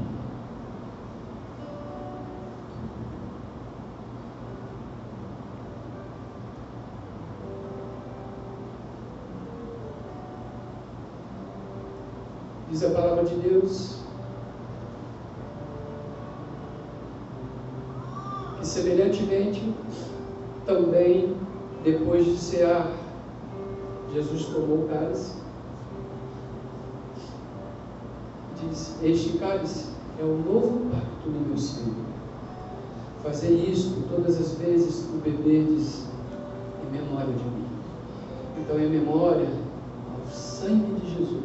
Diz 12.71 12.83
a 12.83 12.89
palavra 12.89 13.25
de 13.27 13.35
Deus 13.35 14.03
E 18.63 18.67
semelhantemente, 18.93 19.75
também 20.67 21.35
depois 21.83 22.25
de 22.25 22.37
cear, 22.37 22.93
Jesus 24.13 24.47
tomou 24.47 24.85
o 24.85 24.89
cálice. 24.89 25.35
Diz: 28.61 28.97
Este 29.03 29.39
cálice 29.39 29.87
é 30.21 30.25
o 30.25 30.37
novo 30.37 30.91
pacto 30.91 31.31
no 31.31 31.49
meu 31.49 31.57
sangue. 31.57 32.13
Fazer 33.23 33.53
isto 33.53 34.03
todas 34.09 34.39
as 34.39 34.55
vezes 34.55 35.07
que 35.07 35.17
o 35.17 35.21
beberdes 35.21 36.05
em 36.87 36.93
memória 36.93 37.33
de 37.33 37.45
mim. 37.45 37.67
Então, 38.61 38.79
em 38.79 38.91
memória 38.91 39.49
ao 40.13 40.31
sangue 40.31 41.01
de 41.01 41.15
Jesus, 41.15 41.43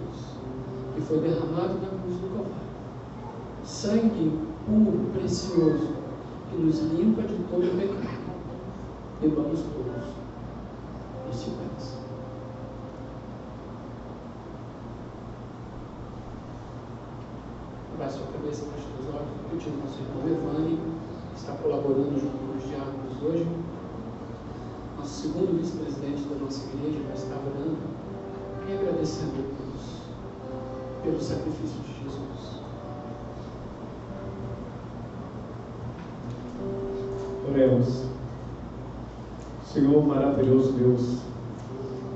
que 0.96 1.02
foi 1.02 1.20
derramado 1.20 1.76
na 1.76 1.88
cruz 1.88 2.20
do 2.20 2.28
Calvário. 2.30 2.68
Sangue 3.64 4.40
puro, 4.66 5.10
precioso, 5.14 5.97
que 6.50 6.58
nos 6.58 6.80
limpa 6.80 7.22
de 7.24 7.36
todo 7.50 7.66
o 7.66 7.78
pecado. 7.78 8.18
Bebamos 9.22 9.62
todos 9.62 9.88
este 11.32 11.52
cálice. 11.52 11.98
Abaixe 17.96 18.18
sua 18.18 18.28
cabeça, 18.28 18.66
feche 18.66 18.88
os 19.00 19.08
olhos, 19.14 19.28
pedindo 19.50 19.76
ao 19.76 19.88
nosso 19.88 20.00
irmão 20.00 20.28
Evane, 20.28 20.80
que 21.32 21.40
está 21.40 21.54
colaborando 21.54 22.20
junto 22.20 22.38
com 22.38 22.58
os 22.58 22.64
diáconos 22.70 23.24
hoje. 23.24 23.48
Nosso 24.98 25.22
segundo 25.22 25.60
vice-presidente 25.60 26.24
da 26.30 26.36
nossa 26.44 26.64
igreja 26.70 27.00
vai 27.08 27.14
estar 27.14 27.38
orando 27.38 27.78
e 28.68 28.74
agradecendo 28.74 29.34
a 29.34 29.46
Deus 29.58 29.78
pelo 31.04 31.22
sacrifício 31.22 31.82
de 31.82 31.87
Senhor 39.78 40.08
maravilhoso 40.08 40.72
Deus, 40.72 41.18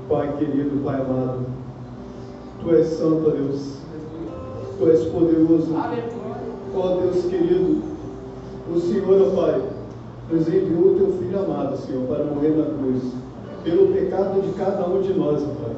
Pai 0.08 0.36
querido, 0.36 0.82
Pai 0.82 0.96
amado, 1.00 1.46
Tu 2.60 2.74
és 2.74 2.88
santo, 2.88 3.30
Deus, 3.30 3.76
Tu 4.78 4.90
és 4.90 5.04
poderoso, 5.04 5.72
ó 6.74 6.96
Deus 6.96 7.24
querido, 7.26 7.80
o 8.68 8.80
Senhor, 8.80 9.28
ó 9.28 9.40
Pai, 9.40 9.62
nos 10.28 10.48
enviou 10.48 10.96
Teu 10.96 11.12
Filho 11.18 11.38
amado, 11.38 11.76
Senhor, 11.76 12.02
para 12.08 12.24
morrer 12.24 12.48
na 12.48 12.64
cruz, 12.64 13.12
pelo 13.62 13.92
pecado 13.92 14.42
de 14.42 14.52
cada 14.54 14.84
um 14.88 15.00
de 15.00 15.14
nós, 15.14 15.40
ó 15.44 15.62
Pai. 15.62 15.76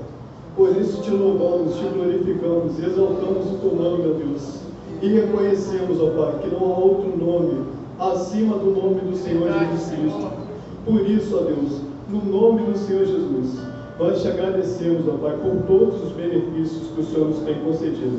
Por 0.57 0.71
isso 0.81 1.03
te 1.03 1.11
louvamos, 1.11 1.77
te 1.77 1.85
glorificamos, 1.85 2.83
exaltamos 2.83 3.51
o 3.51 3.59
Teu 3.61 3.75
nome, 3.75 4.09
ó 4.09 4.15
Deus, 4.15 4.61
e 5.03 5.09
reconhecemos, 5.09 6.01
ó 6.01 6.09
Pai, 6.13 6.39
que 6.41 6.49
não 6.49 6.61
há 6.61 6.79
outro 6.79 7.15
nome 7.15 7.63
acima 7.99 8.57
do 8.57 8.71
nome 8.71 9.03
do 9.03 9.15
Senhor 9.19 9.53
Jesus 9.53 9.91
Cristo. 9.91 10.44
Por 10.85 11.01
isso, 11.09 11.37
ó 11.37 11.41
Deus, 11.45 11.81
no 12.11 12.25
nome 12.25 12.63
do 12.63 12.77
Senhor 12.77 13.07
Jesus, 13.07 13.59
nós 13.99 14.21
te 14.21 14.29
agradecemos, 14.29 15.09
ó 15.09 15.13
Pai, 15.13 15.37
por 15.39 15.63
todos 15.67 16.03
os 16.03 16.13
benefícios 16.13 16.89
que 16.95 17.01
o 17.01 17.05
Senhor 17.05 17.29
nos 17.29 17.39
tem 17.41 17.55
concedido. 17.61 18.19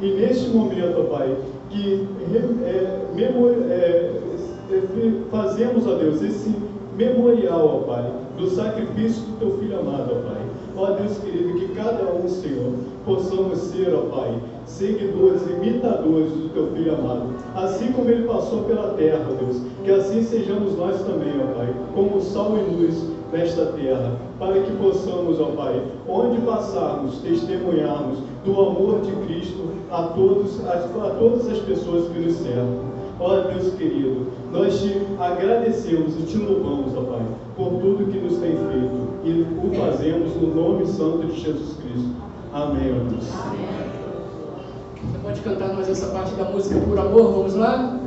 E 0.00 0.12
neste 0.12 0.48
momento, 0.50 1.00
ó 1.00 1.04
Pai, 1.04 1.36
que 1.70 2.08
é, 2.32 2.38
é, 2.68 3.10
é, 3.70 5.20
fazemos, 5.30 5.86
ó 5.86 5.94
Deus, 5.94 6.20
esse 6.22 6.52
memorial, 6.96 7.82
ó 7.82 7.86
Pai, 7.86 8.12
do 8.36 8.48
sacrifício 8.48 9.22
do 9.22 9.38
teu 9.38 9.58
filho 9.58 9.78
amado, 9.78 10.10
ó 10.12 10.28
Pai. 10.28 10.42
Ó 10.76 10.86
Deus 10.92 11.18
querido, 11.18 11.54
que 11.54 11.68
cada 11.74 12.12
um, 12.12 12.28
Senhor, 12.28 12.72
possamos 13.04 13.58
ser, 13.58 13.94
ó 13.94 14.02
Pai, 14.14 14.34
seguidores, 14.66 15.42
imitadores 15.42 16.32
do 16.32 16.48
teu 16.54 16.68
filho 16.68 16.94
amado. 16.94 17.34
Assim 17.54 17.92
como 17.92 18.08
ele 18.08 18.26
passou 18.26 18.62
pela 18.64 18.94
terra, 18.94 19.26
Deus, 19.38 19.60
que 19.84 19.90
assim 19.90 20.22
sejamos 20.22 20.76
nós 20.76 21.02
também, 21.02 21.32
ó 21.40 21.58
Pai, 21.58 21.74
como 21.94 22.20
sal 22.20 22.56
e 22.56 22.74
luz 22.74 23.02
nesta 23.32 23.66
terra, 23.66 24.12
para 24.38 24.60
que 24.60 24.72
possamos, 24.76 25.40
ó 25.40 25.46
Pai, 25.46 25.82
onde 26.08 26.40
passarmos, 26.42 27.18
testemunharmos 27.18 28.18
do 28.44 28.60
amor 28.60 29.00
de 29.00 29.12
Cristo 29.26 29.70
a, 29.90 30.02
todos, 30.02 30.64
a, 30.66 30.72
a 30.72 31.10
todas 31.18 31.48
as 31.48 31.58
pessoas 31.58 32.08
que 32.08 32.20
nos 32.20 32.36
cercam. 32.36 32.89
Ó 33.20 33.42
Deus 33.42 33.74
querido, 33.74 34.28
nós 34.50 34.80
te 34.80 35.06
agradecemos 35.18 36.14
e 36.18 36.22
te 36.22 36.38
louvamos, 36.38 36.96
ó 36.96 37.02
Pai, 37.02 37.20
por 37.54 37.68
tudo 37.72 38.10
que 38.10 38.18
nos 38.18 38.38
tem 38.38 38.52
feito 38.52 39.10
e 39.24 39.42
o 39.62 39.70
fazemos 39.78 40.34
no 40.36 40.54
nome 40.54 40.86
santo 40.86 41.26
de 41.26 41.38
Jesus 41.38 41.76
Cristo. 41.76 42.14
Amém, 42.54 42.94
ó 42.96 43.10
Deus. 43.10 43.26
Você 45.04 45.18
pode 45.22 45.40
cantar 45.42 45.74
mais 45.74 45.90
essa 45.90 46.06
parte 46.06 46.32
da 46.34 46.44
música 46.44 46.80
por 46.80 46.98
amor? 46.98 47.32
Vamos 47.32 47.54
lá? 47.56 48.00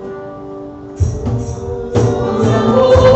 Por 1.93 2.47
amor, 2.47 3.12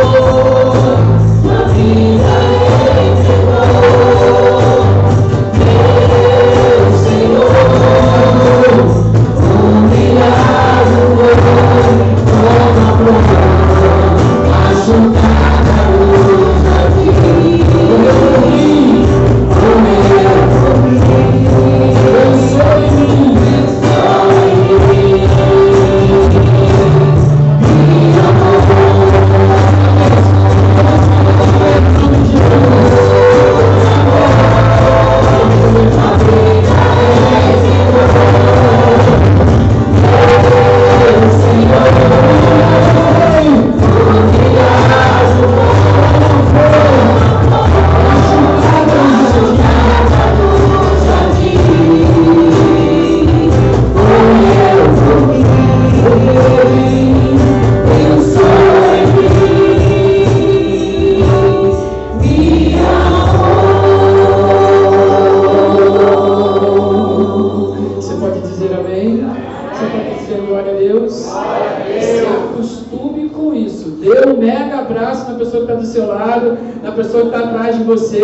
pessoa 76.97 77.29
que 77.29 77.35
está 77.35 77.39
atrás 77.47 77.77
de 77.77 77.83
você 77.83 78.23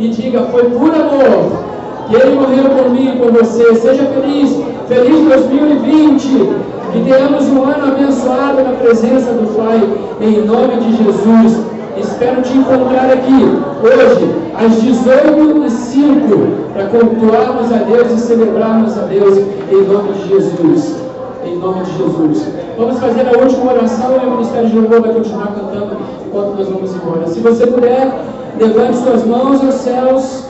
e 0.00 0.08
diga: 0.08 0.42
Foi 0.50 0.64
por 0.64 0.92
amor 0.92 1.68
que 2.08 2.16
ele 2.16 2.34
morreu 2.34 2.64
por 2.70 2.90
mim 2.90 3.14
e 3.14 3.18
por 3.18 3.30
você. 3.32 3.74
Seja 3.76 4.04
feliz. 4.06 4.58
Feliz 4.88 5.28
2020. 5.28 6.68
Que 6.92 7.04
tenhamos 7.04 7.46
um 7.48 7.64
ano 7.64 7.92
abençoado 7.92 8.62
na 8.62 8.72
presença 8.72 9.30
do 9.32 9.54
Pai, 9.54 9.78
em 10.22 10.40
nome 10.46 10.76
de 10.78 10.96
Jesus. 10.96 11.60
Espero 11.98 12.40
te 12.40 12.56
encontrar 12.56 13.10
aqui 13.12 13.44
hoje, 13.82 14.34
às 14.54 14.82
18h05, 14.82 16.72
para 16.72 16.86
cultuarmos 16.86 17.72
a 17.72 17.78
Deus 17.78 18.12
e 18.12 18.18
celebrarmos 18.20 18.96
a 18.96 19.02
Deus 19.02 19.36
em 19.36 19.82
nome 19.82 20.12
de 20.14 20.28
Jesus. 20.28 21.07
Em 21.44 21.56
nome 21.56 21.84
de 21.84 21.96
Jesus. 21.96 22.46
Vamos 22.76 22.98
fazer 22.98 23.28
a 23.28 23.38
última 23.38 23.72
oração 23.72 24.14
e 24.14 24.26
o 24.26 24.30
Ministério 24.32 24.68
de 24.68 24.76
Louvor 24.76 25.00
vai 25.00 25.14
continuar 25.14 25.54
cantando 25.54 25.96
enquanto 26.26 26.56
nós 26.56 26.68
vamos 26.68 26.94
embora. 26.94 27.26
Se 27.28 27.40
você 27.40 27.66
puder, 27.66 28.24
levante 28.58 28.96
suas 28.98 29.24
mãos 29.24 29.62
aos 29.64 29.74
céus, 29.74 30.44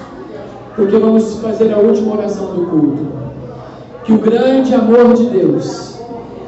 porque 0.74 0.97
vamos 0.97 1.34
fazer 1.41 1.72
a 1.72 1.78
última 1.78 2.16
oração 2.16 2.47
do 2.55 2.66
culto. 2.66 3.07
Que 4.05 4.12
o 4.12 4.18
grande 4.18 4.74
amor 4.74 5.12
de 5.14 5.26
Deus, 5.26 5.99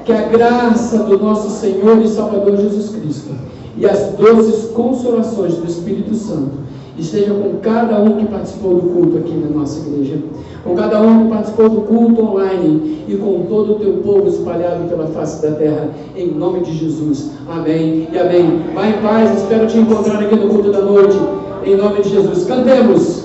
que 0.04 0.12
a 0.12 0.22
graça 0.22 0.98
do 0.98 1.18
nosso 1.18 1.50
Senhor 1.50 1.98
e 1.98 2.08
Salvador 2.08 2.56
Jesus 2.56 2.88
Cristo 2.90 3.34
e 3.76 3.86
as 3.86 4.12
doces 4.14 4.70
consolações 4.70 5.54
do 5.54 5.66
Espírito 5.66 6.14
Santo 6.14 6.69
estejam 6.98 7.40
com 7.40 7.58
cada 7.58 8.00
um 8.00 8.16
que 8.16 8.26
participou 8.26 8.74
do 8.74 8.88
culto 8.90 9.18
aqui 9.18 9.32
na 9.32 9.48
nossa 9.58 9.86
igreja, 9.86 10.18
com 10.64 10.74
cada 10.74 11.00
um 11.00 11.24
que 11.24 11.30
participou 11.30 11.68
do 11.68 11.80
culto 11.82 12.22
online 12.22 13.04
e 13.08 13.16
com 13.16 13.46
todo 13.48 13.72
o 13.72 13.74
teu 13.76 13.94
povo 14.04 14.28
espalhado 14.28 14.88
pela 14.88 15.06
face 15.08 15.42
da 15.42 15.52
terra, 15.52 15.90
em 16.16 16.30
nome 16.30 16.60
de 16.60 16.72
Jesus. 16.72 17.32
Amém 17.48 18.08
e 18.12 18.18
amém. 18.18 18.62
Vai 18.74 18.90
em 18.90 19.02
paz, 19.02 19.42
espero 19.42 19.66
te 19.66 19.78
encontrar 19.78 20.22
aqui 20.22 20.36
no 20.36 20.48
culto 20.48 20.70
da 20.70 20.80
noite, 20.80 21.16
em 21.64 21.76
nome 21.76 22.02
de 22.02 22.10
Jesus. 22.10 22.44
Cantemos. 22.44 23.19